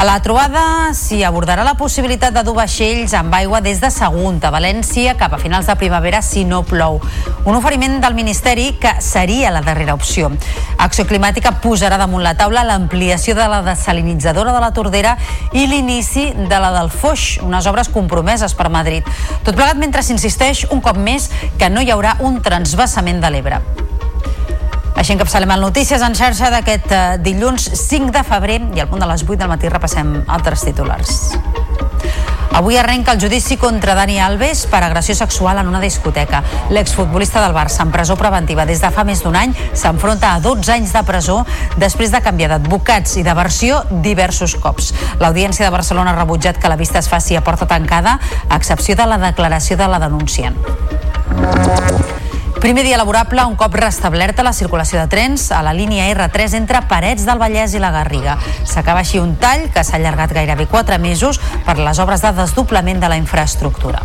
[0.01, 0.63] A la trobada
[0.97, 5.35] s'hi abordarà la possibilitat de dur vaixells amb aigua des de Sagunt a València cap
[5.35, 6.97] a finals de primavera si no plou.
[7.45, 10.31] Un oferiment del Ministeri que seria la darrera opció.
[10.79, 15.13] Acció Climàtica posarà damunt la taula l'ampliació de la desalinitzadora de la Tordera
[15.53, 19.05] i l'inici de la del Foix, unes obres compromeses per Madrid.
[19.43, 21.29] Tot plegat mentre s'insisteix un cop més
[21.59, 23.59] que no hi haurà un transvasament de l'Ebre.
[24.99, 29.03] Així encapçalem el Notícies en xarxa d'aquest eh, dilluns 5 de febrer i al punt
[29.03, 31.13] de les 8 del matí repassem altres titulars.
[32.51, 36.41] Avui arrenca el judici contra Dani Alves per agressió sexual en una discoteca.
[36.73, 40.73] L'exfutbolista del Barça en presó preventiva des de fa més d'un any s'enfronta a 12
[40.73, 41.39] anys de presó
[41.77, 44.93] després de canviar d'advocats i de versió diversos cops.
[45.19, 48.19] L'Audiència de Barcelona ha rebutjat que la vista es faci a porta tancada,
[48.49, 50.57] a excepció de la declaració de la denunciant.
[52.59, 56.81] Primer dia laborable, un cop restablerta la circulació de trens a la línia R3 entre
[56.91, 58.35] Parets del Vallès i la Garriga.
[58.67, 62.99] S'acaba així un tall que s'ha allargat gairebé 4 mesos per les obres de desdoblament
[62.99, 64.03] de la infraestructura.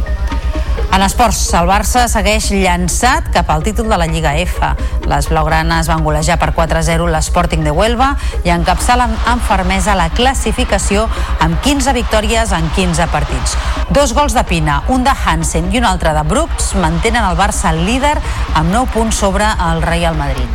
[0.94, 4.68] En esports, el Barça segueix llançat cap al títol de la Lliga F.
[5.10, 8.12] Les blaugranes van golejar per 4-0 l'Sporting de Huelva
[8.46, 11.08] i encapçalen amb fermesa la classificació
[11.42, 13.56] amb 15 victòries en 15 partits.
[13.90, 17.74] Dos gols de Pina, un de Hansen i un altre de Brooks mantenen el Barça
[17.74, 18.14] líder
[18.54, 20.46] amb 9 punts sobre el Real Madrid.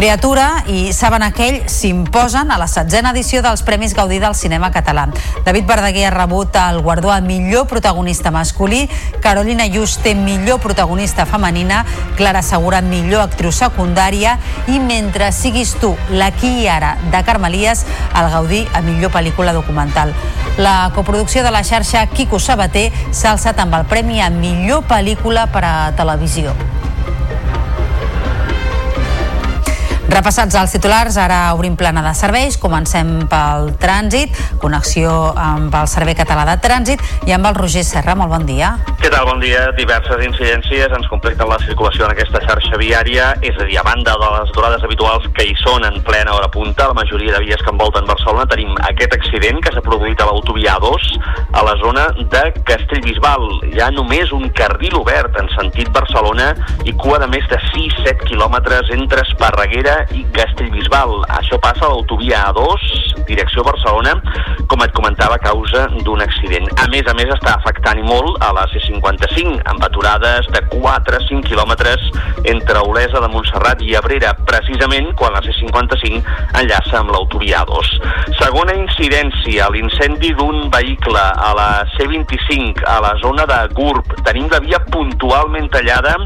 [0.00, 5.02] Criatura i Saben aquell s'imposen a la setzena edició dels Premis Gaudí del cinema català.
[5.44, 8.88] David Verdaguer ha rebut el guardó a millor protagonista masculí,
[9.20, 11.84] Carolina Juste millor protagonista femenina,
[12.16, 14.38] Clara Segura millor actriu secundària
[14.72, 17.84] i Mentre siguis tu, l'aquí i ara de Carmelies,
[18.16, 20.16] el Gaudí a millor pel·lícula documental.
[20.56, 25.50] La coproducció de la xarxa Quico Sabater s'ha alçat amb el premi a millor pel·lícula
[25.52, 26.56] per a televisió.
[30.10, 32.56] Repassats els titulars, ara obrim plana de serveis.
[32.58, 38.16] Comencem pel trànsit, connexió amb el Servei Català de Trànsit i amb el Roger Serra.
[38.18, 38.72] Molt bon dia.
[38.98, 39.28] Què tal?
[39.28, 39.68] Bon dia.
[39.78, 44.16] Diverses incidències ens completen la circulació en aquesta xarxa viària, és a dir, a banda
[44.18, 47.62] de les durades habituals que hi són en plena hora punta, la majoria de vies
[47.62, 51.06] que envolten Barcelona, tenim aquest accident que s'ha produït a l'autovia A2
[51.54, 53.46] a la zona de Castellbisbal.
[53.70, 56.50] Hi ha només un carril obert en sentit Barcelona
[56.82, 61.20] i cua de més de 6-7 quilòmetres entre Esparreguera i Castellbisbal.
[61.38, 64.16] Això passa a l'autovia A2, direcció Barcelona,
[64.70, 66.66] com et comentava, a causa d'un accident.
[66.82, 71.46] A més a més, està afectant i molt a la C55, amb aturades de 4-5
[71.48, 72.06] quilòmetres
[72.50, 76.22] entre Olesa de Montserrat i Abrera, precisament quan la C55
[76.60, 77.92] enllaça amb l'autovia A2.
[78.40, 84.16] Segona incidència, l'incendi d'un vehicle a la C25, a la zona de Gurb.
[84.26, 86.16] Tenim la via puntualment tallada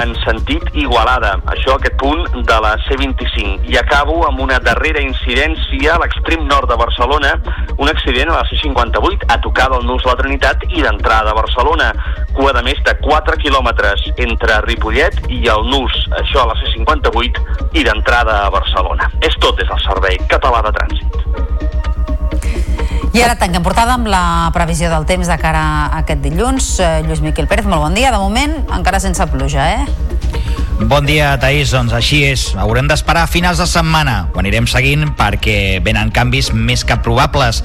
[0.00, 1.36] en sentit Igualada.
[1.52, 3.03] Això aquest punt de la C25.
[3.04, 7.34] I acabo amb una darrera incidència a l'extrem nord de Barcelona,
[7.76, 11.92] un accident a la C58 a tocar del Nus la Trinitat i d'entrada a Barcelona.
[12.34, 15.92] Cua de més de 4 quilòmetres entre Ripollet i el Nus,
[16.22, 19.10] això a la C58 i d'entrada a Barcelona.
[19.20, 21.20] És tot des del Servei Català de Trànsit.
[23.14, 26.80] I ara tanquem portada amb la previsió del temps de cara a aquest dilluns.
[26.82, 28.10] Eh, Lluís Miquel Pérez, molt bon dia.
[28.10, 30.63] De moment, encara sense pluja, eh?
[30.74, 31.70] Bon dia, Taís.
[31.70, 32.48] Doncs així és.
[32.58, 34.24] Haurem d'esperar finals de setmana.
[34.34, 37.60] Ho anirem seguint perquè venen canvis més que probables.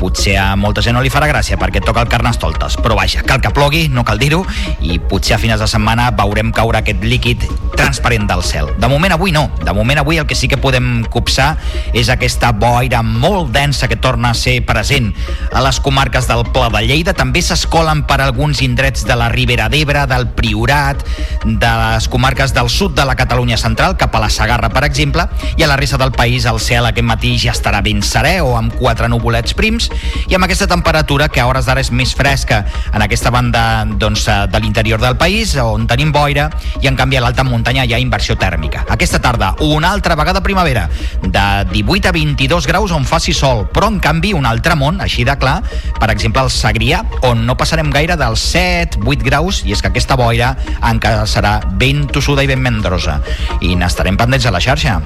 [0.00, 3.42] Potser a molta gent no li farà gràcia perquè toca el Carnestoltes, però vaja, cal
[3.44, 4.42] que plogui, no cal dir-ho,
[4.80, 7.44] i potser a finals de setmana veurem caure aquest líquid
[7.76, 8.72] transparent del cel.
[8.80, 9.46] De moment avui no.
[9.60, 11.54] De moment avui el que sí que podem copsar
[11.96, 15.12] és aquesta boira molt densa que torna a ser present
[15.52, 17.16] a les comarques del Pla de Lleida.
[17.16, 21.04] També s'escolen per alguns indrets de la Ribera d'Ebre, del Priorat,
[21.44, 25.26] de les comarques del sud de la Catalunya central, cap a la Sagarra, per exemple,
[25.56, 28.56] i a la resta del país el cel aquest matí ja estarà ben serè o
[28.58, 29.88] amb quatre nuvolets prims
[30.28, 34.26] i amb aquesta temperatura que a hores d'ara és més fresca en aquesta banda doncs,
[34.28, 36.48] eh, de l'interior del país on tenim boira
[36.82, 38.84] i en canvi a l'alta muntanya hi ha inversió tèrmica.
[38.90, 40.88] Aquesta tarda una altra vegada primavera
[41.22, 45.24] de 18 a 22 graus on faci sol, però en canvi un altre món, així
[45.24, 45.60] de clar,
[46.00, 50.16] per exemple el Segrià, on no passarem gaire dels 7-8 graus i és que aquesta
[50.18, 53.20] boira encara serà ben tossuda i ben mendrosa.
[53.60, 55.00] I n'estarem pendents a la xarxa.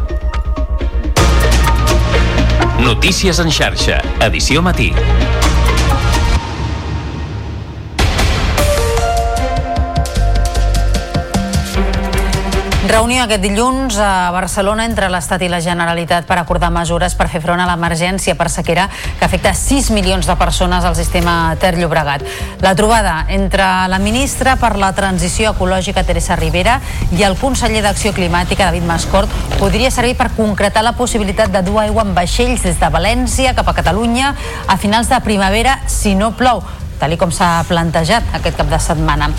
[2.80, 4.90] Notícies en xarxa, edició matí.
[12.90, 17.38] Reunió aquest dilluns a Barcelona entre l'Estat i la Generalitat per acordar mesures per fer
[17.44, 22.26] front a l'emergència per sequera que afecta 6 milions de persones al sistema Ter Llobregat.
[22.64, 26.80] La trobada entre la ministra per la Transició Ecològica Teresa Rivera
[27.14, 31.78] i el conseller d'Acció Climàtica David Mascort podria servir per concretar la possibilitat de dur
[31.84, 34.34] aigua en vaixells des de València cap a Catalunya
[34.66, 36.66] a finals de primavera si no plou
[37.00, 39.30] tal com s'ha plantejat aquest cap de setmana.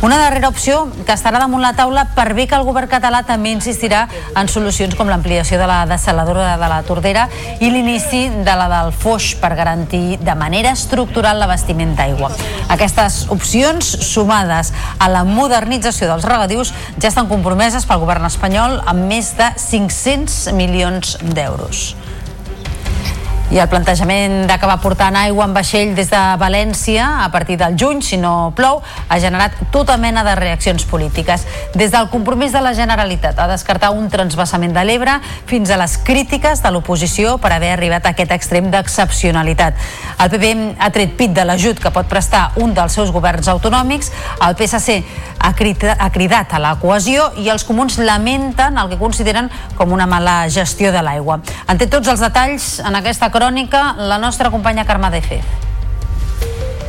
[0.00, 3.50] Una darrera opció que estarà damunt la taula per bé que el govern català també
[3.50, 4.04] insistirà
[4.38, 7.26] en solucions com l'ampliació de la desaladora de la Tordera
[7.58, 12.30] i l'inici de la del Foix per garantir de manera estructural l'abastiment d'aigua.
[12.70, 14.70] Aquestes opcions, sumades
[15.02, 16.70] a la modernització dels regadius,
[17.02, 21.88] ja estan compromeses pel govern espanyol amb més de 500 milions d'euros.
[23.48, 28.02] I el plantejament d'acabar portant aigua en vaixell des de València a partir del juny,
[28.04, 31.46] si no plou, ha generat tota mena de reaccions polítiques.
[31.72, 35.14] Des del compromís de la Generalitat a descartar un transvasament de l'Ebre
[35.48, 39.80] fins a les crítiques de l'oposició per haver arribat a aquest extrem d'excepcionalitat.
[40.20, 44.12] El PP ha tret pit de l'ajut que pot prestar un dels seus governs autonòmics,
[44.44, 45.00] el PSC
[45.38, 50.48] ha cridat, a la cohesió i els comuns lamenten el que consideren com una mala
[50.50, 51.40] gestió de l'aigua.
[51.68, 55.67] En té tots els detalls en aquesta crònica la nostra companya Carme de Fez.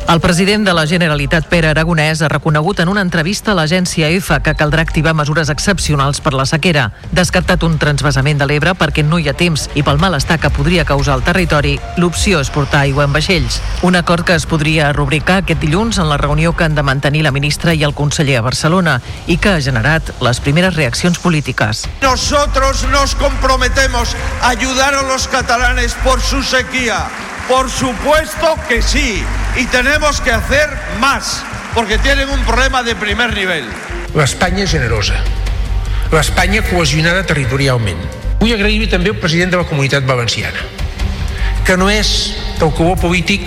[0.08, 4.40] El president de la Generalitat, Pere Aragonès, ha reconegut en una entrevista a l'agència EFA
[4.42, 6.88] que caldrà activar mesures excepcionals per la sequera.
[7.14, 10.84] Descartat un transvasament de l'Ebre perquè no hi ha temps i pel malestar que podria
[10.88, 13.60] causar al territori, l'opció és portar aigua en vaixells.
[13.86, 17.22] Un acord que es podria rubricar aquest dilluns en la reunió que han de mantenir
[17.22, 21.86] la ministra i el conseller a Barcelona i que ha generat les primeres reaccions polítiques.
[22.02, 27.06] Nosotros nos comprometemos a ayudar a los catalanes por su sequía.
[27.50, 29.24] Por supuesto que sí.
[29.56, 30.70] Y tenemos que hacer
[31.00, 31.42] más,
[31.74, 33.64] porque tienen un problema de primer nivel.
[34.14, 35.16] L'Espanya generosa.
[36.12, 37.98] L'Espanya cohesionada territorialment.
[38.38, 40.62] Vull agrair també al president de la Comunitat Valenciana,
[41.66, 43.42] que no és del color polític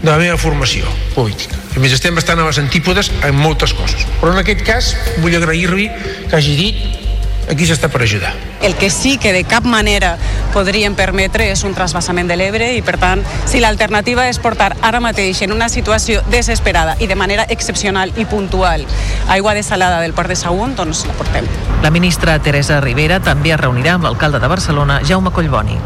[0.00, 1.60] de la meva formació política.
[1.76, 4.08] A més, estem bastant a les antípodes en moltes coses.
[4.22, 5.90] Però en aquest cas vull agrair-li
[6.30, 7.07] que hagi dit
[7.50, 8.32] aquí s'està per ajudar.
[8.62, 10.16] El que sí que de cap manera
[10.52, 15.00] podríem permetre és un trasbassament de l'Ebre i, per tant, si l'alternativa és portar ara
[15.04, 18.86] mateix en una situació desesperada i de manera excepcional i puntual
[19.28, 21.46] aigua desalada del port de Sagunt, doncs la portem.
[21.82, 25.78] La ministra Teresa Rivera també es reunirà amb l'alcalde de Barcelona, Jaume Collboni.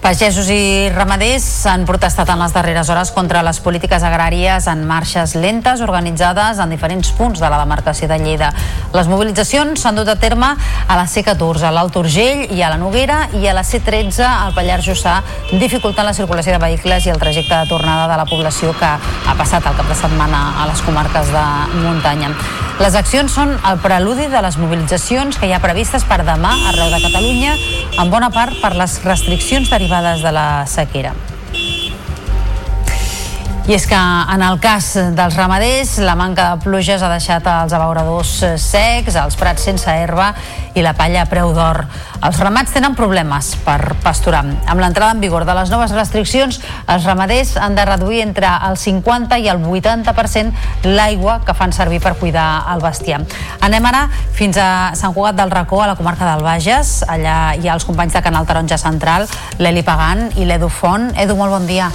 [0.00, 5.34] Pagesos i ramaders han protestat en les darreres hores contra les polítiques agràries en marxes
[5.36, 8.48] lentes organitzades en diferents punts de la demarcació de Lleida.
[8.96, 12.80] Les mobilitzacions s'han dut a terme a la C14, a l'Alt Urgell i a la
[12.80, 15.18] Noguera i a la C13 al Pallars Jussà,
[15.52, 19.36] dificultant la circulació de vehicles i el trajecte de tornada de la població que ha
[19.36, 21.44] passat el cap de setmana a les comarques de
[21.84, 22.32] muntanya.
[22.80, 26.88] Les accions són el preludi de les mobilitzacions que hi ha previstes per demà arreu
[26.88, 27.52] de Catalunya,
[28.00, 31.12] en bona part per les restriccions derivades de la sequera.
[33.70, 33.98] I és que
[34.34, 39.36] en el cas dels ramaders la manca de pluges ha deixat els abeuradors secs, els
[39.38, 40.32] prats sense herba
[40.74, 41.82] i la palla a preu d'or.
[42.20, 44.42] Els ramats tenen problemes per pasturar.
[44.44, 48.76] Amb l'entrada en vigor de les noves restriccions, els ramaders han de reduir entre el
[48.76, 53.22] 50 i el 80% l'aigua que fan servir per cuidar el bestiar.
[53.60, 54.06] Anem ara
[54.36, 57.00] fins a Sant Cugat del Racó, a la comarca del Bages.
[57.08, 59.28] Allà hi ha els companys de Canal Taronja Central,
[59.58, 61.10] l'Eli Pagant i l'Edu Font.
[61.16, 61.90] Edu, molt bon dia.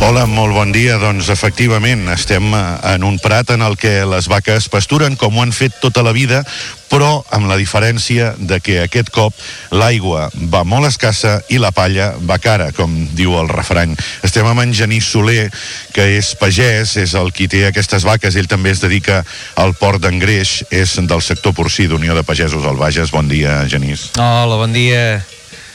[0.00, 0.94] Hola, molt bon dia.
[0.96, 2.60] Doncs efectivament, estem eh,
[2.94, 6.14] en un prat en el que les vaques pasturen com ho han fet tota la
[6.16, 6.40] vida,
[6.88, 9.36] però amb la diferència de que aquest cop
[9.76, 13.92] l'aigua va molt escassa i la palla va cara, com diu el refrany.
[14.24, 15.50] Estem amb en Genís Soler,
[15.92, 19.20] que és pagès, és el qui té aquestes vaques, ell també es dedica
[19.60, 23.12] al port d'Engreix, és del sector porcí d'Unió de Pagesos al Bages.
[23.12, 24.10] Bon dia, Genís.
[24.16, 25.20] Hola, bon dia.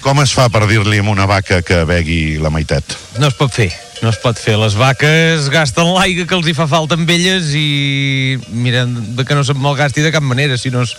[0.02, 2.98] Com es fa per dir-li a una vaca que begui la meitat?
[3.22, 4.54] No es pot fer no es pot fer.
[4.62, 9.38] Les vaques gasten l'aigua que els hi fa falta amb elles i mira, de que
[9.38, 10.60] no se'n malgasti de cap manera.
[10.62, 10.94] Si no és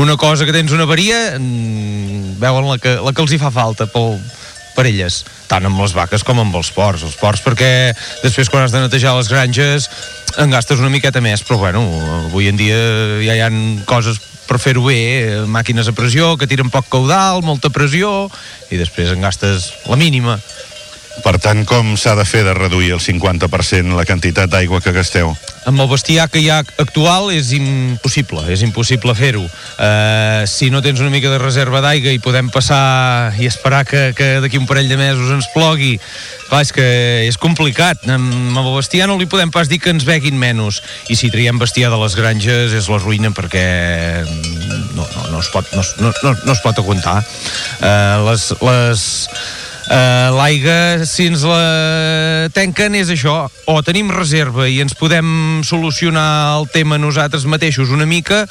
[0.00, 3.50] una cosa que tens una avaria, mm, veuen la que, la que els hi fa
[3.54, 4.18] falta pel,
[4.76, 7.06] per elles, tant amb les vaques com amb els porcs.
[7.08, 7.70] Els porcs perquè
[8.22, 9.88] després quan has de netejar les granges
[10.38, 11.82] en gastes una miqueta més, però bueno,
[12.26, 12.76] avui en dia
[13.24, 14.20] ja hi han coses
[14.50, 18.26] per fer-ho bé, màquines a pressió que tiren poc caudal, molta pressió
[18.68, 20.40] i després en gastes la mínima.
[21.20, 25.34] Per tant, com s'ha de fer de reduir el 50% la quantitat d'aigua que gasteu?
[25.68, 29.42] Amb el bestiar que hi ha actual és impossible, és impossible fer-ho.
[29.44, 34.10] Uh, si no tens una mica de reserva d'aigua i podem passar i esperar que,
[34.16, 35.98] que d'aquí un parell de mesos ens plogui,
[36.48, 36.88] clar, és que
[37.28, 38.08] és complicat.
[38.08, 40.80] Amb el bestiar no li podem pas dir que ens beguin menys.
[41.12, 43.66] I si triem bestiar de les granges és la ruïna perquè
[44.96, 47.20] no, no, no, es, pot, no, no, no, no es pot aguantar.
[47.80, 49.04] Uh, les, les,
[49.90, 53.48] Uh, l'aigua, si ens la tanquen, és això.
[53.66, 58.44] O tenim reserva i ens podem solucionar el tema nosaltres mateixos una mica,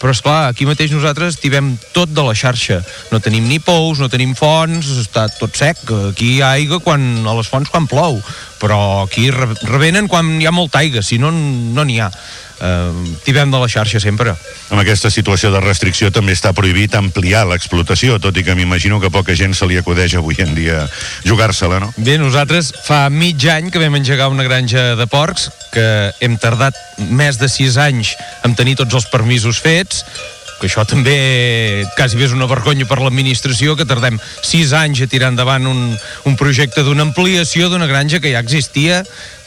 [0.00, 2.80] però és clar, aquí mateix nosaltres tibem tot de la xarxa.
[3.12, 5.84] No tenim ni pous, no tenim fonts, està tot sec.
[6.14, 8.16] Aquí hi ha aigua quan, a les fonts quan plou,
[8.56, 12.08] però aquí revenen quan hi ha molta aigua, si no, no n'hi ha
[12.60, 14.34] eh, tibem de la xarxa sempre.
[14.70, 19.12] Amb aquesta situació de restricció també està prohibit ampliar l'explotació, tot i que m'imagino que
[19.12, 20.84] poca gent se li acudeix avui en dia
[21.26, 21.92] jugar-se-la, no?
[21.96, 25.86] Bé, nosaltres fa mig any que vam engegar una granja de porcs, que
[26.24, 26.76] hem tardat
[27.10, 28.14] més de sis anys
[28.46, 30.04] en tenir tots els permisos fets,
[30.56, 35.28] que això també quasi és una vergonya per l'administració que tardem sis anys a tirar
[35.34, 35.80] endavant un,
[36.24, 39.02] un projecte d'una ampliació d'una granja que ja existia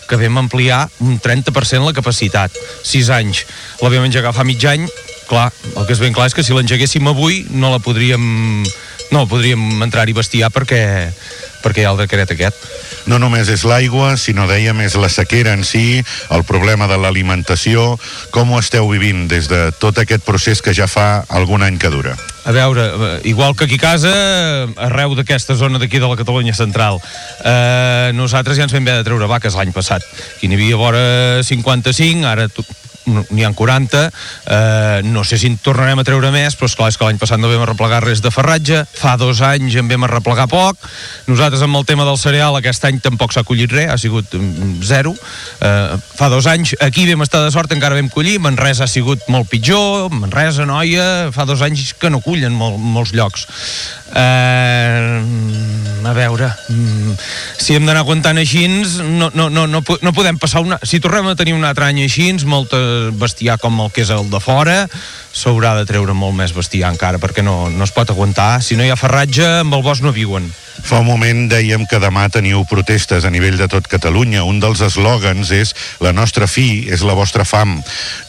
[0.10, 2.56] que vam ampliar un 30% la capacitat.
[2.84, 3.45] 6 anys.
[3.84, 4.90] La vam engegar fa mig any.
[5.30, 8.64] Clar, el que és ben clar és que si l'engeguéssim avui no la podríem
[9.11, 11.10] no podríem entrar-hi bestiar perquè,
[11.64, 12.57] perquè hi ha el decret aquest.
[13.10, 17.95] No només és l'aigua, sinó dèiem és la sequera en si, el problema de l'alimentació.
[18.34, 21.89] Com ho esteu vivint des de tot aquest procés que ja fa algun any que
[21.89, 22.14] dura?
[22.45, 24.14] A veure, eh, igual que aquí a casa,
[24.77, 27.01] arreu d'aquesta zona d'aquí de la Catalunya central,
[27.43, 30.06] eh, nosaltres ja ens vam haver de treure vaques l'any passat.
[30.38, 32.47] Aquí n'hi havia vora 55, ara
[33.30, 34.03] n'hi ha 40,
[34.45, 37.41] eh, no sé si en tornarem a treure més, però esclar, és que l'any passat
[37.41, 40.80] no vam arreplegar res de ferratge, fa dos anys en vam arreplegar poc,
[41.27, 44.80] nosaltres amb el tema del cereal aquest any tampoc s'ha collit res, ha sigut mm,
[44.86, 45.15] zero,
[45.61, 49.26] eh, fa dos anys aquí vam estar de sort, encara vam collir, Manresa ha sigut
[49.31, 53.48] molt pitjor, Manresa, Noia, fa dos anys que no cullen mol, molts llocs.
[54.15, 55.22] Eh,
[56.10, 57.14] a veure, mm,
[57.57, 60.80] si hem d'anar aguantant així, no, no, no, no, no podem passar una...
[60.81, 62.80] Si tornem a tenir un altre any així, molta
[63.14, 64.81] bestiar com el que és el de fora,
[65.34, 68.61] s'haurà de treure molt més bestiar encara, perquè no, no es pot aguantar.
[68.65, 70.49] Si no hi ha ferratge, amb el bosc no viuen.
[70.80, 74.45] Fa un moment dèiem que demà teniu protestes a nivell de tot Catalunya.
[74.47, 75.73] Un dels eslògans és
[76.03, 77.77] la nostra fi és la vostra fam.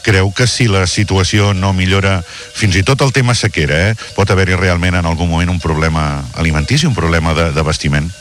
[0.05, 4.29] Creu que si la situació no millora, fins i tot el tema sequera, eh, pot
[4.29, 8.11] haver-hi realment en algun moment un problema alimentici, un problema de, de vestiment?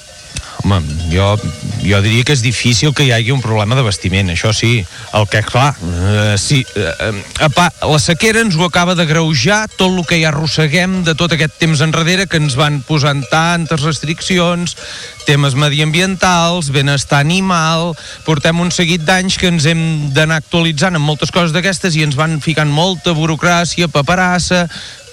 [0.60, 1.34] Home, jo,
[1.80, 4.84] jo diria que és difícil que hi hagi un problema d'abastiment, això sí.
[5.16, 9.88] El que, clar, eh, sí, eh, apa, la sequera ens ho acaba de greujar tot
[9.88, 14.76] el que ja arrosseguem de tot aquest temps enrere que ens van posant tantes restriccions,
[15.24, 17.94] temes mediambientals, benestar animal,
[18.26, 19.82] portem un seguit d'anys que ens hem
[20.14, 24.66] d'anar actualitzant amb moltes coses d'aquestes i ens van ficant molta burocràcia, paperassa,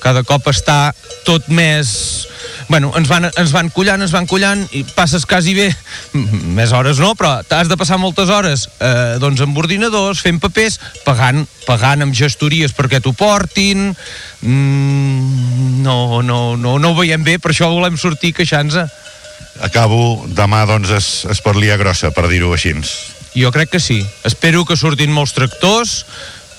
[0.08, 0.94] cada cop està
[1.28, 2.28] tot més
[2.68, 5.68] bueno, ens van, ens van collant, ens van collant i passes quasi bé,
[6.58, 10.80] més hores no, però has de passar moltes hores eh, doncs amb ordinadors, fent papers
[11.06, 13.90] pagant, pagant amb gestories perquè t'ho portin
[14.42, 18.88] mm, no, no, no, no ho veiem bé per això volem sortir queixant-se
[19.64, 22.76] Acabo, demà doncs es, es pot liar grossa, per dir-ho així.
[23.34, 24.06] jo crec que sí.
[24.26, 26.06] Espero que surtin molts tractors,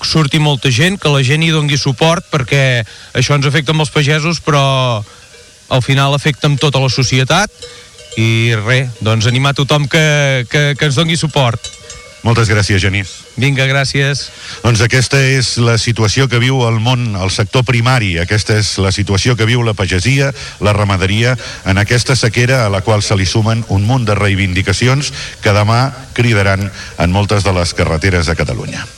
[0.03, 2.85] surti molta gent, que la gent hi dongui suport, perquè
[3.19, 5.03] això ens afecta amb els pagesos, però
[5.69, 7.53] al final afecta amb tota la societat
[8.19, 11.75] i res, doncs animar tothom que, que, que ens dongui suport.
[12.27, 13.13] Moltes gràcies, Genís.
[13.39, 14.25] Vinga, gràcies.
[14.65, 18.17] Doncs aquesta és la situació que viu el món, el sector primari.
[18.19, 22.83] Aquesta és la situació que viu la pagesia, la ramaderia, en aquesta sequera a la
[22.83, 25.13] qual se li sumen un munt de reivindicacions
[25.45, 26.67] que demà cridaran
[26.99, 28.98] en moltes de les carreteres de Catalunya.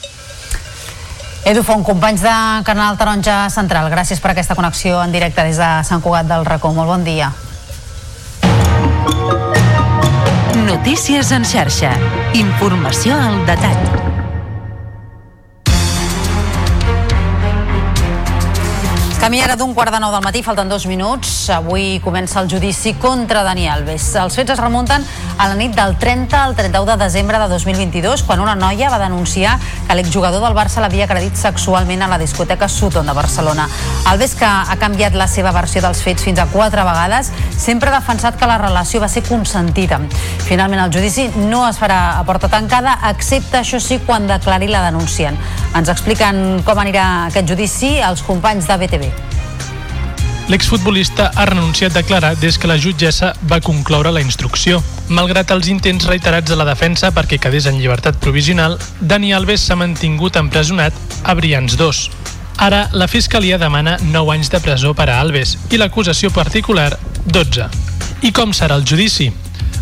[1.45, 2.33] Edu Font, companys de
[2.69, 6.75] Canal Taronja Central, gràcies per aquesta connexió en directe des de Sant Cugat del Racó.
[6.77, 7.33] Molt bon dia.
[10.67, 11.97] Notícies en xarxa.
[12.37, 14.10] Informació al detall.
[19.21, 21.51] Camí ara d'un quart de nou del matí, falten dos minuts.
[21.53, 24.15] Avui comença el judici contra Dani Alves.
[24.17, 25.05] Els fets es remunten
[25.37, 28.97] a la nit del 30 al 31 de desembre de 2022, quan una noia va
[29.03, 33.69] denunciar que l'exjugador del Barça l'havia agredit sexualment a la discoteca Sutton de Barcelona.
[34.09, 37.29] Alves, que ha canviat la seva versió dels fets fins a quatre vegades,
[37.61, 40.01] sempre ha defensat que la relació va ser consentida.
[40.49, 44.87] Finalment, el judici no es farà a porta tancada, excepte, això sí, quan declari la
[44.89, 45.37] denunciant.
[45.77, 49.10] Ens expliquen com anirà aquest judici els companys de BTV.
[50.51, 54.81] L'exfutbolista ha renunciat a declarar des que la jutgessa va concloure la instrucció.
[55.09, 59.78] Malgrat els intents reiterats de la defensa perquè quedés en llibertat provisional, Dani Alves s'ha
[59.78, 62.01] mantingut empresonat a Brians 2.
[62.66, 66.91] Ara, la Fiscalia demana 9 anys de presó per a Alves i l'acusació particular
[67.24, 67.70] 12.
[68.27, 69.31] I com serà el judici?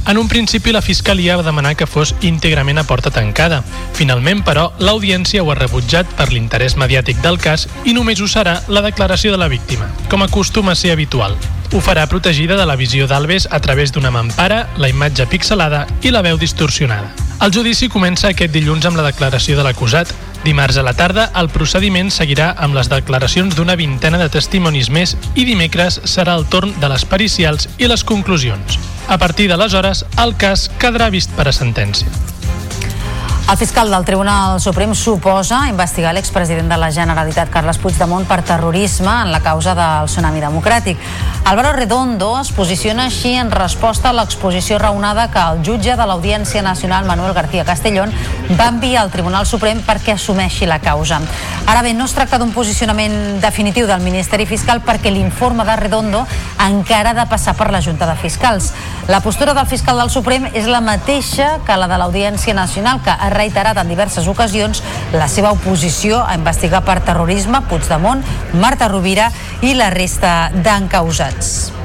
[0.09, 3.59] En un principi, la Fiscalia va demanar que fos íntegrament a porta tancada.
[3.93, 8.63] Finalment, però, l'audiència ho ha rebutjat per l'interès mediàtic del cas i només ho serà
[8.73, 11.37] la declaració de la víctima, com acostuma a ser habitual.
[11.77, 16.09] Ho farà protegida de la visió d'Alves a través d'una mampara, la imatge pixelada i
[16.09, 17.13] la veu distorsionada.
[17.45, 20.09] El judici comença aquest dilluns amb la declaració de l'acusat.
[20.41, 25.19] Dimarts a la tarda, el procediment seguirà amb les declaracions d'una vintena de testimonis més
[25.35, 28.81] i dimecres serà el torn de les pericials i les conclusions.
[29.09, 32.28] A partir d'aleshores, el cas quedarà vist per a sentència.
[33.49, 39.09] El fiscal del Tribunal Suprem suposa investigar l'expresident de la Generalitat, Carles Puigdemont, per terrorisme
[39.23, 41.01] en la causa del tsunami democràtic.
[41.49, 46.61] Álvaro Redondo es posiciona així en resposta a l'exposició raonada que el jutge de l'Audiència
[46.61, 48.13] Nacional, Manuel García Castellón,
[48.61, 51.23] va enviar al Tribunal Suprem perquè assumeixi la causa.
[51.65, 56.27] Ara bé, no es tracta d'un posicionament definitiu del Ministeri Fiscal perquè l'informe de Redondo
[56.69, 58.75] encara ha de passar per la Junta de Fiscals.
[59.09, 63.17] La postura del fiscal del Suprem és la mateixa que la de l'Audiència Nacional, que
[63.17, 64.83] ha reiterat en diverses ocasions
[65.15, 68.25] la seva oposició a investigar per terrorisme Puigdemont,
[68.59, 69.33] Marta Rovira
[69.63, 71.78] i la resta d'encausats.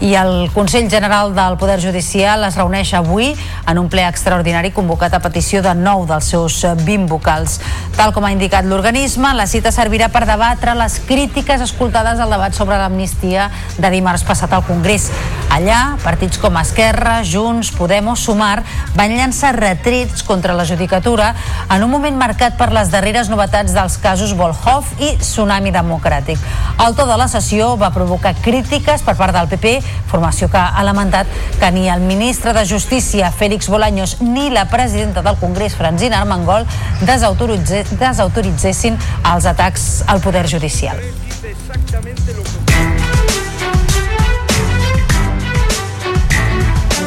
[0.00, 3.32] I el Consell General del Poder Judicial es reuneix avui
[3.66, 7.56] en un ple extraordinari convocat a petició de nou dels seus 20 vocals.
[7.96, 12.54] Tal com ha indicat l'organisme, la cita servirà per debatre les crítiques escoltades al debat
[12.54, 15.08] sobre l'amnistia de dimarts passat al Congrés.
[15.50, 18.62] Allà, partits com Esquerra, Junts, Podemos, Sumar
[18.94, 21.32] van llançar retrets contra la judicatura
[21.74, 26.38] en un moment marcat per les darreres novetats dels casos Volhov i Tsunami Democràtic.
[26.84, 30.84] El to de la sessió va provocar crítiques per part del PP formació que ha
[30.86, 31.26] lamentat
[31.60, 36.66] que ni el ministre de Justícia, Félix Bolaños, ni la presidenta del Congrés, Francina Armengol,
[37.02, 38.98] desautoritze, desautoritzessin
[39.34, 40.98] els atacs al poder judicial.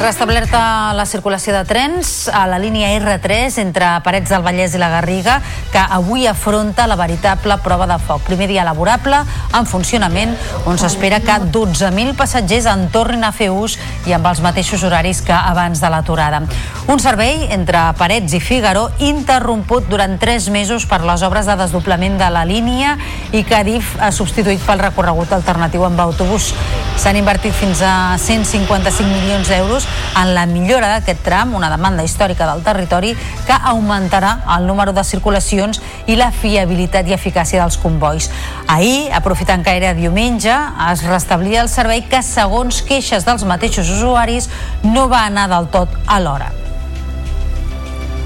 [0.02, 4.90] Restablerta la circulació de trens a la línia R3 entre Parets del Vallès i la
[4.90, 5.36] Garriga,
[5.70, 8.24] que avui afronta la veritable prova de foc.
[8.26, 9.20] Primer dia laborable,
[9.54, 10.34] en funcionament,
[10.66, 13.78] on s'espera que 12.000 passatgers en tornin a fer ús
[14.10, 16.42] i amb els mateixos horaris que abans de l'aturada.
[16.90, 22.18] Un servei entre Parets i Fígaro interromput durant tres mesos per les obres de desdoblament
[22.18, 22.98] de la línia
[23.38, 26.56] i que Adif ha substituït pel recorregut alternatiu amb autobús.
[26.98, 32.48] S'han invertit fins a 155 milions d'euros en la millora d'aquest tram, una demanda històrica
[32.50, 33.14] del territori
[33.48, 38.30] que augmentarà el número de circulacions i la fiabilitat i eficàcia dels convois.
[38.68, 40.56] Ahir, aprofitant que era diumenge,
[40.92, 44.50] es restablia el servei que, segons queixes dels mateixos usuaris,
[44.84, 46.52] no va anar del tot a l'hora.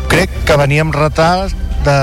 [0.10, 1.54] Crec que veníem retard
[1.86, 2.00] de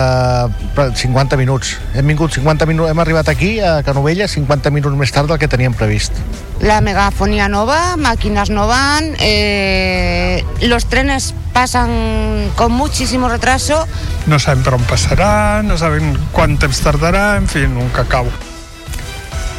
[0.75, 1.79] 50 minuts.
[1.95, 5.49] Hem vingut 50 minuts, hem arribat aquí a Canovella 50 minuts més tard del que
[5.49, 6.17] teníem previst.
[6.61, 13.87] La megafonía nova, máquinas no van, eh, los trenes pasan con muchísimo retraso.
[14.27, 18.31] No sabem per on passarà, no sabem quant temps tardarà, en fi, un cacau.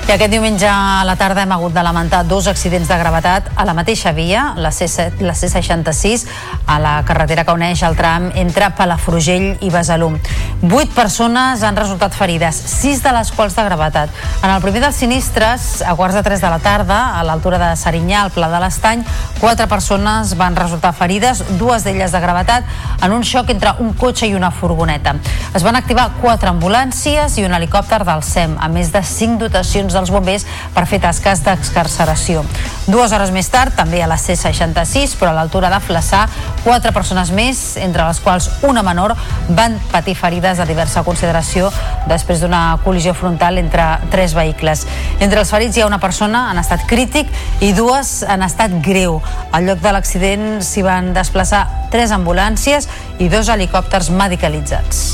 [0.03, 3.63] I aquest diumenge a la tarda hem hagut de lamentar dos accidents de gravetat a
[3.63, 4.89] la mateixa via, la, C,
[5.23, 6.25] la C66,
[6.67, 10.11] a la carretera que uneix el tram entre Palafrugell i Besalú.
[10.59, 14.11] Vuit persones han resultat ferides, sis de les quals de gravetat.
[14.43, 17.71] En el primer dels sinistres, a quarts de tres de la tarda, a l'altura de
[17.79, 19.05] Serinyà, al Pla de l'Estany,
[19.39, 22.67] quatre persones van resultar ferides, dues d'elles de gravetat,
[23.03, 25.15] en un xoc entre un cotxe i una furgoneta.
[25.55, 29.92] Es van activar quatre ambulàncies i un helicòpter del SEM, a més de cinc dotacions
[29.93, 32.43] dels bombers per fer tasques d'excarceració.
[32.87, 36.25] Dues hores més tard, també a la C66, però a l'altura de Flaçà,
[36.63, 39.15] quatre persones més, entre les quals una menor,
[39.49, 41.71] van patir ferides de diversa consideració
[42.09, 44.85] després d'una col·lisió frontal entre tres vehicles.
[45.19, 49.21] Entre els ferits hi ha una persona en estat crític i dues en estat greu.
[49.51, 52.89] Al lloc de l'accident s'hi van desplaçar tres ambulàncies
[53.23, 55.13] i dos helicòpters medicalitzats.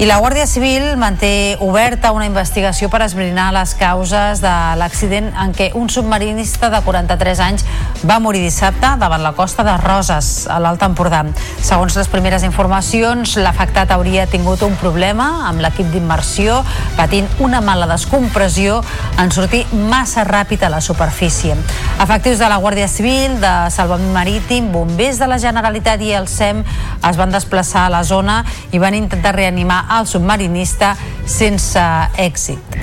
[0.00, 5.52] I la Guàrdia Civil manté oberta una investigació per esbrinar les causes de l'accident en
[5.54, 7.64] què un submarinista de 43 anys
[8.08, 11.20] va morir dissabte davant la costa de Roses, a l'Alt Empordà.
[11.62, 16.62] Segons les primeres informacions, l'afectat hauria tingut un problema amb l'equip d'immersió,
[16.96, 18.80] patint una mala descompressió
[19.22, 21.54] en sortir massa ràpid a la superfície.
[22.02, 26.64] Efectius de la Guàrdia Civil, de Salvament Marítim, bombers de la Generalitat i el SEM
[26.64, 28.40] es van desplaçar a la zona
[28.72, 30.94] i van intentar reanimar al submarinista
[31.26, 31.82] sense
[32.16, 32.78] èxit.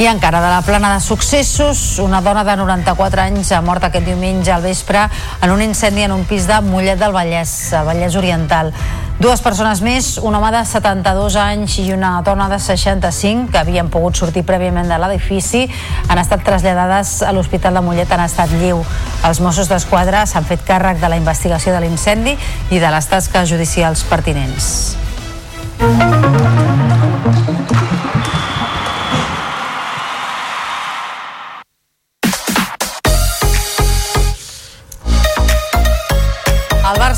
[0.00, 4.06] I encara de la plana de successos, una dona de 94 anys ha mort aquest
[4.08, 5.02] diumenge al vespre
[5.42, 7.52] en un incendi en un pis de Mollet del Vallès,
[7.84, 8.72] Vallès Oriental.
[9.20, 13.90] Dues persones més, un home de 72 anys i una dona de 65, que havien
[13.92, 15.66] pogut sortir prèviament de l'edifici,
[16.08, 18.80] han estat traslladades a l'Hospital de Mollet en estat lleu.
[19.28, 22.32] Els Mossos d'Esquadra s'han fet càrrec de la investigació de l'incendi
[22.72, 24.96] i de les tasques judicials pertinents.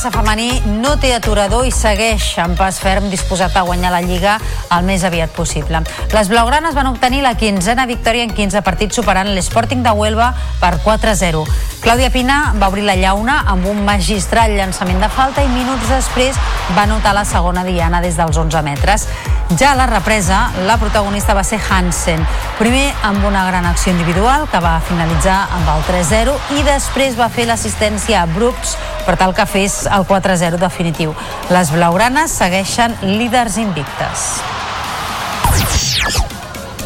[0.03, 4.33] Barça femení no té aturador i segueix amb pas ferm disposat a guanyar la Lliga
[4.75, 5.79] el més aviat possible.
[6.11, 10.81] Les blaugranes van obtenir la quinzena victòria en 15 partits superant l'Sporting de Huelva per
[10.83, 11.45] 4-0.
[11.83, 16.39] Clàudia Pina va obrir la llauna amb un magistral llançament de falta i minuts després
[16.75, 19.07] va notar la segona diana des dels 11 metres.
[19.59, 22.23] Ja a la represa, la protagonista va ser Hansen,
[22.59, 27.29] primer amb una gran acció individual que va finalitzar amb el 3-0 i després va
[27.31, 31.15] fer l'assistència a Brooks per tal que fes el 4-0 definitiu.
[31.53, 34.43] Les blaugranes segueixen líders invictes.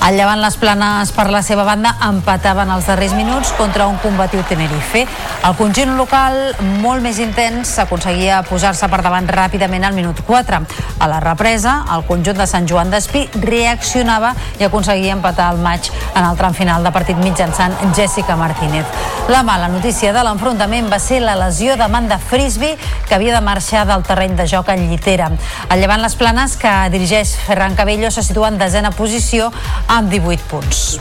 [0.07, 4.45] El Llevant les planes per la seva banda empataven els darrers minuts contra un combatiu
[4.47, 5.01] Tenerife.
[5.43, 6.37] El conjunt local,
[6.78, 10.61] molt més intens, aconseguia posar-se per davant ràpidament al minut 4.
[11.03, 14.31] A la represa, el conjunt de Sant Joan d'Espí reaccionava
[14.61, 18.87] i aconseguia empatar el maig en el tram final de partit mitjançant Jessica Martínez.
[19.27, 22.77] La mala notícia de l'enfrontament va ser la lesió d'Amanda Frisby,
[23.09, 25.33] que havia de marxar del terreny de joc en llitera.
[25.66, 29.51] El Llevant les planes, que dirigeix Ferran Cabello, se situa en desena posició
[30.02, 31.01] 18 punts.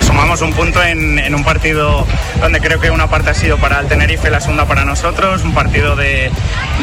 [0.00, 2.06] Sumamos un punto en, un partido
[2.40, 5.52] donde creo que una parte ha sido para el Tenerife, la segunda para nosotros, un
[5.52, 6.30] partido de,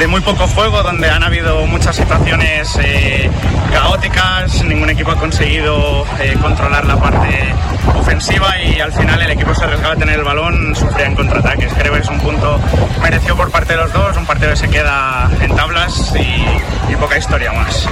[0.09, 3.29] muy poco juego, donde han habido muchas situaciones eh,
[3.71, 7.53] caóticas, ningún equipo ha conseguido eh, controlar la parte
[7.95, 11.71] ofensiva y al final el equipo se arriesgaba a tener el balón, sufría en contraataques.
[11.73, 12.59] Creo que es un punto
[13.01, 17.17] merecido por parte de los dos, un partido que se queda en tablas y poca
[17.17, 17.87] historia más.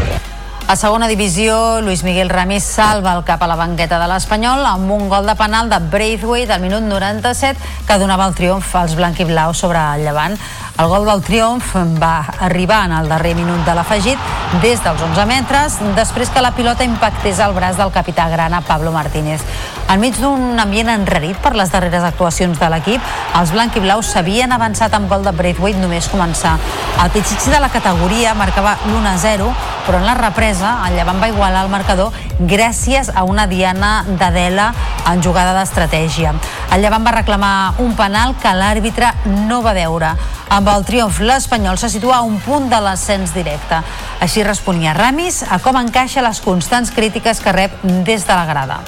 [0.67, 4.91] A segona divisió, Luis Miguel Ramis salva el cap a la banqueta de l'Espanyol amb
[4.91, 9.53] un gol de penal de Braithwaite al minut 97 que donava el triomf als blau
[9.53, 10.35] sobre el Llevant.
[10.77, 11.71] El gol del triomf
[12.01, 14.19] va arribar en el darrer minut de l'afegit
[14.61, 18.91] des dels 11 metres després que la pilota impactés al braç del capità grana Pablo
[18.91, 19.41] Martínez.
[19.87, 23.01] Enmig d'un ambient enrarit per les darreres actuacions de l'equip,
[23.39, 26.57] els blanc i blaus s'havien avançat amb gol de Braithwaite només començar.
[27.01, 29.49] El Pichichi de la categoria marcava l'1-0,
[29.87, 34.71] però en la represa el Llevant va igualar el marcador gràcies a una diana d'Adela
[35.11, 36.33] en jugada d'estratègia.
[36.73, 39.11] El Llevant va reclamar un penal que l'àrbitre
[39.47, 40.13] no va veure.
[40.49, 43.81] Amb el triomf, l'Espanyol se situa a un punt de l'ascens directe.
[44.23, 48.79] Així responia Ramis a com encaixa les constants crítiques que rep des de la grada.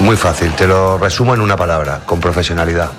[0.00, 2.90] Muy fácil, te lo resumo en una palabra, con profesionalidad.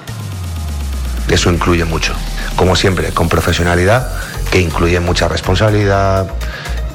[1.30, 2.14] Eso incluye mucho.
[2.56, 4.12] Como siempre, con profesionalidad,
[4.52, 6.28] que incluye mucha responsabilidad,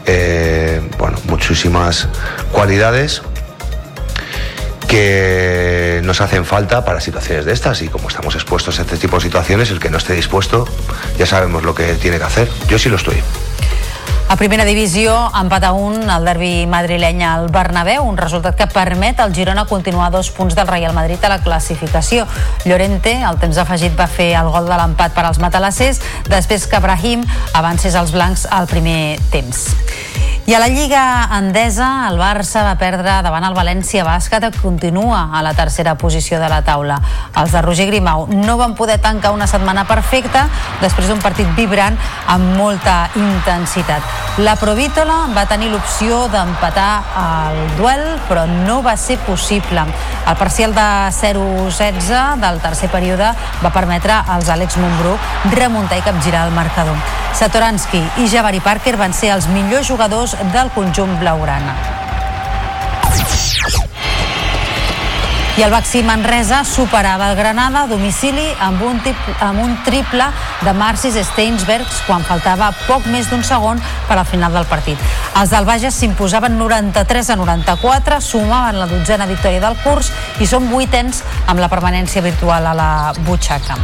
[0.06, 2.08] eh, bueno, muchísimas
[2.52, 3.22] cualidades
[4.88, 9.16] que nos hacen falta para situaciones de estas y como estamos expuestos a este tipo
[9.16, 10.66] de situaciones, el que no esté dispuesto
[11.18, 12.48] ya sabemos lo que tiene que hacer.
[12.68, 13.16] Yo sí lo estoy.
[14.28, 19.20] A primera divisió, empat a un el derbi madrileny al Bernabéu, un resultat que permet
[19.22, 22.26] al Girona continuar dos punts del Real Madrid a la classificació.
[22.64, 26.82] Llorente, al temps afegit, va fer el gol de l'empat per als matalassers, després que
[26.82, 27.22] Brahim
[27.54, 29.68] avancés als blancs al primer temps.
[30.46, 35.24] I a la Lliga Endesa, el Barça va perdre davant el València Bàsquet que continua
[35.34, 37.00] a la tercera posició de la taula.
[37.34, 40.44] Els de Roger Grimau no van poder tancar una setmana perfecta
[40.78, 41.98] després d'un partit vibrant
[42.30, 44.06] amb molta intensitat.
[44.38, 46.92] La Provítola va tenir l'opció d'empatar
[47.24, 49.82] el duel, però no va ser possible.
[49.82, 55.18] El parcial de 0-16 del tercer període va permetre als Àlex Montbrú
[55.58, 56.94] remuntar i capgirar el marcador.
[57.36, 61.74] Satoransky i Jabari Parker van ser els millors jugadors del conjunt blaugrana.
[65.56, 68.98] I el Baxi Manresa superava el Granada a domicili amb un,
[69.40, 70.26] amb un triple
[70.60, 75.00] de Marcis Steinsbergs quan faltava poc més d'un segon per al final del partit.
[75.40, 80.12] Els del Bages s'imposaven 93 a 94, sumaven la dotzena victòria del curs
[80.44, 82.90] i són vuitens amb la permanència virtual a la
[83.24, 83.80] butxaca.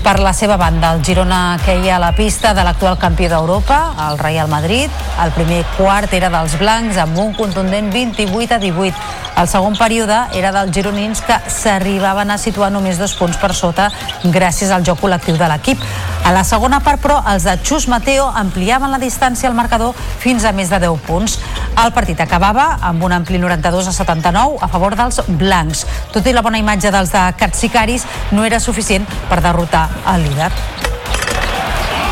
[0.00, 3.78] Per la seva banda, el Girona queia a la pista de l'actual campió d'Europa,
[4.08, 4.88] el Real Madrid.
[5.20, 8.96] El primer quart era dels blancs amb un contundent 28 a 18.
[9.40, 13.90] El segon període era dels gironins que s'arribaven a situar només dos punts per sota
[14.24, 15.84] gràcies al joc col·lectiu de l'equip.
[16.24, 20.44] A la segona part, però, els de Xus Mateo ampliaven la distància al marcador fins
[20.44, 21.38] a més de 10 punts.
[21.80, 25.86] El partit acabava amb un ampli 92 a 79 a favor dels blancs.
[26.12, 30.52] Tot i la bona imatge dels de Catsicaris, no era suficient per derrotar el líder.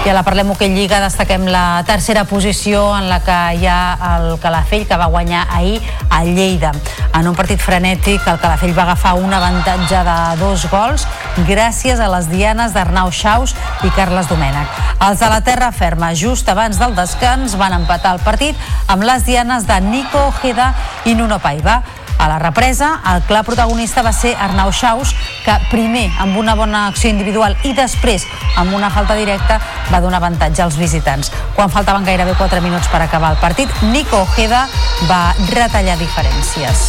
[0.06, 4.14] I a la Parlem Hoquei Lliga destaquem la tercera posició en la que hi ha
[4.14, 6.70] el Calafell que va guanyar ahir a Lleida.
[7.18, 11.04] En un partit frenètic el Calafell va agafar un avantatge de dos gols
[11.50, 14.80] gràcies a les dianes d'Arnau Xaus i Carles Domènech.
[15.02, 18.56] Els de la terra ferma just abans del descans van empatar el partit
[18.86, 20.72] amb les dianes de Nico Ojeda
[21.04, 21.82] i Nuno Paiva.
[22.18, 25.14] A la represa, el clar protagonista va ser Arnau Xaus,
[25.44, 28.26] que primer amb una bona acció individual i després
[28.58, 29.60] amb una falta directa
[29.92, 31.30] va donar avantatge als visitants.
[31.54, 34.66] Quan faltaven gairebé 4 minuts per acabar el partit, Nico Ojeda
[35.08, 36.88] va retallar diferències.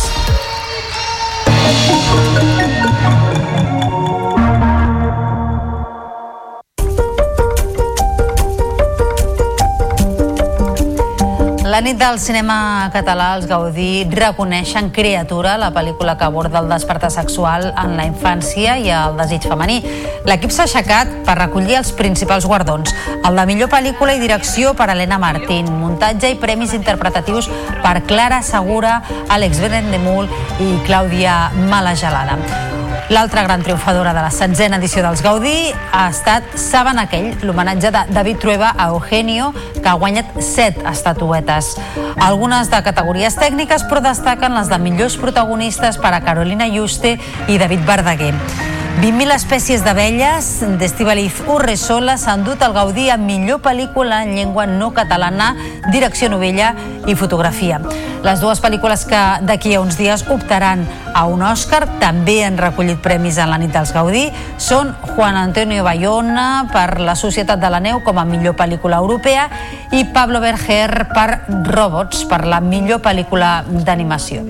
[11.69, 17.11] La nit del cinema català, els Gaudí reconeixen Criatura, la pel·lícula que aborda el despertar
[17.13, 19.77] sexual en la infància i el desig femení.
[20.25, 22.95] L'equip s'ha aixecat per recollir els principals guardons.
[23.21, 27.51] El de millor pel·lícula i direcció per Helena Martín, muntatge i premis interpretatius
[27.85, 30.25] per Clara Segura, Àlex Benendemul
[30.57, 31.37] i Clàudia
[31.69, 32.78] Malagelada.
[33.09, 38.03] L'altra gran triomfadora de la setzena edició dels Gaudí ha estat Saben aquell, l'homenatge de
[38.13, 41.71] David Trueba a Eugenio, que ha guanyat set estatuetes.
[42.21, 47.17] Algunes de categories tècniques, però destaquen les de millors protagonistes per a Carolina Juste
[47.47, 48.35] i David Verdaguer.
[48.99, 54.89] 20.000 espècies d'abelles d'Estibaliz Urresola s'han dut al Gaudí amb millor pel·lícula en llengua no
[54.91, 55.53] catalana,
[55.87, 56.73] direcció novella
[57.07, 57.79] i fotografia.
[58.27, 60.83] Les dues pel·lícules que d'aquí a uns dies optaran
[61.15, 64.25] a un Òscar també han recollit premis en la nit dels Gaudí
[64.59, 69.47] són Juan Antonio Bayona per La Societat de la Neu com a millor pel·lícula europea
[69.95, 74.43] i Pablo Berger per Robots per la millor pel·lícula d'animació.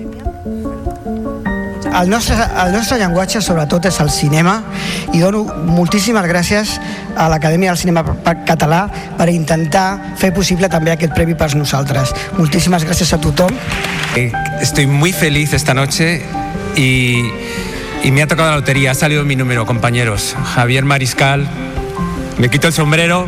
[1.90, 4.60] El nostre, el nostre llenguatge, sobretot, és el cinema
[5.12, 6.76] i dono moltíssimes gràcies
[7.18, 8.04] a l'Acadèmia del Cinema
[8.46, 8.84] Català
[9.18, 12.14] per intentar fer possible també aquest premi per nosaltres.
[12.38, 13.50] Moltíssimes gràcies a tothom.
[14.16, 14.30] Eh,
[14.60, 16.22] Estoy muy feliz esta noche
[16.76, 17.24] y,
[18.04, 18.92] y me ha tocado la lotería.
[18.92, 20.36] Ha salido mi número, compañeros.
[20.54, 21.48] Javier Mariscal,
[22.38, 23.26] me quito el sombrero.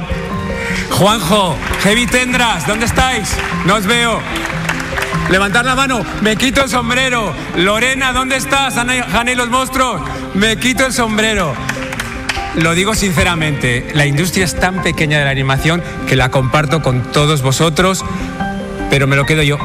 [0.91, 3.29] Juanjo, Heavy Tendras, ¿dónde estáis?
[3.67, 4.21] No os veo.
[5.31, 7.35] Levantar la mano, me quito el sombrero.
[7.57, 8.77] Lorena, ¿dónde estás?
[8.77, 10.03] Ana y los monstruos,
[10.35, 11.55] me quito el sombrero.
[12.57, 17.11] lo digo sinceramente, la industria es tan pequeña de la animación que la comparto con
[17.13, 18.05] todos vosotros,
[18.91, 19.59] pero me lo quedo yo.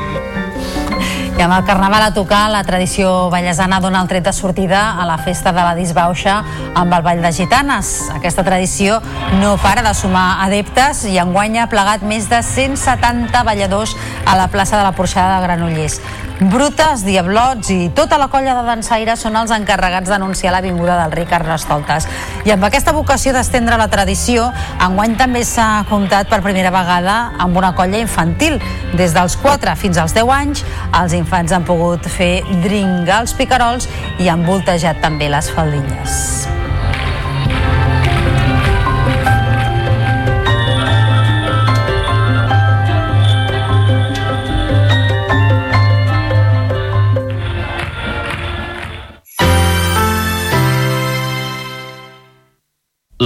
[1.38, 5.05] I amb el Carnaval a tocar, la tradició ballesana dona el tret de sortida a
[5.05, 6.39] la festa de la disbauxa
[6.73, 7.91] amb el Ball de Gitanes.
[8.15, 9.03] Aquesta tradició
[9.38, 13.93] no para de sumar adeptes i enguany ha plegat més de 170 balladors
[14.26, 16.01] a la plaça de la Porxada de Granollers.
[16.39, 21.15] Brutes, Diablots i tota la colla de dansaires són els encarregats d'anunciar la vinguda del
[21.15, 22.05] rei Carnestoltes.
[22.45, 24.51] I amb aquesta vocació d'estendre la tradició,
[24.85, 28.59] enguany també s'ha comptat per primera vegada amb una colla infantil.
[28.93, 30.61] Des dels 4 fins als 10 anys,
[31.01, 33.89] els infants han pogut fer dringar els picarols
[34.22, 36.56] i han voltejat també les faldilles.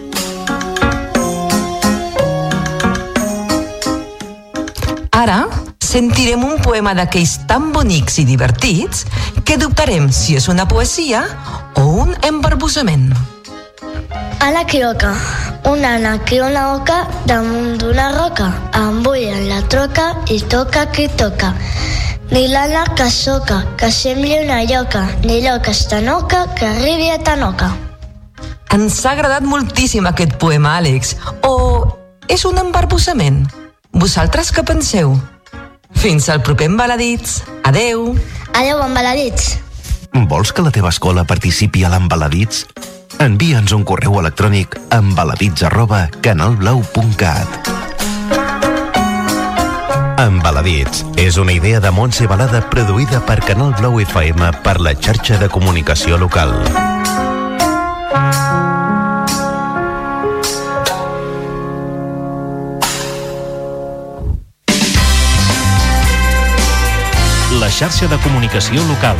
[5.13, 5.43] Ara
[5.77, 9.05] sentirem un poema d'aquells tan bonics i divertits
[9.45, 11.21] que dubtarem si és una poesia
[11.77, 13.11] o un embarbussament.
[14.39, 15.13] A la quioca,
[15.69, 21.53] una nana que una oca damunt d'una roca, embullen la troca i toca qui toca.
[22.31, 27.69] Ni l'ana que soca, que sembli una lloca, ni l'oca estanoca, que arribi a Tanoca.
[28.73, 31.15] Ens ha agradat moltíssim aquest poema, Àlex.
[31.45, 31.97] O
[32.27, 33.45] és un embarbussament?
[33.93, 35.15] Vosaltres què penseu?
[35.97, 37.41] Fins al proper Embaladits.
[37.63, 38.13] Adeu.
[38.53, 39.57] Adeu, embaladits.
[40.29, 42.65] Vols que la teva escola participi a l'Embaladits?
[43.19, 47.67] Envia'ns un correu electrònic a embaladits arroba canalblau.cat
[50.23, 55.35] Embaladits és una idea de Montse Balada produïda per Canal Blau FM per la xarxa
[55.41, 56.55] de comunicació local.
[67.59, 69.19] La xarxa de comunicació local.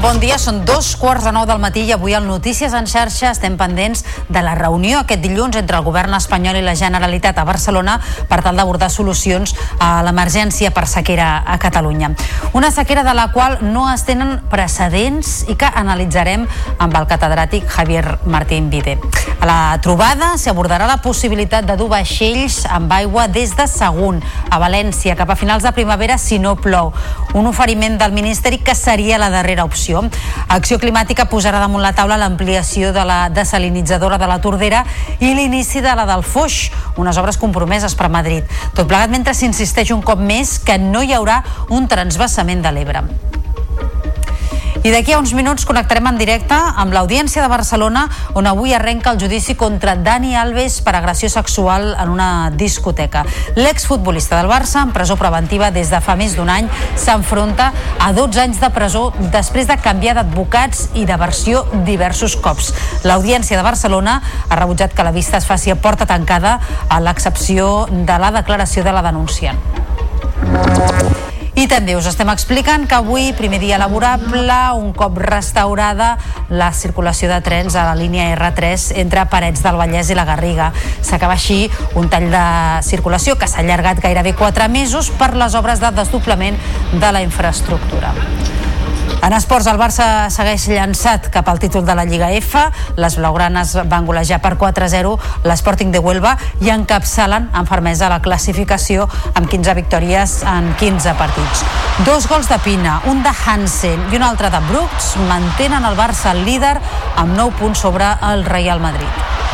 [0.00, 3.34] Bon dia, són dos quarts de nou del matí i avui al Notícies en xarxa
[3.34, 4.00] estem pendents
[4.32, 7.98] de la reunió aquest dilluns entre el govern espanyol i la Generalitat a Barcelona
[8.30, 12.14] per tal d'abordar solucions a l'emergència per sequera a Catalunya.
[12.56, 16.48] Una sequera de la qual no es tenen precedents i que analitzarem
[16.78, 18.96] amb el catedràtic Javier Martín Vide.
[19.40, 24.58] A la trobada s'abordarà la possibilitat de dur vaixells amb aigua des de Sagunt a
[24.60, 26.92] València cap a finals de primavera si no plou.
[27.34, 29.89] Un oferiment del Ministeri que seria la darrera opció.
[30.50, 34.84] Acció Climàtica posarà damunt la taula l'ampliació de la desalinitzadora de la Tordera
[35.18, 38.46] i l'inici de la del Foix, unes obres compromeses per Madrid.
[38.74, 43.04] Tot plegat mentre s'insisteix un cop més que no hi haurà un transvasament de l'Ebre.
[44.80, 49.10] I d'aquí a uns minuts connectarem en directe amb l'Audiència de Barcelona, on avui arrenca
[49.12, 53.26] el judici contra Dani Alves per agressió sexual en una discoteca.
[53.60, 58.40] L'exfutbolista del Barça, en presó preventiva des de fa més d'un any, s'enfronta a 12
[58.40, 62.72] anys de presó després de canviar d'advocats i de versió diversos cops.
[63.04, 66.56] L'Audiència de Barcelona ha rebutjat que la vista es faci a porta tancada
[66.88, 69.60] a l'excepció de la declaració de la denunciant.
[71.60, 76.14] I també us estem explicant que avui, primer dia laborable, un cop restaurada
[76.48, 80.70] la circulació de trens a la línia R3 entre Parets del Vallès i la Garriga.
[81.04, 81.66] S'acaba així
[82.00, 82.46] un tall de
[82.86, 86.56] circulació que s'ha allargat gairebé 4 mesos per les obres de desdoblament
[86.96, 88.14] de la infraestructura.
[89.20, 92.62] En esports, el Barça segueix llançat cap al títol de la Lliga F.
[92.96, 95.12] Les blaugranes van golejar per 4-0
[95.44, 101.66] l'Sporting de Huelva i encapçalen amb fermesa la classificació amb 15 victòries en 15 partits.
[102.06, 106.32] Dos gols de Pina, un de Hansen i un altre de Brooks mantenen el Barça
[106.36, 106.78] líder
[107.16, 109.49] amb 9 punts sobre el Real Madrid.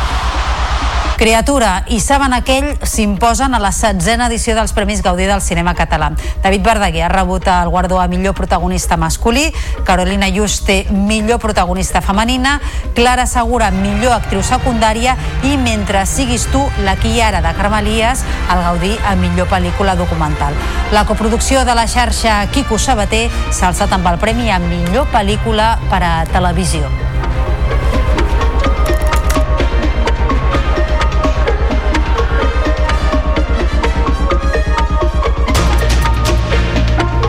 [1.17, 6.11] Criatura i Saben aquell s'imposen a la setzena edició dels Premis Gaudí del cinema català.
[6.43, 9.47] David Verdaguer ha rebut el guardó a millor protagonista masculí,
[9.83, 12.61] Carolina Juste millor protagonista femenina,
[12.93, 18.21] Clara Segura millor actriu secundària i Mentre siguis tu, la Quiara de Carmelies,
[18.53, 20.53] el Gaudí a millor pel·lícula documental.
[20.93, 25.79] La coproducció de la xarxa Quico Sabater s'ha alçat amb el premi a millor pel·lícula
[25.89, 26.85] per a televisió.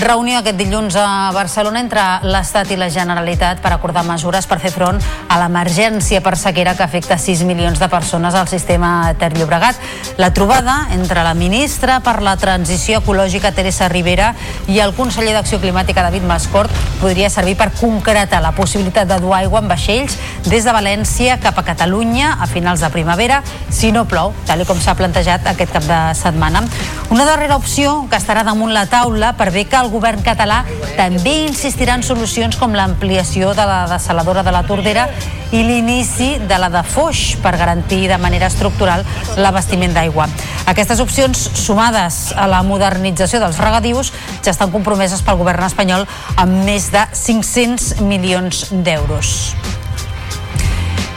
[0.00, 4.70] Reunió aquest dilluns a Barcelona entre l'Estat i la Generalitat per acordar mesures per fer
[4.72, 4.96] front
[5.28, 9.76] a l'emergència per sequera que afecta 6 milions de persones al sistema Ter Llobregat.
[10.16, 14.30] La trobada entre la ministra per la Transició Ecològica Teresa Rivera
[14.72, 16.72] i el conseller d'Acció Climàtica David Mascort
[17.02, 20.16] podria servir per concretar la possibilitat de dur aigua en vaixells
[20.48, 24.80] des de València cap a Catalunya a finals de primavera si no plou, tal com
[24.80, 26.64] s'ha plantejat aquest cap de setmana.
[27.10, 30.62] Una darrera opció que estarà damunt la taula per bé que el govern català
[30.96, 35.08] també insistirà en solucions com l'ampliació de la desaladora de la Tordera
[35.50, 39.02] i l'inici de la de Foix per garantir de manera estructural
[39.36, 40.28] l'abastiment d'aigua.
[40.70, 44.12] Aquestes opcions, sumades a la modernització dels regadius,
[44.44, 46.06] ja estan compromeses pel govern espanyol
[46.36, 49.34] amb més de 500 milions d'euros.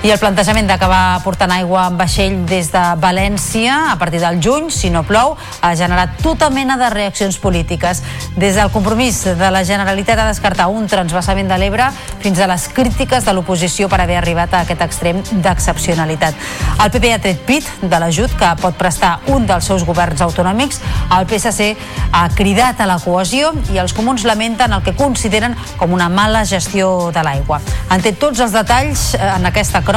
[0.04, 4.66] I el plantejament d'acabar portant aigua amb vaixell des de València a partir del juny,
[4.68, 8.02] si no plou, ha generat tota mena de reaccions polítiques.
[8.36, 11.88] Des del compromís de la Generalitat a descartar un transvasament de l'Ebre
[12.20, 16.36] fins a les crítiques de l'oposició per haver arribat a aquest extrem d'excepcionalitat.
[16.84, 20.82] El PP ha tret pit de l'ajut que pot prestar un dels seus governs autonòmics.
[21.16, 21.78] El PSC
[22.12, 26.44] ha cridat a la cohesió i els comuns lamenten el que consideren com una mala
[26.44, 27.64] gestió de l'aigua.
[27.88, 29.93] En té tots els detalls eh, en aquesta crònica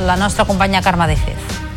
[0.00, 1.69] la nostra companya Carme de Fez.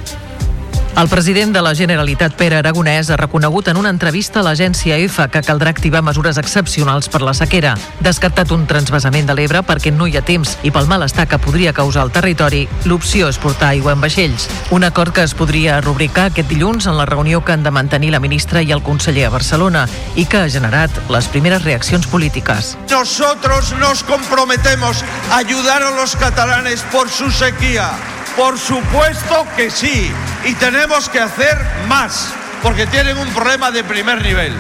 [0.95, 5.25] El president de la Generalitat, Pere Aragonès, ha reconegut en una entrevista a l'agència EFA
[5.33, 7.71] que caldrà activar mesures excepcionals per la sequera.
[8.05, 11.73] Descartat un transvasament de l'Ebre perquè no hi ha temps i pel malestar que podria
[11.73, 14.45] causar al territori, l'opció és portar aigua en vaixells.
[14.69, 18.13] Un acord que es podria rubricar aquest dilluns en la reunió que han de mantenir
[18.13, 22.77] la ministra i el conseller a Barcelona i que ha generat les primeres reaccions polítiques.
[22.91, 27.97] Nosotros nos comprometemos a ayudar a los catalanes por su sequía.
[28.35, 30.11] Por supuesto que sí.
[30.45, 31.57] Y tenemos que hacer
[31.87, 32.33] más,
[32.63, 34.53] porque tienen un problema de primer nivel.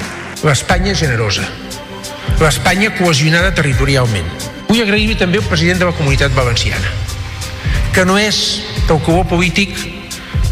[0.43, 1.43] L'Espanya generosa.
[2.39, 4.27] L'Espanya cohesionada territorialment.
[4.67, 6.89] Vull agrair-li també al president de la Comunitat Valenciana,
[7.93, 9.73] que no és del cubó polític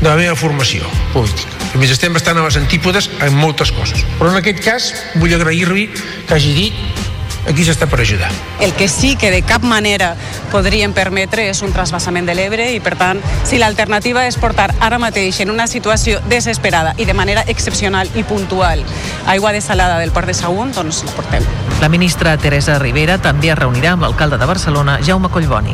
[0.01, 1.61] de la meva formació política.
[1.71, 4.01] A més, estem bastant a les antípodes en moltes coses.
[4.17, 4.91] Però en aquest cas
[5.21, 7.09] vull agrair-li que hagi dit
[7.47, 8.29] aquí s'està per ajudar.
[8.59, 10.15] El que sí que de cap manera
[10.51, 14.99] podrien permetre és un trasbassament de l'Ebre i, per tant, si l'alternativa és portar ara
[15.01, 18.83] mateix en una situació desesperada i de manera excepcional i puntual
[19.27, 21.45] aigua desalada del port de Sagunt, doncs la portem.
[21.81, 25.73] La ministra Teresa Rivera també es reunirà amb l'alcalde de Barcelona, Jaume Collboni.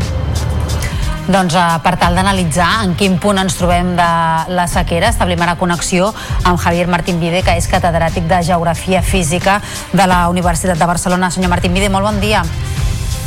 [1.28, 4.12] Doncs eh, per tal d'analitzar en quin punt ens trobem de
[4.56, 6.14] la sequera, establim ara connexió
[6.44, 9.60] amb Javier Martín Vide, que és catedràtic de Geografia Física
[9.92, 11.32] de la Universitat de Barcelona.
[11.32, 12.46] Senyor Martín Vide, molt bon dia.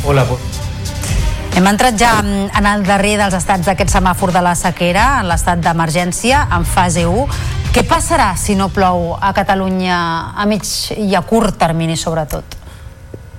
[0.03, 0.25] Hola,
[1.51, 5.59] hem entrat ja en el darrer dels estats d'aquest semàfor de la sequera, en l'estat
[5.61, 7.25] d'emergència, en fase 1.
[7.75, 9.97] Què passarà si no plou a Catalunya
[10.33, 10.65] a mig
[10.97, 12.57] i a curt termini, sobretot?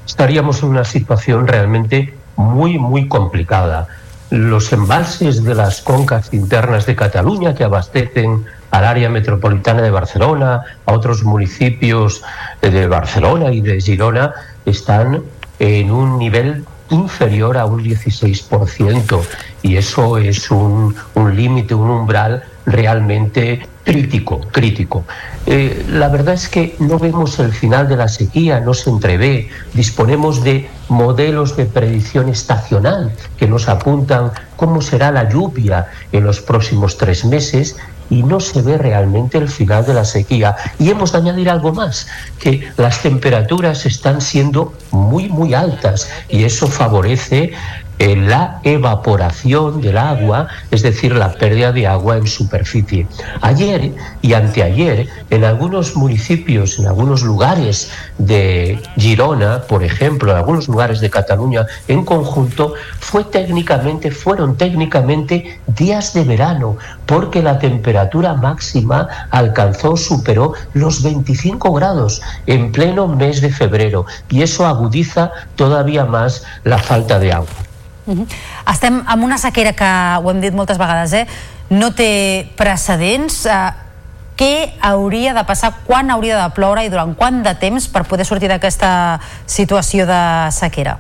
[0.06, 3.89] Estaríamos en una situación realmente muy, muy complicada.
[4.33, 10.63] Los embalses de las concas internas de Cataluña que abastecen al área metropolitana de Barcelona,
[10.87, 12.23] a otros municipios
[12.63, 14.33] de Barcelona y de Girona,
[14.65, 15.23] están
[15.59, 19.21] en un nivel inferior a un 16%
[19.61, 25.05] y eso es un, un límite, un umbral realmente crítico, crítico.
[25.47, 29.48] Eh, la verdad es que no vemos el final de la sequía, no se entrevé,
[29.74, 36.40] disponemos de modelos de predicción estacional que nos apuntan cómo será la lluvia en los
[36.40, 37.76] próximos tres meses
[38.12, 40.55] y no se ve realmente el final de la sequía.
[40.78, 42.06] Y hemos de añadir algo más,
[42.39, 47.52] que las temperaturas están siendo muy, muy altas y eso favorece
[47.98, 53.06] eh, la evaporación del agua, es decir, la pérdida de agua en superficie.
[53.40, 53.93] Ayer
[54.23, 61.01] y anteayer, en algunos municipios, en algunos lugares de Girona, por ejemplo, en algunos lugares
[61.01, 69.09] de Cataluña en conjunto, fue técnicamente, fueron técnicamente días de verano, porque la temperatura máxima
[69.31, 76.44] alcanzó, superó los 25 grados en pleno mes de febrero, y eso agudiza todavía más
[76.64, 77.72] la falta de agua.
[78.07, 78.27] Uh -huh.
[78.73, 79.93] Estem amb una sequera que,
[80.23, 81.27] ho hem dit moltes vegades, eh,
[81.70, 83.47] no té precedents.
[83.47, 83.73] Uh,
[84.37, 88.24] què hauria de passar, quan hauria de ploure i durant quant de temps per poder
[88.24, 90.99] sortir d'aquesta situació de sequera?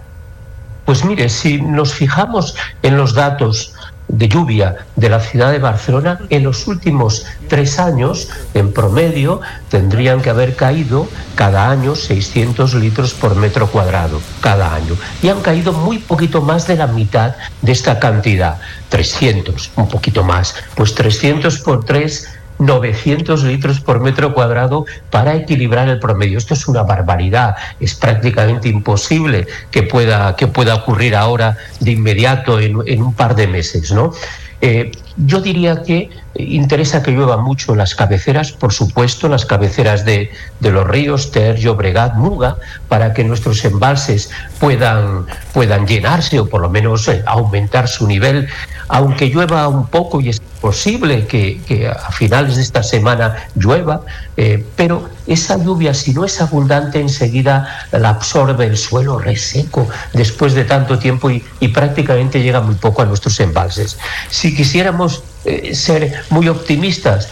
[0.84, 3.72] Pues mire, si nos fijamos en los datos
[4.12, 10.20] de lluvia de la ciudad de Barcelona, en los últimos tres años, en promedio, tendrían
[10.20, 14.94] que haber caído cada año 600 litros por metro cuadrado, cada año.
[15.22, 18.60] Y han caído muy poquito más de la mitad de esta cantidad,
[18.90, 20.54] 300, un poquito más.
[20.76, 22.28] Pues 300 por 3
[22.62, 26.38] 900 litros por metro cuadrado para equilibrar el promedio.
[26.38, 32.60] Esto es una barbaridad, es prácticamente imposible que pueda, que pueda ocurrir ahora de inmediato
[32.60, 34.12] en, en un par de meses, ¿no?
[34.64, 40.30] Eh, yo diría que interesa que llueva mucho las cabeceras, por supuesto, las cabeceras de,
[40.60, 42.56] de los ríos Ter, Llobregat, Muga,
[42.88, 44.30] para que nuestros embalses
[44.60, 48.46] puedan, puedan llenarse o por lo menos eh, aumentar su nivel,
[48.86, 54.02] aunque llueva un poco y es posible que, a finales de esta semana llueva,
[54.36, 60.54] eh, pero esa lluvia, si no es abundante, enseguida la absorbe el suelo reseco después
[60.54, 61.42] de tanto tiempo y,
[61.72, 63.98] prácticamente llega muy poco a nuestros embalses.
[64.28, 67.28] Si quisiéramos eh, ser muy optimistas,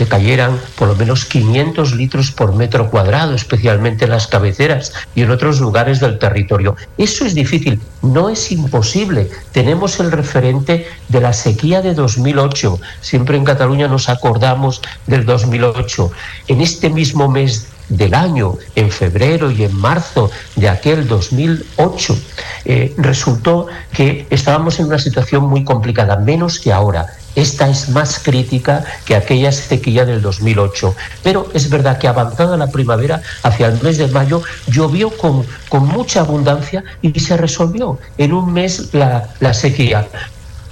[0.00, 5.20] que cayeran por lo menos 500 litros por metro cuadrado, especialmente en las cabeceras y
[5.20, 6.74] en otros lugares del territorio.
[6.96, 9.28] Eso es difícil, no es imposible.
[9.52, 12.80] Tenemos el referente de la sequía de 2008.
[13.02, 16.10] Siempre en Cataluña nos acordamos del 2008.
[16.48, 22.18] En este mismo mes del año, en febrero y en marzo de aquel 2008,
[22.64, 27.06] eh, resultó que estábamos en una situación muy complicada, menos que ahora.
[27.36, 30.94] Esta es más crítica que aquella sequía del 2008.
[31.22, 35.86] Pero es verdad que avanzada la primavera, hacia el mes de mayo, llovió con, con
[35.86, 40.08] mucha abundancia y se resolvió en un mes la, la sequía.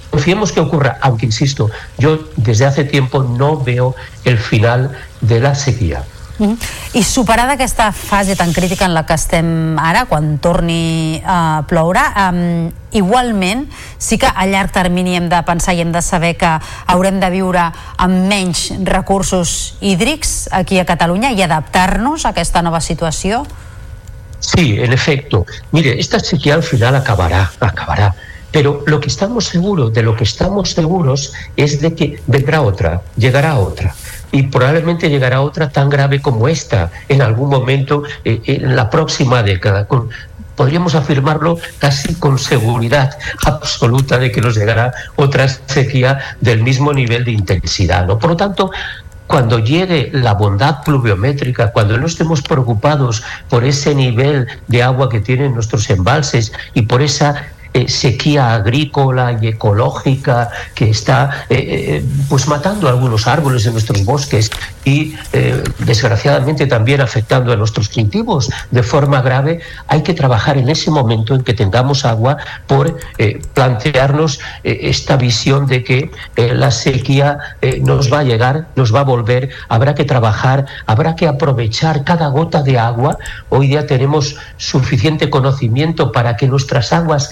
[0.09, 4.91] Confiemos que ocurra, aunque insisto, yo desde hace tiempo no veo el final
[5.21, 6.03] de la sequía.
[6.39, 6.57] -hmm.
[6.93, 12.01] I superada aquesta fase tan crítica en la que estem ara, quan torni a ploure,
[12.15, 16.59] um, igualment sí que a llarg termini hem de pensar i hem de saber que
[16.87, 22.81] haurem de viure amb menys recursos hídrics aquí a Catalunya i adaptar-nos a aquesta nova
[22.81, 23.45] situació?
[24.39, 25.45] Sí, en efecto.
[25.71, 28.15] Mire, esta sequía al final acabará, acabará.
[28.51, 33.01] Pero lo que estamos seguros, de lo que estamos seguros, es de que vendrá otra,
[33.15, 33.93] llegará otra.
[34.31, 39.41] Y probablemente llegará otra tan grave como esta en algún momento eh, en la próxima
[39.43, 39.87] década.
[39.87, 40.09] Con,
[40.59, 47.23] podríamos afirmarlo casi con seguridad absoluta de que nos llegará otra sequía del mismo nivel
[47.23, 48.05] de intensidad.
[48.05, 48.19] ¿no?
[48.19, 48.69] Por lo tanto,
[49.25, 55.21] cuando llegue la bondad pluviométrica, cuando no estemos preocupados por ese nivel de agua que
[55.21, 61.57] tienen nuestros embalses y por esa eh, sequía agrícola y ecológica que está eh,
[61.99, 64.49] eh, pues matando algunos árboles en nuestros bosques
[64.83, 65.13] y
[65.77, 71.35] desgraciadamente también afectando a nuestros cultivos de forma grave, hay que trabajar en ese momento
[71.35, 72.97] en que tengamos agua por
[73.53, 77.37] plantearnos esta visión de que la sequía
[77.81, 82.27] nos va a llegar, nos va a volver, habrá que trabajar, habrá que aprovechar cada
[82.29, 83.19] gota de agua.
[83.49, 87.29] Hoy día tenemos suficiente conocimiento para que nuestras aguas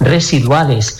[0.00, 0.98] residuales,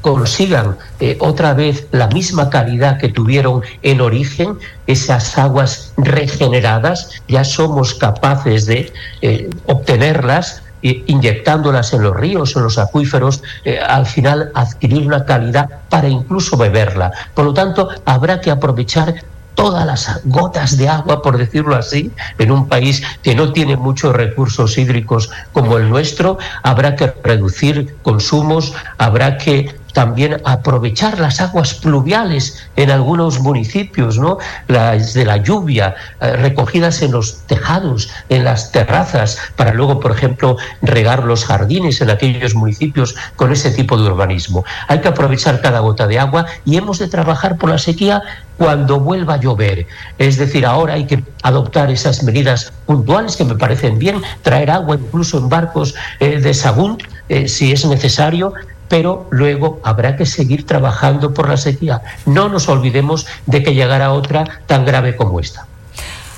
[0.00, 0.76] consigan
[1.18, 8.66] otra vez la misma calidad que tuvieron en origen, esas aguas regeneradas, ya somos capaces
[8.66, 15.06] de eh, obtenerlas eh, inyectándolas en los ríos en los acuíferos, eh, al final adquirir
[15.06, 17.12] una calidad para incluso beberla.
[17.34, 19.14] Por lo tanto, habrá que aprovechar
[19.56, 24.14] todas las gotas de agua, por decirlo así, en un país que no tiene muchos
[24.14, 31.72] recursos hídricos como el nuestro, habrá que reducir consumos, habrá que también aprovechar las aguas
[31.72, 34.36] pluviales en algunos municipios, ¿no?
[34.68, 40.12] Las de la lluvia eh, recogidas en los tejados, en las terrazas, para luego, por
[40.12, 44.66] ejemplo, regar los jardines en aquellos municipios con ese tipo de urbanismo.
[44.86, 48.20] Hay que aprovechar cada gota de agua y hemos de trabajar por la sequía
[48.58, 49.86] cuando vuelva a llover.
[50.18, 54.96] Es decir, ahora hay que adoptar esas medidas puntuales que me parecen bien, traer agua
[54.96, 58.52] incluso en barcos eh, de Sagunt, eh, si es necesario,
[58.88, 62.02] pero luego habrá que seguir trabajando por la sequía.
[62.26, 65.66] No nos olvidemos de que llegará otra tan grave como esta.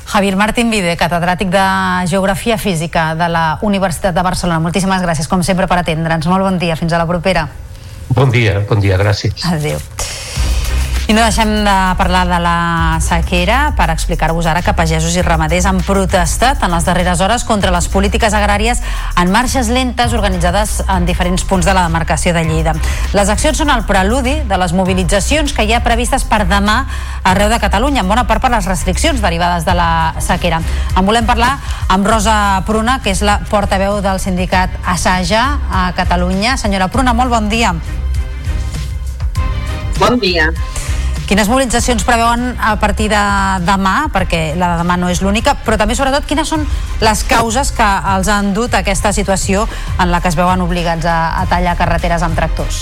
[0.09, 4.59] Javier Martín Vide, catedràtic de Geografia Física de la Universitat de Barcelona.
[4.65, 6.27] Moltíssimes gràcies, com sempre, per atendre'ns.
[6.33, 7.45] Molt bon dia, fins a la propera.
[8.17, 9.45] Bon dia, bon dia, gràcies.
[9.45, 9.77] Adéu.
[11.09, 15.65] I no deixem de parlar de la sequera per explicar-vos ara que pagesos i ramaders
[15.65, 18.83] han protestat en les darreres hores contra les polítiques agràries
[19.17, 22.75] en marxes lentes organitzades en diferents punts de la demarcació de Lleida.
[23.17, 26.83] Les accions són el preludi de les mobilitzacions que hi ha previstes per demà
[27.25, 30.61] arreu de Catalunya, en bona part per les restriccions derivades de la sequera.
[30.93, 31.55] En volem parlar
[31.89, 36.59] amb Rosa Pruna, que és la portaveu del sindicat Assaja a Catalunya.
[36.61, 37.73] Senyora Pruna, molt bon dia.
[39.97, 40.53] Bon dia.
[41.29, 43.21] Quines mobilitzacions preveuen a partir de
[43.67, 46.63] demà, perquè la de demà no és l'única, però també sobretot quines són
[47.05, 49.67] les causes que els han dut a aquesta situació
[50.01, 52.81] en la que es veuen obligats a, a tallar carreteres amb tractors?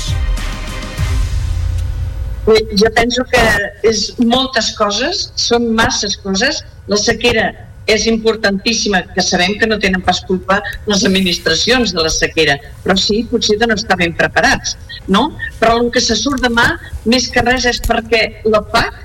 [2.46, 3.42] Jo penso que
[3.90, 6.62] és moltes coses, són masses coses.
[6.86, 7.48] La sequera
[7.86, 10.58] és importantíssima, que sabem que no tenen pas culpa
[10.90, 14.76] les administracions de la sequera, però sí, potser de no estar ben preparats,
[15.06, 15.28] no?
[15.60, 16.66] Però el que se surt demà,
[17.06, 19.02] més que res, és perquè la PAC,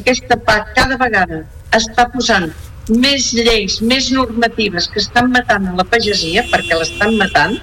[0.00, 1.42] aquesta PAC, cada vegada
[1.76, 2.48] està posant
[2.88, 7.58] més lleis, més normatives que estan matant la pagesia, perquè l'estan matant,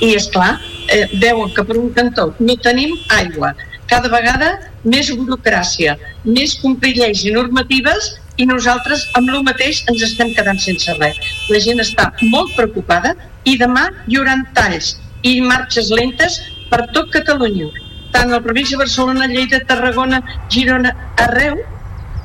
[0.00, 0.54] i, és clar
[0.88, 3.52] eh, veuen que per un cantó no tenim aigua,
[3.90, 4.54] cada vegada
[4.84, 10.60] més burocràcia, més complir lleis i normatives i nosaltres amb el mateix ens estem quedant
[10.62, 11.18] sense res.
[11.50, 16.40] La gent està molt preocupada i demà hi haurà talls i marxes lentes
[16.70, 17.68] per tot Catalunya,
[18.14, 20.20] tant a la província de Barcelona, Lleida, Tarragona,
[20.50, 20.92] Girona,
[21.26, 21.60] arreu,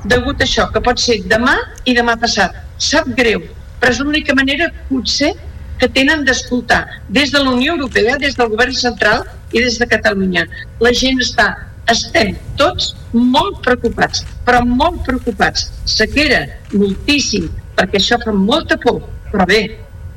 [0.06, 1.56] degut a això, que pot ser demà
[1.86, 2.56] i demà passat.
[2.80, 3.44] Sap greu,
[3.80, 5.34] però és l'única manera, potser,
[5.80, 9.23] que tenen d'escoltar des de la Unió Europea, des del govern central
[9.53, 10.44] i des de Catalunya.
[10.84, 11.53] La gent està
[11.94, 15.70] estem tots molt preocupats, però molt preocupats.
[15.90, 19.02] Sequera, moltíssim, perquè això fa molta por.
[19.30, 19.61] Però bé,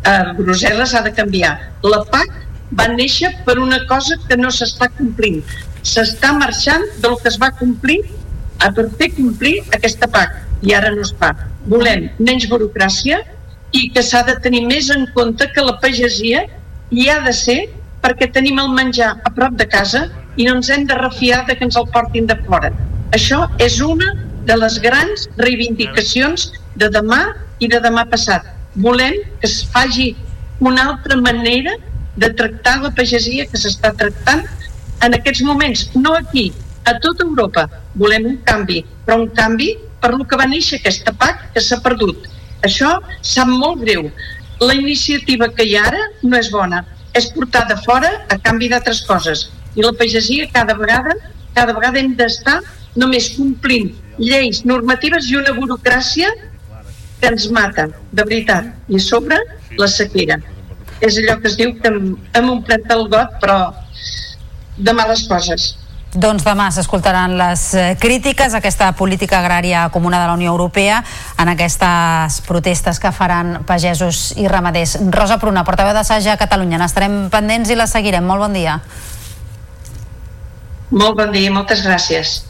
[0.08, 1.52] a Brussel·les ha de canviar.
[1.84, 2.32] La PAC
[2.78, 5.42] va néixer per una cosa que no s'està complint.
[5.82, 8.00] S'està marxant del que es va complir
[8.62, 10.38] a per fer complir aquesta PAC
[10.68, 11.32] i ara no es fa.
[11.66, 13.20] Volem menys burocràcia
[13.72, 16.44] i que s'ha de tenir més en compte que la pagesia
[16.90, 17.60] hi ha de ser
[18.02, 21.56] perquè tenim el menjar a prop de casa i no ens hem de refiar de
[21.56, 22.72] que ens el portin de fora.
[23.16, 24.14] Això és una
[24.48, 26.50] de les grans reivindicacions
[26.80, 27.22] de demà
[27.60, 28.46] i de demà passat.
[28.86, 30.12] Volem que es faci
[30.60, 31.76] una altra manera
[32.16, 34.42] de tractar la pagesia que s'està tractant
[35.02, 36.50] en aquests moments, no aquí,
[36.84, 37.68] a tota Europa.
[37.94, 39.72] Volem un canvi, però un canvi
[40.02, 42.26] per lo que va néixer aquesta PAC que s'ha perdut.
[42.66, 42.96] Això
[43.34, 44.08] sap molt greu.
[44.62, 46.82] La iniciativa que hi ha ara no és bona,
[47.14, 47.28] és
[47.68, 51.14] de fora a canvi d'altres coses i la pagesia cada vegada,
[51.54, 52.60] cada vegada hem d'estar
[52.96, 56.28] només complint lleis normatives i una burocràcia
[57.20, 58.72] que ens mata, de veritat.
[58.88, 59.38] I a sobre,
[59.78, 60.40] la sequera.
[61.00, 63.58] És allò que es diu que hem, hem omplert el got, però
[64.76, 65.72] de males coses.
[66.12, 70.98] Doncs demà s'escoltaran les eh, crítiques a aquesta política agrària comuna de la Unió Europea
[71.40, 74.98] en aquestes protestes que faran pagesos i ramaders.
[75.08, 76.76] Rosa Pruna, portaveu d'Assaja a Catalunya.
[76.82, 78.28] N'estarem pendents i la seguirem.
[78.28, 78.76] Molt bon dia.
[80.92, 82.42] Molt bon dia, moltes gràcies.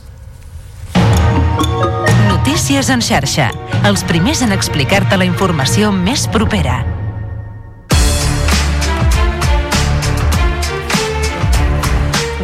[2.27, 3.53] Notícies en xarxa.
[3.87, 6.81] Els primers en explicar-te la informació més propera.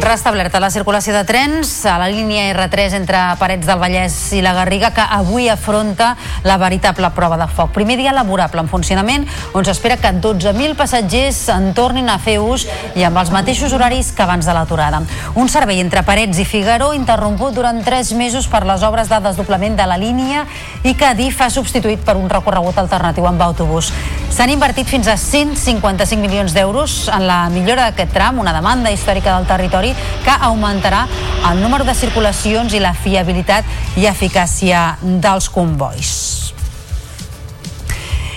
[0.09, 4.55] Restablerta la circulació de trens a la línia R3 entre Parets del Vallès i la
[4.57, 7.69] Garriga que avui afronta la veritable prova de foc.
[7.75, 12.65] Primer dia laborable en funcionament on s'espera que 12.000 passatgers en tornin a fer ús
[12.97, 15.03] i amb els mateixos horaris que abans de l'aturada.
[15.37, 19.77] Un servei entre Parets i Figaró interromput durant 3 mesos per les obres de desdoblament
[19.77, 20.47] de la línia
[20.81, 23.93] i que DIF ha substituït per un recorregut alternatiu amb autobús.
[24.33, 29.37] S'han invertit fins a 155 milions d'euros en la millora d'aquest tram, una demanda històrica
[29.37, 29.93] del territori
[30.25, 31.05] que augmentarà
[31.49, 36.13] el número de circulacions i la fiabilitat i eficàcia dels convois.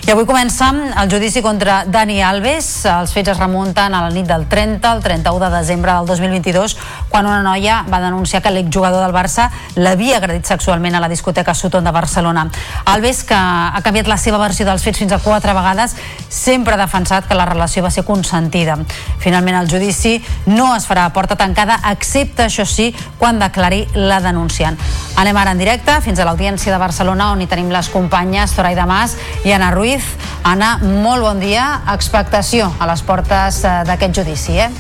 [0.02, 0.66] I avui comença
[0.98, 2.66] el judici contra Dani Alves.
[2.90, 6.74] Els fets es remunten a la nit del 30 al 31 de desembre del 2022,
[7.08, 9.46] quan una noia va denunciar que l'exjugador del Barça
[9.76, 12.48] l'havia agredit sexualment a la discoteca Sutton de Barcelona.
[12.84, 15.94] Alves, que ha canviat la seva versió dels fets fins a quatre vegades,
[16.28, 18.80] sempre ha defensat que la relació va ser consentida.
[19.22, 20.16] Finalment, el judici
[20.50, 22.90] no es farà a porta tancada, excepte, això sí,
[23.22, 24.82] quan declari la denunciant.
[25.22, 28.88] Anem ara en directe fins a l'Audiència de Barcelona, on hi tenim les companyes Zoraida
[28.90, 29.14] Mas
[29.46, 30.04] i Anna Ruiz Ruiz.
[30.42, 31.82] Anna, molt bon dia.
[31.92, 34.70] Expectació a les portes eh, d'aquest judici, eh?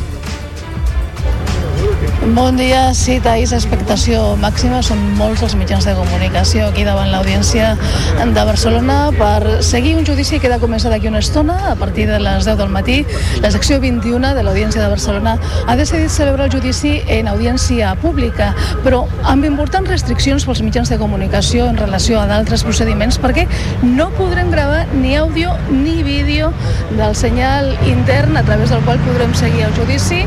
[2.22, 4.78] Bon dia, sí, Taís, expectació màxima.
[4.86, 7.72] Són molts els mitjans de comunicació aquí davant l'audiència
[8.20, 12.06] de Barcelona per seguir un judici que ha de començar d'aquí una estona, a partir
[12.06, 13.00] de les 10 del matí.
[13.42, 15.34] La secció 21 de l'Audiència de Barcelona
[15.66, 18.52] ha decidit celebrar el judici en audiència pública,
[18.86, 23.48] però amb importants restriccions pels mitjans de comunicació en relació a d'altres procediments, perquè
[23.82, 26.54] no podrem gravar ni àudio ni vídeo
[26.94, 30.22] del senyal intern a través del qual podrem seguir el judici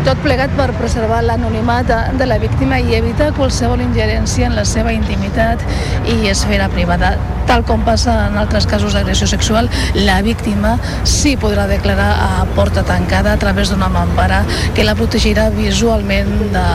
[0.00, 1.86] tot plegat per preservar l'anonimat
[2.18, 5.62] de, la víctima i evitar qualsevol ingerència en la seva intimitat
[6.08, 7.16] i esfera privada.
[7.48, 10.76] Tal com passa en altres casos d'agressió sexual, la víctima
[11.08, 14.44] sí podrà declarar a porta tancada a través d'una mampara
[14.76, 16.66] que la protegirà visualment de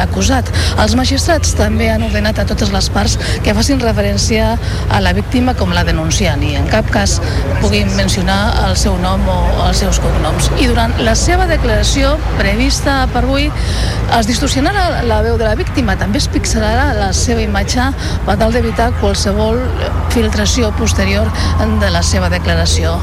[0.00, 0.48] l'acusat.
[0.82, 3.14] Els magistrats també han ordenat a totes les parts
[3.44, 4.56] que facin referència
[4.90, 7.20] a la víctima com la denunciant i en cap cas
[7.60, 9.38] puguin mencionar el seu nom o
[9.68, 10.50] els seus cognoms.
[10.58, 13.52] I durant la seva declaració prevista per avui
[14.18, 17.88] es distorsionarà la veu de la víctima, també es pixelarà la seva imatge
[18.26, 19.60] per tal d'evitar qualsevol
[20.12, 21.28] filtració posterior
[21.80, 22.98] de la seva declaració.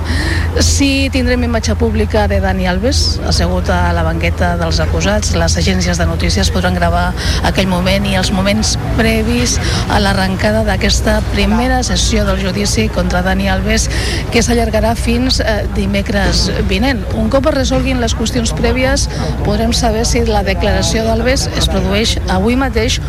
[0.62, 5.98] Si tindrem imatge pública de Dani Alves, assegut a la banqueta dels acusats, les agències
[5.98, 7.08] de notícies podran gravar
[7.48, 9.58] aquell moment i els moments previs
[9.90, 13.90] a l'arrencada d'aquesta primera sessió del judici contra Dani Alves,
[14.34, 17.02] que s'allargarà fins eh, dimecres vinent.
[17.18, 19.08] Un cop es resolguin les qüestions prèvies,
[19.46, 23.00] podrem saber si la declaració d'Alves es produeix avui mateix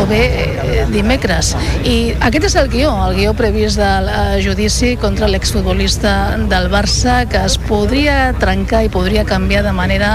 [0.00, 1.52] o bé eh, dimecres.
[1.86, 7.22] I aquest és el guió, el guió previst del eh, judici contra l'exfutbolista del Barça
[7.30, 10.10] que es podria trencar i podria canviar de manera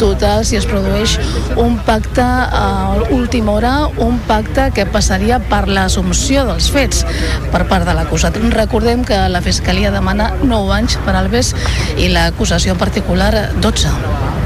[0.00, 1.16] total si es produeix
[1.56, 7.04] un pacte a última hora, un pacte que passaria per l'assumpció dels fets
[7.52, 8.38] per part de l'acusat.
[8.56, 11.54] Recordem que la Fiscalia demana 9 anys per Alves
[11.96, 14.45] i l'acusació particular 12.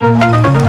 [0.00, 0.67] Thank you.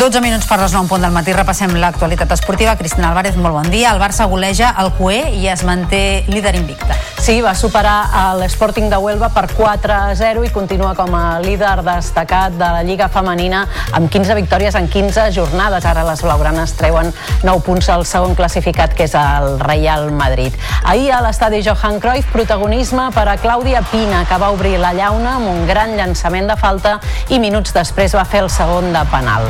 [0.00, 2.72] Dotze minuts per les 9 punt del matí repassem l'actualitat esportiva.
[2.80, 3.90] Cristina Álvarez, molt bon dia.
[3.92, 6.96] El Barça goleja el CUE i es manté líder invicte.
[7.20, 12.64] Sí, va superar l'Sporting de Huelva per 4-0 i continua com a líder destacat de
[12.64, 15.84] la Lliga Femenina amb 15 victòries en 15 jornades.
[15.84, 17.12] Ara les blaugranes treuen
[17.44, 20.56] 9 punts al segon classificat, que és el Real Madrid.
[20.80, 25.36] Ahir a l'estadi Johan Cruyff, protagonisme per a Clàudia Pina, que va obrir la llauna
[25.36, 26.96] amb un gran llançament de falta
[27.28, 29.44] i minuts després va fer el segon de penal.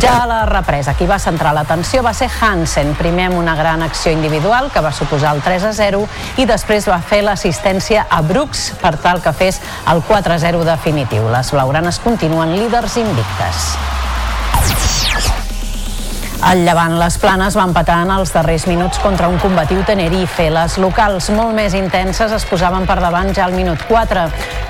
[0.00, 3.80] Ja a la represa, qui va centrar l'atenció va ser Hansen, primer amb una gran
[3.80, 6.02] acció individual que va suposar el 3 a 0
[6.36, 10.64] i després va fer l'assistència a Brooks per tal que fes el 4 a 0
[10.68, 11.30] definitiu.
[11.32, 13.70] Les blaugranes continuen líders invictes.
[16.44, 20.50] El Llevant Les Planes va empatar en els darrers minuts contra un combatiu Tenerife.
[20.52, 24.26] Les locals molt més intenses es posaven per davant ja al minut 4.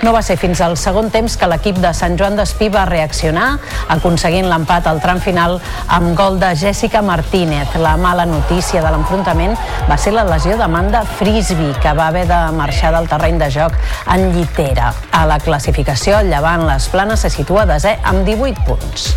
[0.07, 3.49] No va ser fins al segon temps que l'equip de Sant Joan d'Espí va reaccionar,
[3.93, 5.59] aconseguint l'empat al tram final
[5.91, 7.75] amb gol de Jessica Martínez.
[7.83, 9.59] La mala notícia de l'enfrontament
[9.91, 13.75] va ser la lesió d'Amanda Frisby, que va haver de marxar del terreny de joc
[14.15, 14.95] en llitera.
[15.11, 19.11] A la classificació, el Llevant Les Planes se situa desè amb 18 punts.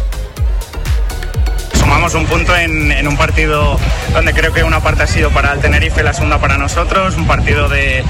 [1.89, 3.75] Sumamos un punto en, un partido
[4.13, 7.25] donde creo que una parte ha sido para el Tenerife la segunda para nosotros, un
[7.25, 8.03] partido de,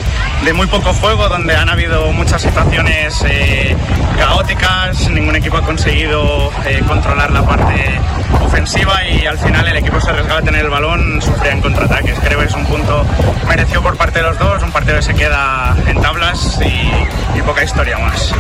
[0.54, 3.74] muy poco juego, donde han habido muchas situaciones eh,
[4.18, 8.02] caóticas, ningún equipo ha conseguido eh, controlar la parte
[8.42, 12.20] ofensiva y al final el equipo se arriesgaba a tener el balón, sufría en contraataques.
[12.20, 13.06] Creo que es un punto
[13.48, 17.64] merecido por parte de los dos, un partido que se queda en tablas y poca
[17.64, 18.34] historia más.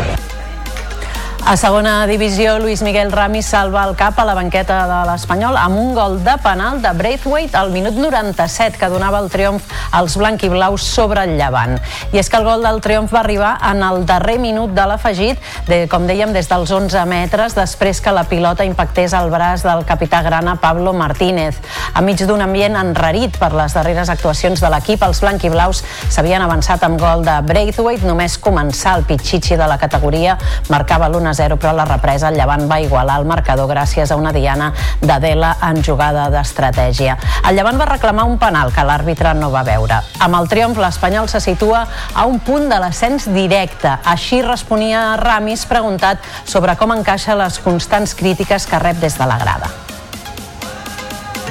[1.45, 5.79] A segona divisió, Luis Miguel Ramis salva el cap a la banqueta de l'Espanyol amb
[5.81, 10.83] un gol de penal de Braithwaite al minut 97 que donava el triomf als blanquiblaus
[10.83, 11.79] sobre el llevant.
[12.13, 15.39] I és que el gol del triomf va arribar en el darrer minut de l'afegit,
[15.65, 19.81] de, com dèiem, des dels 11 metres, després que la pilota impactés al braç del
[19.89, 21.57] capità grana Pablo Martínez.
[21.97, 27.01] Enmig d'un ambient enrarit per les darreres actuacions de l'equip, els blanquiblaus s'havien avançat amb
[27.01, 30.37] gol de Braithwaite, només començar el pitxitxi de la categoria
[30.69, 33.69] marcava l'1 1 a 0, però a la represa el Llevant va igualar el marcador
[33.69, 37.17] gràcies a una diana d'Adela en jugada d'estratègia.
[37.45, 40.01] El Llevant va reclamar un penal que l'àrbitre no va veure.
[40.19, 43.91] Amb el triomf, l'Espanyol se situa a un punt de l'ascens directe.
[44.05, 49.37] Així responia Ramis preguntat sobre com encaixa les constants crítiques que rep des de la
[49.37, 49.69] grada.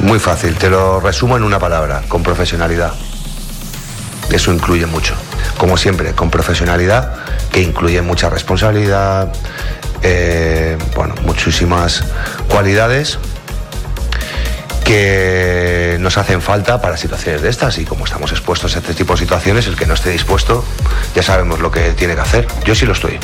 [0.00, 2.92] Muy fácil, te lo resumo en una palabra, con profesionalidad.
[4.30, 5.14] Eso incluye mucho.
[5.56, 7.14] Como siempre, con profesionalidad,
[7.50, 9.32] que incluye mucha responsabilidad,
[10.02, 12.04] eh, bueno, muchísimas
[12.48, 13.18] cualidades
[14.84, 19.12] que nos hacen falta para situaciones de estas y como estamos expuestos a este tipo
[19.12, 20.64] de situaciones, el que no esté dispuesto
[21.14, 22.46] ya sabemos lo que tiene que hacer.
[22.64, 23.18] Yo sí lo estoy.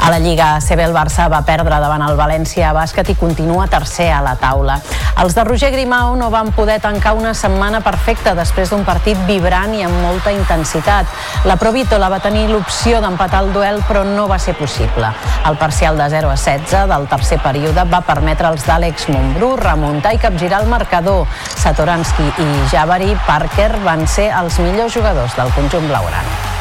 [0.00, 4.10] A la Lliga CB el Barça va perdre davant el València Bàsquet i continua tercer
[4.12, 4.76] a la taula.
[5.22, 9.72] Els de Roger Grimau no van poder tancar una setmana perfecta després d'un partit vibrant
[9.72, 11.08] i amb molta intensitat.
[11.48, 15.12] La Provítola va tenir l'opció d'empatar el duel però no va ser possible.
[15.48, 20.14] El parcial de 0 a 16 del tercer període va permetre als d'Àlex Montbrú remuntar
[20.14, 21.24] i capgirar el marcador.
[21.62, 26.52] Satoransky i Javari Parker van ser els millors jugadors del conjunt blaugrana.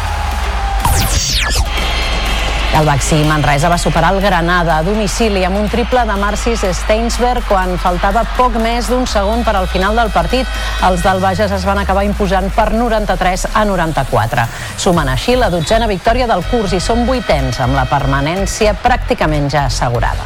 [2.73, 7.45] El Baxi Manresa va superar el Granada a domicili amb un triple de Marcis Steinsberg
[7.45, 10.49] quan faltava poc més d'un segon per al final del partit.
[10.87, 14.47] Els del Bages es van acabar imposant per 93 a 94.
[14.81, 19.67] Sumen així la dotzena victòria del curs i són vuitens amb la permanència pràcticament ja
[19.69, 20.25] assegurada.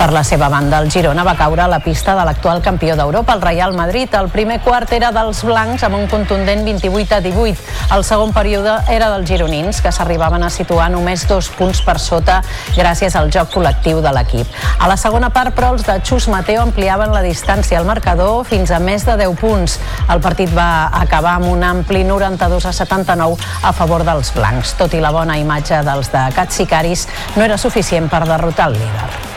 [0.00, 3.34] Per la seva banda, el Girona va caure a la pista de l'actual campió d'Europa,
[3.36, 4.08] el Real Madrid.
[4.16, 7.66] El primer quart era dels blancs amb un contundent 28 a 18.
[7.92, 12.38] El segon període era dels gironins, que s'arribaven a situar només dos punts per sota
[12.78, 14.48] gràcies al joc col·lectiu de l'equip.
[14.80, 18.72] A la segona part, però, els de Xus Mateo ampliaven la distància al marcador fins
[18.72, 19.76] a més de 10 punts.
[20.08, 23.36] El partit va acabar amb un ampli 92 a 79
[23.68, 24.72] a favor dels blancs.
[24.80, 27.04] Tot i la bona imatge dels de Catsicaris,
[27.36, 29.29] no era suficient per derrotar el líder.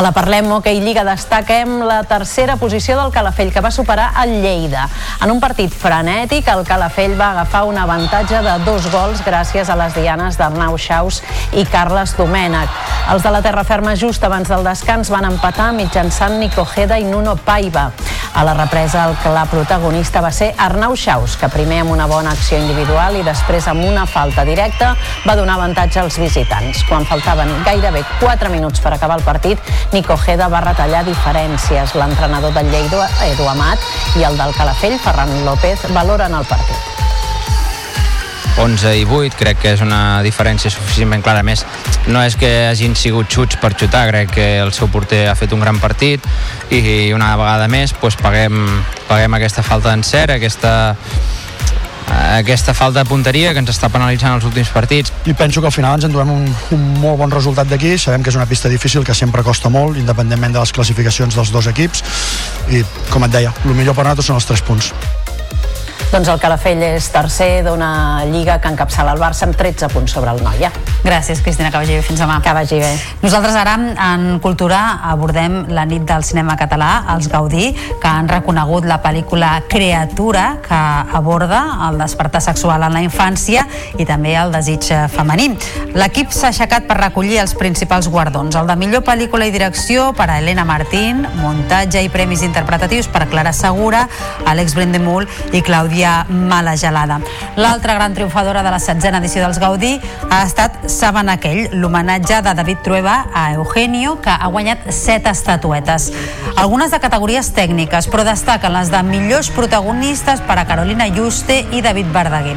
[0.00, 4.30] A la Parlem Hockey Lliga destaquem la tercera posició del Calafell, que va superar el
[4.40, 4.86] Lleida.
[5.20, 9.76] En un partit frenètic, el Calafell va agafar un avantatge de dos gols gràcies a
[9.76, 11.20] les dianes d'Arnau Xaus
[11.52, 12.72] i Carles Domènech.
[13.12, 17.04] Els de la terra ferma just abans del descans van empatar mitjançant Nico Jeda i
[17.04, 17.90] Nuno Paiva.
[18.32, 22.30] A la represa, el clar protagonista va ser Arnau Xaus, que primer amb una bona
[22.30, 24.92] acció individual i després amb una falta directa
[25.26, 26.84] va donar avantatge als visitants.
[26.88, 29.58] Quan faltaven gairebé 4 minuts per acabar el partit,
[29.92, 31.96] Nico Jeda va retallar diferències.
[31.98, 33.82] L'entrenador del Lleida, Edu Amat,
[34.20, 37.00] i el del Calafell, Ferran López, valoren el partit.
[38.60, 41.40] 11 i 8, crec que és una diferència suficientment clara.
[41.40, 41.64] A més,
[42.06, 45.54] no és que hagin sigut xuts per xutar, crec que el seu porter ha fet
[45.56, 46.26] un gran partit
[46.70, 48.60] i una vegada més doncs, paguem,
[49.08, 50.94] paguem aquesta falta d'encert, aquesta,
[52.10, 55.14] aquesta falta de punteria que ens està penalitzant els últims partits.
[55.30, 57.96] I penso que al final ens en un, un molt bon resultat d'aquí.
[57.98, 61.54] Sabem que és una pista difícil, que sempre costa molt, independentment de les classificacions dels
[61.54, 62.04] dos equips.
[62.70, 64.94] I, com et deia, el millor per nosaltres són els tres punts.
[66.10, 70.32] Doncs el Calafell és tercer d'una lliga que encapçala el Barça amb 13 punts sobre
[70.34, 70.72] el Noia.
[71.04, 72.00] Gràcies, Cristina, que vagi bé.
[72.02, 72.40] Fins demà.
[72.42, 72.88] Que vagi bé.
[73.22, 77.68] Nosaltres ara, en Cultura, abordem la nit del cinema català, els Gaudí,
[78.02, 80.80] que han reconegut la pel·lícula Creatura, que
[81.20, 83.62] aborda el despertar sexual en la infància
[83.96, 85.52] i també el desig femení.
[85.94, 88.58] L'equip s'ha aixecat per recollir els principals guardons.
[88.58, 93.28] El de millor pel·lícula i direcció per a Helena Martín, muntatge i premis interpretatius per
[93.30, 94.08] Clara Segura,
[94.50, 97.20] Àlex Brendemul i Clàudia Mala Gelada.
[97.56, 99.98] L'altra gran triomfadora de la setzena edició dels Gaudí
[100.30, 106.10] ha estat Saben aquell, l'homenatge de David Trueba a Eugenio, que ha guanyat set estatuetes.
[106.56, 111.84] Algunes de categories tècniques, però destaquen les de millors protagonistes per a Carolina Juste i
[111.84, 112.56] David Verdaguer.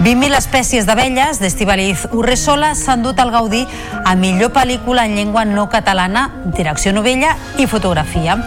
[0.00, 3.66] 20.000 espècies d'abelles d'Estibaliz Urresola s'han dut al Gaudí
[4.08, 8.38] a millor pel·lícula en llengua no catalana, direcció novella i fotografia.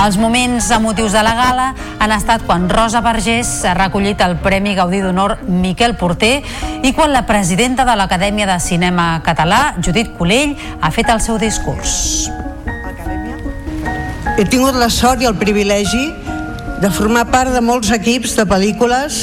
[0.00, 1.66] Els moments emotius de la gala
[2.00, 6.42] han estat quan Rosa Vergés ha recollit el Premi Gaudí d'Honor Miquel Porter
[6.86, 11.40] i quan la presidenta de l'Acadèmia de Cinema Català, Judit Colell, ha fet el seu
[11.42, 12.28] discurs.
[14.38, 16.06] He tingut la sort i el privilegi
[16.82, 19.18] de formar part de molts equips de pel·lícules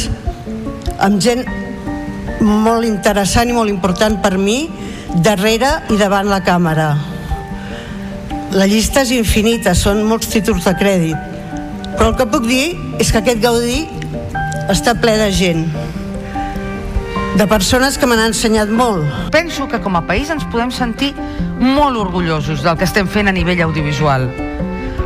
[0.99, 1.45] amb gent
[2.41, 4.65] molt interessant i molt important per mi
[5.23, 6.91] darrere i davant la càmera
[8.55, 11.27] la llista és infinita són molts títols de crèdit
[11.97, 12.65] però el que puc dir
[13.03, 13.83] és que aquest Gaudí
[14.71, 15.65] està ple de gent
[17.35, 19.07] de persones que me n'han ensenyat molt.
[19.31, 21.13] Penso que com a país ens podem sentir
[21.59, 24.27] molt orgullosos del que estem fent a nivell audiovisual.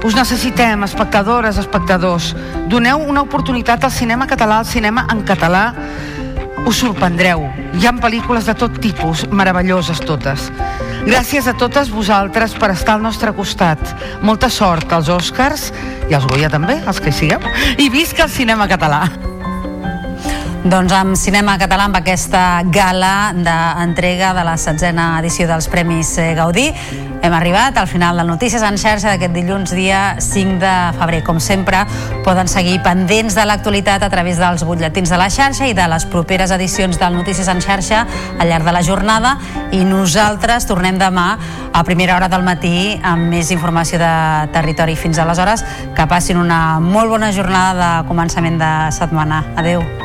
[0.06, 2.34] Us necessitem, espectadores, espectadors.
[2.70, 5.68] Doneu una oportunitat al cinema català, al cinema en català,
[6.66, 7.46] us sorprendreu.
[7.78, 10.50] Hi han pel·lícules de tot tipus, meravelloses totes.
[11.06, 13.82] Gràcies a totes vosaltres per estar al nostre costat.
[14.26, 15.70] Molta sort als Oscars
[16.10, 17.54] i als Goya també, els que hi sigueu.
[17.78, 19.06] I visca el cinema català.
[20.66, 26.32] Doncs amb Cinema Català, amb aquesta gala d'entrega de la setzena edició dels Premis eh,
[26.34, 26.72] Gaudí,
[27.22, 31.20] hem arribat al final del Notícies en xarxa d'aquest dilluns dia 5 de febrer.
[31.28, 31.84] Com sempre,
[32.26, 36.08] poden seguir pendents de l'actualitat a través dels butlletins de la xarxa i de les
[36.10, 38.02] properes edicions del Notícies en xarxa
[38.40, 39.36] al llarg de la jornada
[39.70, 41.28] i nosaltres tornem demà
[41.78, 44.12] a primera hora del matí amb més informació de
[44.50, 44.98] territori.
[44.98, 45.62] Fins aleshores,
[45.94, 49.44] que passin una molt bona jornada de començament de setmana.
[49.62, 50.05] Adeu.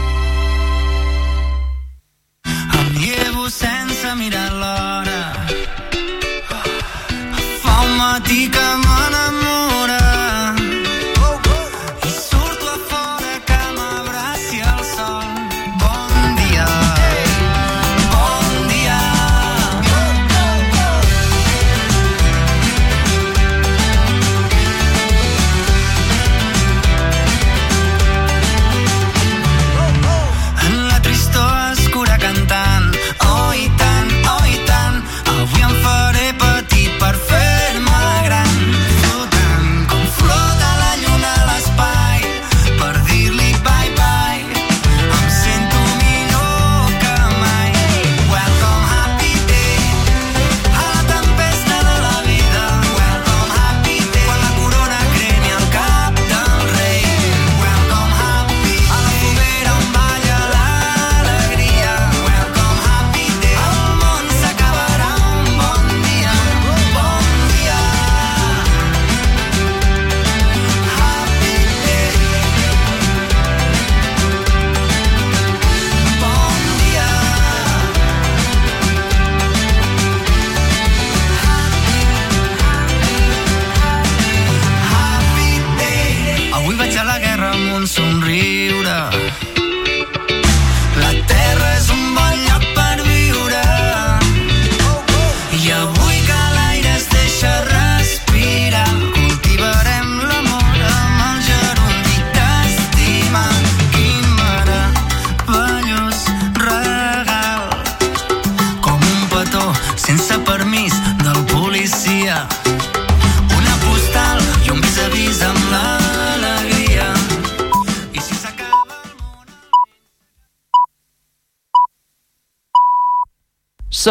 [8.23, 8.90] Fa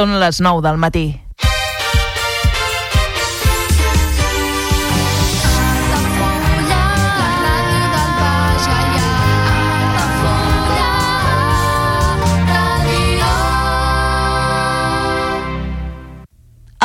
[0.00, 1.00] Són les 9 del matí.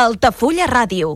[0.04, 1.14] Altafulla Ràdio.